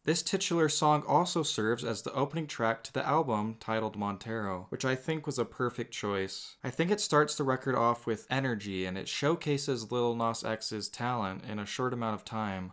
This 0.04 0.22
titular 0.22 0.70
song 0.70 1.04
also 1.08 1.42
serves 1.42 1.84
as 1.84 2.02
the 2.02 2.14
opening 2.14 2.48
track 2.48 2.84
to 2.84 2.94
the 2.94 3.06
album 3.06 3.56
titled 3.60 3.96
Montero, 3.96 4.68
which 4.70 4.84
I 4.84 4.96
think 4.96 5.26
was 5.26 5.38
a 5.40 5.46
perfect 5.46 5.94
choice. 5.94 6.56
I 6.64 6.70
think 6.70 6.90
it 6.92 7.00
starts 7.00 7.36
the 7.36 7.44
record 7.44 7.76
off 7.76 8.06
with 8.06 8.28
energy 8.30 8.86
and 8.86 8.98
it 8.98 9.08
showcases 9.08 9.92
Lil 9.92 10.16
Nas 10.16 10.44
X's 10.44 10.90
talent 10.90 11.44
in 11.46 11.60
a 11.60 11.66
short 11.66 11.94
amount 11.94 12.16
of 12.16 12.26
time. 12.26 12.72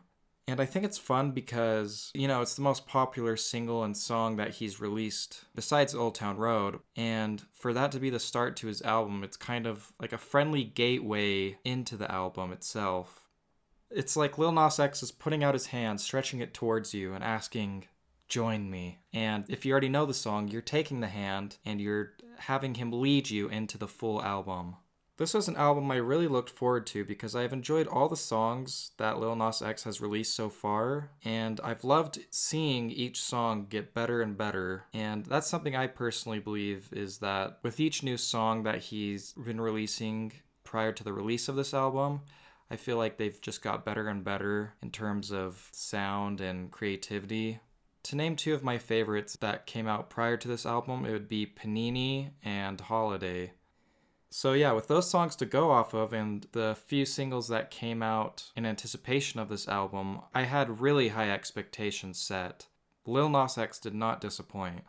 And 0.49 0.61
I 0.61 0.65
think 0.65 0.85
it's 0.85 0.99
fun 0.99 1.33
because, 1.33 2.13
you 2.15 2.29
know, 2.29 2.41
it's 2.41 2.55
the 2.55 2.63
most 2.63 2.87
popular 2.87 3.37
single 3.37 3.83
and 3.83 3.97
song 3.97 4.37
that 4.37 4.55
he's 4.55 4.81
released 4.81 5.45
besides 5.57 5.93
Old 5.93 6.15
Town 6.15 6.37
Road. 6.37 6.79
And 6.95 7.43
for 7.53 7.73
that 7.73 7.91
to 7.93 7.99
be 7.99 8.11
the 8.11 8.21
start 8.21 8.55
to 8.57 8.69
his 8.69 8.81
album, 8.83 9.25
it's 9.25 9.37
kind 9.37 9.67
of 9.67 9.93
like 10.01 10.13
a 10.13 10.19
friendly 10.19 10.63
gateway 10.63 11.59
into 11.65 11.97
the 11.97 12.11
album 12.11 12.53
itself. 12.53 13.27
It's 13.91 14.17
like 14.17 14.39
Lil 14.39 14.53
Nas 14.53 14.79
X 14.79 15.03
is 15.03 15.11
putting 15.11 15.43
out 15.43 15.55
his 15.55 15.67
hand, 15.67 16.01
stretching 16.01 16.41
it 16.41 16.55
towards 16.55 16.95
you, 16.95 17.13
and 17.13 17.25
asking, 17.25 17.87
Join 18.29 18.71
me. 18.71 18.99
And 19.13 19.45
if 19.49 19.65
you 19.65 19.73
already 19.73 19.89
know 19.89 20.07
the 20.07 20.15
song, 20.15 20.49
you're 20.49 20.63
taking 20.63 21.01
the 21.01 21.09
hand 21.09 21.57
and 21.65 21.81
you're 21.81 22.13
having 22.39 22.75
him 22.75 22.93
lead 22.93 23.31
you 23.31 23.49
into 23.49 23.79
the 23.79 23.89
full 23.89 24.23
album. 24.23 24.77
This 25.19 25.33
was 25.33 25.49
an 25.49 25.57
album 25.57 25.91
I 25.91 25.97
really 25.97 26.29
looked 26.29 26.51
forward 26.51 26.87
to 26.89 27.03
because 27.03 27.35
I've 27.35 27.55
enjoyed 27.55 27.87
all 27.89 28.07
the 28.07 28.19
songs 28.19 28.91
that 28.99 29.19
Lil 29.19 29.35
Nas 29.35 29.63
X 29.63 29.85
has 29.85 29.99
released 29.99 30.35
so 30.35 30.51
far, 30.51 31.09
and 31.25 31.59
I've 31.65 31.85
loved 31.85 32.19
seeing 32.31 32.91
each 32.91 33.23
song 33.23 33.67
get 33.71 33.95
better 33.95 34.21
and 34.21 34.37
better. 34.37 34.85
And 34.93 35.25
that's 35.25 35.47
something 35.47 35.75
I 35.75 35.87
personally 35.87 36.39
believe 36.39 36.91
is 36.93 37.19
that 37.19 37.61
with 37.63 37.81
each 37.81 38.03
new 38.03 38.19
song 38.19 38.65
that 38.65 38.81
he's 38.81 39.33
been 39.33 39.59
releasing 39.59 40.33
prior 40.65 40.93
to 40.93 41.03
the 41.03 41.15
release 41.15 41.49
of 41.49 41.57
this 41.57 41.73
album, 41.73 42.21
I 42.71 42.77
feel 42.77 42.99
like 42.99 43.17
they've 43.17 43.41
just 43.41 43.63
got 43.63 43.87
better 43.87 44.09
and 44.09 44.23
better 44.23 44.75
in 44.83 44.91
terms 44.91 45.33
of 45.33 45.71
sound 45.73 46.43
and 46.43 46.71
creativity 46.71 47.61
To 48.05 48.15
name 48.17 48.37
two 48.37 48.55
of 48.55 48.63
my 48.63 48.79
favorites 48.79 49.37
that 49.41 49.67
came 49.67 49.89
out 49.89 50.11
prior 50.11 50.37
to 50.37 50.47
this 50.47 50.65
album, 50.65 51.05
it 51.05 51.11
would 51.11 51.29
be 51.29 51.45
Panini 51.47 52.31
and 52.45 52.81
Holiday. 52.81 53.53
So, 54.31 54.53
yeah, 54.53 54.73
with 54.73 54.89
those 54.89 55.09
songs 55.09 55.37
to 55.37 55.47
go 55.47 55.71
off 55.71 55.95
of 55.95 56.13
and 56.13 56.47
the 56.53 56.77
few 56.87 57.07
singles 57.07 57.49
that 57.49 57.71
came 57.71 58.03
out 58.03 58.51
in 58.57 58.67
anticipation 58.67 59.41
of 59.41 59.49
this 59.49 59.69
album, 59.69 60.21
I 60.35 60.43
had 60.43 60.81
really 60.81 61.09
high 61.09 61.31
expectations 61.31 62.19
set. 62.19 62.67
Lil 63.07 63.29
Nas 63.29 63.57
X 63.57 63.79
did 63.79 63.95
not 63.95 64.21
disappoint. 64.21 64.83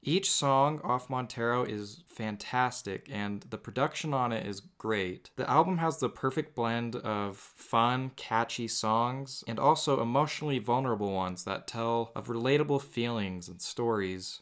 Each 0.00 0.30
song 0.30 0.80
off 0.84 1.10
Montero 1.10 1.64
is 1.64 2.04
fantastic 2.06 3.08
and 3.10 3.42
the 3.50 3.58
production 3.58 4.14
on 4.14 4.32
it 4.32 4.46
is 4.46 4.60
great. 4.60 5.30
The 5.34 5.50
album 5.50 5.78
has 5.78 5.98
the 5.98 6.08
perfect 6.08 6.54
blend 6.54 6.94
of 6.94 7.36
fun, 7.36 8.12
catchy 8.14 8.68
songs 8.68 9.42
and 9.48 9.58
also 9.58 10.00
emotionally 10.00 10.60
vulnerable 10.60 11.12
ones 11.12 11.44
that 11.44 11.66
tell 11.66 12.12
of 12.14 12.28
relatable 12.28 12.80
feelings 12.80 13.48
and 13.48 13.60
stories. 13.60 14.40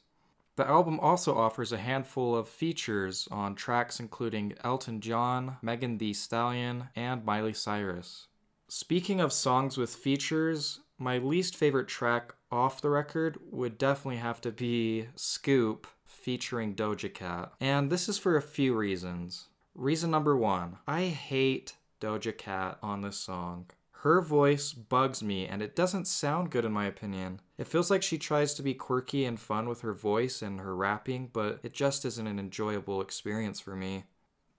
The 0.56 0.66
album 0.66 0.98
also 1.00 1.36
offers 1.36 1.70
a 1.70 1.78
handful 1.78 2.34
of 2.34 2.48
features 2.48 3.28
on 3.30 3.54
tracks 3.54 4.00
including 4.00 4.54
Elton 4.64 5.00
John, 5.00 5.58
Megan 5.60 5.98
Thee 5.98 6.14
Stallion, 6.14 6.88
and 6.96 7.24
Miley 7.24 7.52
Cyrus. 7.52 8.28
Speaking 8.68 9.20
of 9.20 9.32
songs 9.32 9.76
with 9.76 9.94
features, 9.94 10.80
my 10.98 11.18
least 11.18 11.56
favorite 11.56 11.88
track 11.88 12.34
off 12.50 12.80
the 12.80 12.88
record 12.88 13.38
would 13.50 13.76
definitely 13.76 14.16
have 14.16 14.40
to 14.40 14.50
be 14.50 15.08
Scoop 15.14 15.86
featuring 16.06 16.74
Doja 16.74 17.12
Cat. 17.12 17.52
And 17.60 17.90
this 17.92 18.08
is 18.08 18.18
for 18.18 18.36
a 18.36 18.42
few 18.42 18.74
reasons. 18.74 19.48
Reason 19.74 20.10
number 20.10 20.36
one 20.36 20.78
I 20.86 21.04
hate 21.04 21.74
Doja 22.00 22.36
Cat 22.36 22.78
on 22.82 23.02
this 23.02 23.18
song. 23.18 23.66
Her 24.00 24.22
voice 24.22 24.72
bugs 24.72 25.22
me 25.22 25.46
and 25.46 25.60
it 25.60 25.76
doesn't 25.76 26.06
sound 26.06 26.50
good 26.50 26.64
in 26.64 26.72
my 26.72 26.86
opinion. 26.86 27.40
It 27.58 27.66
feels 27.66 27.90
like 27.90 28.02
she 28.02 28.18
tries 28.18 28.54
to 28.54 28.62
be 28.62 28.74
quirky 28.74 29.24
and 29.24 29.40
fun 29.40 29.68
with 29.68 29.80
her 29.80 29.94
voice 29.94 30.42
and 30.42 30.60
her 30.60 30.76
rapping, 30.76 31.30
but 31.32 31.60
it 31.62 31.72
just 31.72 32.04
isn't 32.04 32.26
an 32.26 32.38
enjoyable 32.38 33.00
experience 33.00 33.60
for 33.60 33.74
me. 33.74 34.04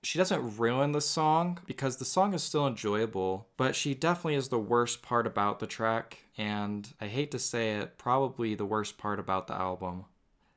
She 0.04 0.18
doesn't 0.18 0.58
ruin 0.58 0.94
the 0.94 1.02
song 1.02 1.60
because 1.66 1.98
the 1.98 2.06
song 2.06 2.34
is 2.34 2.44
still 2.44 2.66
enjoyable, 2.68 3.50
but 3.58 3.76
she 3.76 3.94
definitely 3.94 4.36
is 4.36 4.50
the 4.50 4.60
worst 4.60 5.02
part 5.02 5.28
about 5.28 5.60
the 5.60 5.68
track, 5.68 6.20
and 6.38 6.88
I 7.02 7.08
hate 7.08 7.32
to 7.32 7.40
say 7.40 7.76
it, 7.76 7.98
probably 7.98 8.56
the 8.56 8.66
worst 8.66 8.98
part 8.98 9.20
about 9.20 9.48
the 9.48 9.56
album. 9.56 10.06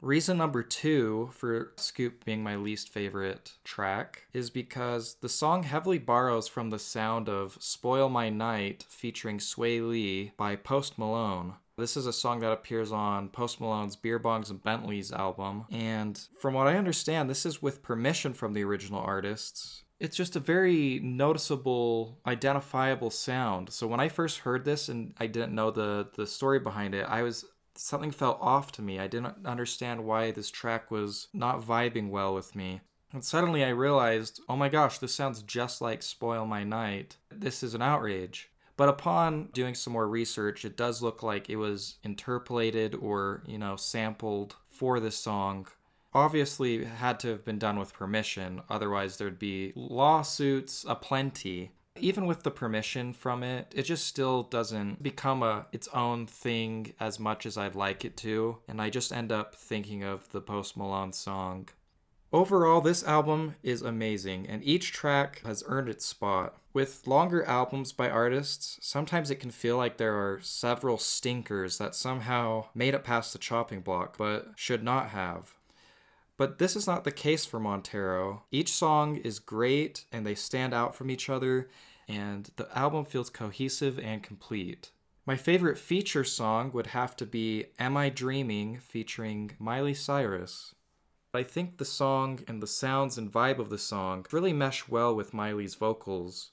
Reason 0.01 0.39
number 0.39 0.63
two 0.63 1.29
for 1.33 1.73
Scoop 1.77 2.25
being 2.25 2.43
my 2.43 2.57
least 2.57 2.89
favorite 2.89 3.53
track 3.65 4.29
is 4.33 4.49
because 4.49 5.17
the 5.17 5.29
song 5.29 5.65
heavily 5.65 5.99
borrows 5.99 6.49
from 6.49 6.71
the 6.71 6.79
sound 6.79 7.29
of 7.29 7.59
Spoil 7.61 8.09
My 8.09 8.31
Night 8.31 8.87
featuring 8.89 9.39
Swae 9.39 9.87
Lee 9.87 10.33
by 10.39 10.57
Post 10.57 10.99
Malone. 10.99 11.57
This 11.81 11.97
is 11.97 12.07
a 12.07 12.13
song 12.13 12.41
that 12.41 12.53
appears 12.53 12.93
on 12.93 13.31
Post 13.31 13.59
Malone's 13.59 13.97
Beer 13.97 14.21
Bongs 14.21 14.51
and 14.51 14.63
Bentleys 14.63 15.11
album, 15.13 15.65
and 15.71 16.21
from 16.39 16.53
what 16.53 16.67
I 16.67 16.77
understand, 16.77 17.31
this 17.31 17.47
is 17.47 17.63
with 17.63 17.83
permission 17.83 18.35
from 18.35 18.53
the 18.53 18.63
original 18.63 19.01
artists. 19.01 19.83
It's 19.99 20.17
just 20.17 20.37
a 20.37 20.41
very 20.41 21.01
noticeable, 21.03 22.19
identifiable 22.27 23.11
sound. 23.11 23.71
So 23.71 23.87
when 23.87 23.99
I 23.99 24.09
first 24.09 24.41
heard 24.41 24.65
this 24.65 24.91
and 24.91 25.15
I 25.19 25.27
didn't 25.27 25.55
know 25.55 25.71
the 25.71 26.09
the 26.15 26.27
story 26.27 26.59
behind 26.59 26.95
it, 26.95 27.07
I 27.09 27.23
was 27.23 27.47
something 27.77 28.11
felt 28.11 28.39
off 28.43 28.73
to 28.73 28.83
me. 28.83 28.99
I 28.99 29.07
didn't 29.07 29.47
understand 29.47 30.05
why 30.05 30.33
this 30.33 30.51
track 30.51 30.91
was 30.91 31.29
not 31.33 31.63
vibing 31.63 32.11
well 32.11 32.35
with 32.35 32.55
me. 32.55 32.83
And 33.13 33.25
suddenly 33.25 33.65
I 33.65 33.71
realized, 33.71 34.41
oh 34.49 34.57
my 34.57 34.69
gosh, 34.69 34.99
this 34.99 35.15
sounds 35.15 35.43
just 35.43 35.81
like 35.81 36.03
Spoil 36.03 36.47
My 36.47 36.63
Night. 36.63 37.17
This 37.31 37.63
is 37.63 37.75
an 37.75 37.83
outrage. 37.83 38.50
But 38.81 38.89
upon 38.89 39.51
doing 39.53 39.75
some 39.75 39.93
more 39.93 40.09
research, 40.09 40.65
it 40.65 40.75
does 40.75 41.03
look 41.03 41.23
like 41.23 41.51
it 41.51 41.57
was 41.57 41.99
interpolated 42.03 42.95
or, 42.95 43.43
you 43.45 43.59
know, 43.59 43.77
sampled 43.77 44.57
for 44.71 44.99
this 44.99 45.19
song. 45.19 45.67
Obviously, 46.15 46.87
had 46.87 47.21
to 47.21 47.29
have 47.29 47.45
been 47.45 47.59
done 47.59 47.79
with 47.79 47.93
permission, 47.93 48.63
otherwise, 48.71 49.19
there'd 49.19 49.39
be 49.39 49.75
lawsuits 49.77 50.87
aplenty 50.89 51.73
even 51.97 52.25
with 52.25 52.45
the 52.45 52.51
permission 52.51 53.13
from 53.13 53.43
it, 53.43 53.71
it 53.77 53.83
just 53.83 54.07
still 54.07 54.45
doesn't 54.45 55.03
become 55.03 55.43
a 55.43 55.67
its 55.73 55.89
own 55.89 56.27
thing 56.27 56.95
as 56.99 57.21
much 57.21 57.45
as 57.45 57.59
I'd 57.59 57.75
like 57.75 58.07
it 58.07 58.17
to, 58.19 58.59
and 58.67 58.81
I 58.81 58.89
just 58.89 59.13
end 59.13 59.31
up 59.31 59.55
thinking 59.55 60.03
of 60.03 60.31
the 60.31 60.41
Post 60.41 60.79
Malone 60.79 61.13
song. 61.13 61.69
Overall, 62.33 62.81
this 62.81 63.03
album 63.03 63.57
is 63.65 63.83
amazing, 63.83 64.47
and 64.49 64.63
each 64.63 64.93
track 64.93 65.43
has 65.45 65.65
earned 65.67 65.89
its 65.89 66.07
spot. 66.07 66.55
With 66.73 67.05
longer 67.05 67.45
albums 67.45 67.91
by 67.91 68.09
artists, 68.09 68.79
sometimes 68.81 69.33
it 69.33 69.41
can 69.41 69.51
feel 69.51 69.77
like 69.77 69.97
there 69.97 70.15
are 70.15 70.39
several 70.41 70.97
stinkers 70.97 71.79
that 71.79 71.97
somehow 71.97 72.67
made 72.73 72.95
it 72.95 73.03
past 73.03 73.33
the 73.33 73.41
chopping 73.41 73.81
block, 73.81 74.17
but 74.17 74.53
should 74.55 74.85
not 74.85 75.09
have. 75.09 75.55
But 76.37 76.59
this 76.59 76.77
is 76.77 76.87
not 76.87 77.03
the 77.03 77.11
case 77.11 77.45
for 77.45 77.59
Montero. 77.59 78.45
Each 78.53 78.73
song 78.73 79.17
is 79.17 79.41
great 79.41 80.05
and 80.13 80.25
they 80.25 80.37
stand 80.37 80.73
out 80.73 80.95
from 80.95 81.11
each 81.11 81.29
other, 81.29 81.69
and 82.09 82.49
the 82.55 82.69
album 82.79 83.05
feels 83.05 83.29
cohesive 83.29 83.99
and 83.99 84.23
complete. 84.23 84.93
My 85.27 85.37
favorite 85.37 85.79
feature 85.79 86.25
song 86.25 86.71
would 86.73 86.89
have 86.89 87.17
to 87.17 87.27
be 87.27 87.67
Am 87.81 87.97
I 87.97 88.09
Dreaming 88.09 88.79
featuring 88.79 89.51
Miley 89.59 89.95
Cyrus. 89.95 90.77
I 91.33 91.43
think 91.43 91.79
the 91.79 91.85
song 91.85 92.41
and 92.49 92.63
the 92.63 92.67
sounds 92.67 93.17
and 93.17 93.31
vibe 93.31 93.59
of 93.59 93.71
the 93.71 93.79
song 93.79 94.27
really 94.33 94.53
mesh 94.53 94.89
well 94.89 95.15
with 95.15 95.35
Miley's 95.35 95.75
vocals. 95.75 96.51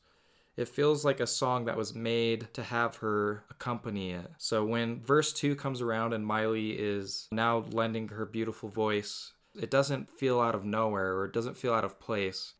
It 0.55 0.69
feels 0.69 1.05
like 1.05 1.19
a 1.19 1.28
song 1.28 1.65
that 1.65 1.78
was 1.78 1.95
made 1.95 2.47
to 2.53 2.63
have 2.63 2.97
her 2.97 3.43
accompany 3.49 4.11
it. 4.11 4.32
So 4.38 4.65
when 4.65 5.01
verse 5.01 5.34
2 5.34 5.55
comes 5.55 5.82
around 5.82 6.13
and 6.13 6.25
Miley 6.25 6.71
is 6.71 7.28
now 7.32 7.65
lending 7.71 8.07
her 8.09 8.25
beautiful 8.25 8.69
voice 8.69 9.34
it 9.57 9.71
doesn't 9.71 10.09
feel 10.09 10.39
out 10.39 10.55
of 10.55 10.65
nowhere 10.65 11.15
or 11.15 11.25
it 11.25 11.34
doesn't 11.34 11.57
feel 11.57 11.73
out 11.73 11.86
of 11.86 11.99
place. 11.99 12.53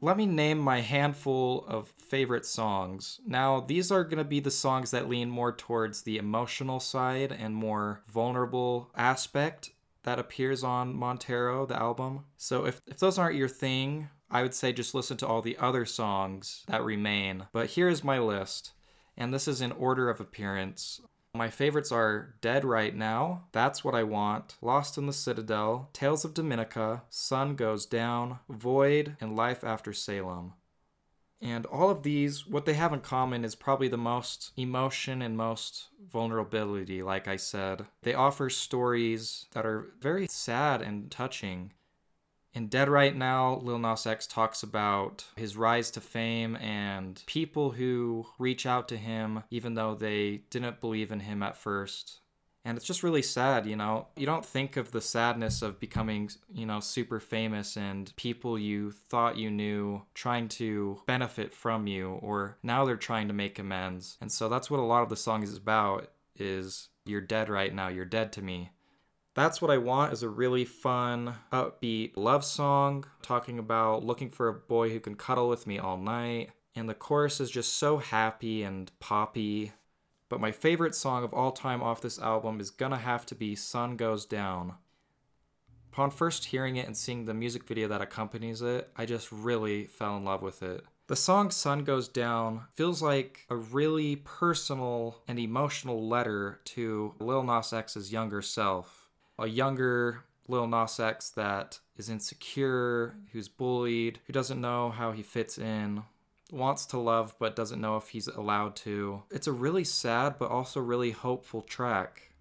Let 0.00 0.16
me 0.16 0.26
name 0.26 0.58
my 0.58 0.80
handful 0.80 1.64
of 1.66 1.88
favorite 1.88 2.44
songs. 2.44 3.20
Now, 3.26 3.60
these 3.60 3.90
are 3.90 4.04
going 4.04 4.18
to 4.18 4.24
be 4.24 4.40
the 4.40 4.50
songs 4.50 4.90
that 4.90 5.08
lean 5.08 5.30
more 5.30 5.52
towards 5.52 6.02
the 6.02 6.18
emotional 6.18 6.80
side 6.80 7.32
and 7.32 7.54
more 7.54 8.02
vulnerable 8.08 8.90
aspect 8.96 9.70
that 10.04 10.18
appears 10.18 10.62
on 10.62 10.94
Montero, 10.94 11.66
the 11.66 11.76
album. 11.76 12.24
So, 12.36 12.64
if, 12.64 12.80
if 12.86 12.98
those 12.98 13.18
aren't 13.18 13.36
your 13.36 13.48
thing, 13.48 14.08
I 14.30 14.42
would 14.42 14.54
say 14.54 14.72
just 14.72 14.94
listen 14.94 15.16
to 15.18 15.26
all 15.26 15.42
the 15.42 15.58
other 15.58 15.84
songs 15.84 16.64
that 16.68 16.82
remain. 16.82 17.46
But 17.52 17.70
here's 17.70 18.04
my 18.04 18.18
list, 18.18 18.72
and 19.16 19.32
this 19.32 19.46
is 19.46 19.60
in 19.60 19.72
order 19.72 20.08
of 20.08 20.20
appearance. 20.20 21.00
My 21.36 21.50
favorites 21.50 21.90
are 21.90 22.36
Dead 22.40 22.64
Right 22.64 22.94
Now, 22.94 23.46
That's 23.50 23.82
What 23.82 23.94
I 23.96 24.04
Want, 24.04 24.54
Lost 24.62 24.96
in 24.96 25.06
the 25.06 25.12
Citadel, 25.12 25.90
Tales 25.92 26.24
of 26.24 26.32
Dominica, 26.32 27.02
Sun 27.10 27.56
Goes 27.56 27.86
Down, 27.86 28.38
Void, 28.48 29.16
and 29.20 29.34
Life 29.34 29.64
After 29.64 29.92
Salem. 29.92 30.52
And 31.40 31.66
all 31.66 31.90
of 31.90 32.02
these, 32.02 32.46
what 32.46 32.64
they 32.64 32.74
have 32.74 32.92
in 32.92 33.00
common 33.00 33.44
is 33.44 33.54
probably 33.54 33.88
the 33.88 33.98
most 33.98 34.52
emotion 34.56 35.20
and 35.20 35.36
most 35.36 35.88
vulnerability, 36.10 37.02
like 37.02 37.28
I 37.28 37.36
said. 37.36 37.86
They 38.02 38.14
offer 38.14 38.48
stories 38.48 39.46
that 39.52 39.66
are 39.66 39.92
very 40.00 40.26
sad 40.26 40.80
and 40.80 41.10
touching. 41.10 41.72
In 42.54 42.68
Dead 42.68 42.88
Right 42.88 43.16
Now, 43.16 43.56
Lil 43.56 43.80
Nas 43.80 44.06
X 44.06 44.28
talks 44.28 44.62
about 44.62 45.24
his 45.34 45.56
rise 45.56 45.90
to 45.90 46.00
fame 46.00 46.54
and 46.56 47.22
people 47.26 47.72
who 47.72 48.26
reach 48.38 48.64
out 48.64 48.88
to 48.88 48.96
him 48.96 49.42
even 49.50 49.74
though 49.74 49.96
they 49.96 50.44
didn't 50.50 50.80
believe 50.80 51.10
in 51.10 51.20
him 51.20 51.42
at 51.42 51.56
first. 51.56 52.20
And 52.64 52.78
it's 52.78 52.86
just 52.86 53.02
really 53.02 53.22
sad, 53.22 53.66
you 53.66 53.76
know. 53.76 54.08
You 54.16 54.24
don't 54.24 54.44
think 54.44 54.76
of 54.76 54.90
the 54.90 55.02
sadness 55.02 55.60
of 55.60 55.78
becoming, 55.78 56.30
you 56.52 56.64
know, 56.64 56.80
super 56.80 57.20
famous 57.20 57.76
and 57.76 58.14
people 58.16 58.58
you 58.58 58.90
thought 58.90 59.36
you 59.36 59.50
knew 59.50 60.02
trying 60.14 60.48
to 60.48 61.00
benefit 61.06 61.52
from 61.52 61.86
you 61.86 62.12
or 62.22 62.56
now 62.62 62.84
they're 62.84 62.96
trying 62.96 63.28
to 63.28 63.34
make 63.34 63.58
amends. 63.58 64.16
And 64.20 64.32
so 64.32 64.48
that's 64.48 64.70
what 64.70 64.80
a 64.80 64.84
lot 64.84 65.02
of 65.02 65.10
the 65.10 65.16
song 65.16 65.42
is 65.42 65.56
about 65.56 66.08
is 66.36 66.88
you're 67.04 67.20
dead 67.20 67.50
right 67.50 67.74
now, 67.74 67.88
you're 67.88 68.06
dead 68.06 68.32
to 68.32 68.42
me. 68.42 68.70
That's 69.34 69.60
what 69.60 69.70
I 69.70 69.78
want 69.78 70.12
is 70.12 70.22
a 70.22 70.28
really 70.28 70.64
fun, 70.64 71.34
upbeat 71.52 72.12
love 72.16 72.44
song 72.44 73.04
talking 73.20 73.58
about 73.58 74.04
looking 74.04 74.30
for 74.30 74.48
a 74.48 74.54
boy 74.54 74.90
who 74.90 75.00
can 75.00 75.16
cuddle 75.16 75.48
with 75.48 75.66
me 75.66 75.78
all 75.78 75.98
night. 75.98 76.50
And 76.76 76.88
the 76.88 76.94
chorus 76.94 77.40
is 77.40 77.50
just 77.50 77.74
so 77.74 77.98
happy 77.98 78.62
and 78.62 78.90
poppy. 79.00 79.72
But 80.34 80.40
my 80.40 80.50
favorite 80.50 80.96
song 80.96 81.22
of 81.22 81.32
all 81.32 81.52
time 81.52 81.80
off 81.80 82.00
this 82.00 82.18
album 82.18 82.58
is 82.58 82.72
gonna 82.72 82.98
have 82.98 83.24
to 83.26 83.36
be 83.36 83.54
Sun 83.54 83.96
Goes 83.96 84.26
Down. 84.26 84.74
Upon 85.92 86.10
first 86.10 86.46
hearing 86.46 86.74
it 86.74 86.88
and 86.88 86.96
seeing 86.96 87.24
the 87.24 87.32
music 87.32 87.62
video 87.62 87.86
that 87.86 88.02
accompanies 88.02 88.60
it, 88.60 88.90
I 88.96 89.06
just 89.06 89.30
really 89.30 89.84
fell 89.86 90.16
in 90.16 90.24
love 90.24 90.42
with 90.42 90.60
it. 90.60 90.84
The 91.06 91.14
song 91.14 91.52
Sun 91.52 91.84
Goes 91.84 92.08
Down 92.08 92.62
feels 92.74 93.00
like 93.00 93.46
a 93.48 93.54
really 93.54 94.16
personal 94.16 95.22
and 95.28 95.38
emotional 95.38 96.08
letter 96.08 96.58
to 96.64 97.14
Lil 97.20 97.44
Nas 97.44 97.72
X's 97.72 98.12
younger 98.12 98.42
self 98.42 99.08
a 99.38 99.46
younger 99.46 100.24
Lil 100.48 100.66
Nas 100.66 100.98
X 100.98 101.30
that 101.30 101.78
is 101.96 102.10
insecure, 102.10 103.14
who's 103.30 103.46
bullied, 103.46 104.18
who 104.26 104.32
doesn't 104.32 104.60
know 104.60 104.90
how 104.90 105.12
he 105.12 105.22
fits 105.22 105.58
in, 105.58 106.02
wants 106.50 106.86
to 106.86 106.98
love 106.98 107.34
but 107.38 107.56
doesn't 107.56 107.80
know 107.80 107.96
if 107.96 108.08
he's 108.08 108.28
allowed 108.28 108.76
to. 108.76 109.22
It's 109.30 109.46
a 109.46 109.52
really 109.52 109.84
sad 109.84 110.36
but 110.38 110.50
also 110.50 110.80
really 110.80 111.10
hopeful 111.10 111.62
track. 111.62 112.34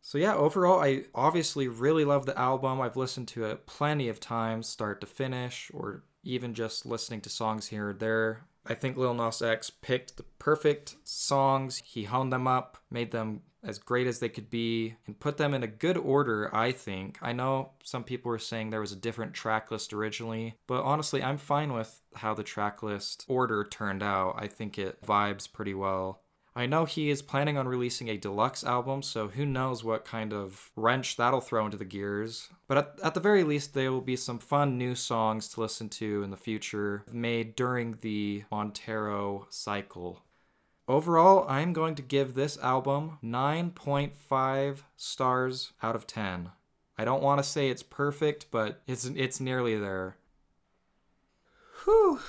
So 0.00 0.16
yeah, 0.16 0.34
overall, 0.34 0.80
I 0.80 1.04
obviously 1.14 1.68
really 1.68 2.04
love 2.04 2.24
the 2.24 2.38
album. 2.38 2.80
I've 2.80 2.96
listened 2.96 3.28
to 3.28 3.44
it 3.44 3.66
plenty 3.66 4.08
of 4.08 4.20
times, 4.20 4.66
start 4.66 5.00
to 5.02 5.06
finish, 5.06 5.70
or 5.74 6.02
even 6.22 6.54
just 6.54 6.86
listening 6.86 7.20
to 7.22 7.28
songs 7.28 7.68
here 7.68 7.90
or 7.90 7.92
there. 7.92 8.46
I 8.66 8.74
think 8.74 8.96
Lil 8.96 9.14
Nas 9.14 9.42
X 9.42 9.70
picked 9.70 10.16
the 10.16 10.24
perfect 10.38 10.96
songs. 11.04 11.82
He 11.84 12.04
honed 12.04 12.32
them 12.32 12.46
up, 12.46 12.78
made 12.90 13.10
them 13.10 13.42
as 13.62 13.78
great 13.78 14.06
as 14.06 14.18
they 14.18 14.28
could 14.28 14.50
be, 14.50 14.96
and 15.06 15.18
put 15.18 15.36
them 15.36 15.54
in 15.54 15.62
a 15.62 15.68
good 15.68 15.96
order, 15.96 16.54
I 16.54 16.72
think. 16.72 17.18
I 17.22 17.32
know 17.32 17.70
some 17.82 18.04
people 18.04 18.30
were 18.30 18.38
saying 18.38 18.70
there 18.70 18.80
was 18.80 18.92
a 18.92 18.96
different 18.96 19.34
track 19.34 19.70
list 19.70 19.92
originally, 19.92 20.54
but 20.66 20.82
honestly, 20.82 21.22
I'm 21.22 21.38
fine 21.38 21.72
with 21.72 22.00
how 22.14 22.34
the 22.34 22.42
track 22.42 22.82
list 22.82 23.24
order 23.28 23.64
turned 23.64 24.02
out. 24.02 24.36
I 24.38 24.46
think 24.46 24.78
it 24.78 25.02
vibes 25.02 25.50
pretty 25.52 25.74
well. 25.74 26.22
I 26.58 26.66
know 26.66 26.86
he 26.86 27.08
is 27.08 27.22
planning 27.22 27.56
on 27.56 27.68
releasing 27.68 28.08
a 28.08 28.16
deluxe 28.16 28.64
album, 28.64 29.02
so 29.02 29.28
who 29.28 29.46
knows 29.46 29.84
what 29.84 30.04
kind 30.04 30.32
of 30.32 30.72
wrench 30.74 31.16
that'll 31.16 31.40
throw 31.40 31.64
into 31.64 31.76
the 31.76 31.84
gears. 31.84 32.48
But 32.66 32.78
at, 32.78 32.94
at, 33.04 33.14
the 33.14 33.20
very 33.20 33.44
least, 33.44 33.74
there 33.74 33.92
will 33.92 34.00
be 34.00 34.16
some 34.16 34.40
fun 34.40 34.76
new 34.76 34.96
songs 34.96 35.48
to 35.50 35.60
listen 35.60 35.88
to 35.90 36.24
in 36.24 36.32
the 36.32 36.36
future 36.36 37.04
made 37.12 37.54
during 37.54 37.98
the 38.00 38.42
Montero 38.50 39.46
cycle. 39.50 40.20
Overall, 40.88 41.44
I'm 41.50 41.74
going 41.74 41.94
to 41.96 42.02
give 42.02 42.34
this 42.34 42.56
album 42.58 43.18
9.5 43.22 44.78
stars 44.96 45.72
out 45.82 45.94
of 45.94 46.06
10. 46.06 46.50
I 46.96 47.04
don't 47.04 47.22
want 47.22 47.38
to 47.38 47.48
say 47.48 47.68
it's 47.68 47.82
perfect, 47.82 48.46
but 48.50 48.80
it's 48.86 49.04
it's 49.04 49.38
nearly 49.38 49.76
there. 49.76 50.16
Whew. 51.84 52.20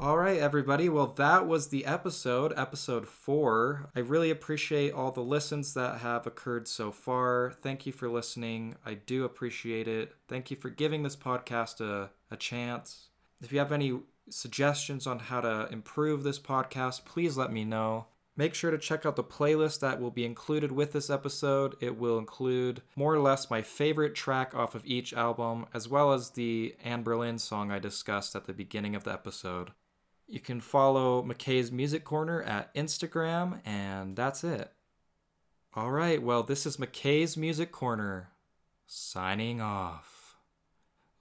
All 0.00 0.18
right, 0.18 0.38
everybody. 0.38 0.88
Well, 0.88 1.06
that 1.16 1.46
was 1.46 1.68
the 1.68 1.86
episode, 1.86 2.52
episode 2.56 3.08
four. 3.08 3.88
I 3.96 4.00
really 4.00 4.30
appreciate 4.30 4.92
all 4.92 5.12
the 5.12 5.22
listens 5.22 5.74
that 5.74 5.98
have 6.00 6.26
occurred 6.26 6.68
so 6.68 6.90
far. 6.90 7.52
Thank 7.62 7.86
you 7.86 7.92
for 7.92 8.08
listening. 8.08 8.76
I 8.84 8.94
do 8.94 9.24
appreciate 9.24 9.88
it. 9.88 10.14
Thank 10.28 10.50
you 10.50 10.56
for 10.56 10.70
giving 10.70 11.04
this 11.04 11.16
podcast 11.16 11.80
a, 11.80 12.10
a 12.30 12.36
chance. 12.36 13.08
If 13.40 13.52
you 13.52 13.60
have 13.60 13.72
any 13.72 14.00
suggestions 14.30 15.06
on 15.06 15.18
how 15.18 15.40
to 15.40 15.68
improve 15.70 16.22
this 16.22 16.38
podcast, 16.38 17.04
please 17.04 17.36
let 17.36 17.52
me 17.52 17.64
know. 17.64 18.06
Make 18.36 18.54
sure 18.54 18.70
to 18.70 18.78
check 18.78 19.04
out 19.04 19.16
the 19.16 19.24
playlist 19.24 19.80
that 19.80 20.00
will 20.00 20.12
be 20.12 20.24
included 20.24 20.70
with 20.70 20.92
this 20.92 21.10
episode. 21.10 21.74
It 21.80 21.98
will 21.98 22.18
include 22.18 22.82
more 22.94 23.12
or 23.12 23.18
less 23.18 23.50
my 23.50 23.62
favorite 23.62 24.14
track 24.14 24.54
off 24.54 24.76
of 24.76 24.86
each 24.86 25.12
album, 25.12 25.66
as 25.74 25.88
well 25.88 26.12
as 26.12 26.30
the 26.30 26.76
Anberlin 26.84 27.40
song 27.40 27.72
I 27.72 27.80
discussed 27.80 28.36
at 28.36 28.44
the 28.44 28.52
beginning 28.52 28.94
of 28.94 29.02
the 29.02 29.12
episode. 29.12 29.72
You 30.28 30.38
can 30.38 30.60
follow 30.60 31.22
McKay's 31.22 31.72
Music 31.72 32.04
Corner 32.04 32.42
at 32.42 32.72
Instagram, 32.76 33.60
and 33.64 34.14
that's 34.14 34.44
it. 34.44 34.72
All 35.74 35.90
right, 35.90 36.22
well, 36.22 36.44
this 36.44 36.64
is 36.64 36.76
McKay's 36.76 37.36
Music 37.36 37.72
Corner 37.72 38.28
signing 38.86 39.60
off. 39.60 40.36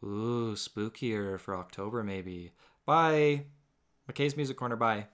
Ooh, 0.04 0.54
spookier 0.54 1.40
for 1.40 1.56
October, 1.56 2.04
maybe. 2.04 2.52
Bye. 2.88 3.46
McKay's 4.10 4.36
Music 4.36 4.58
Corner, 4.58 4.78
bye. 4.78 5.08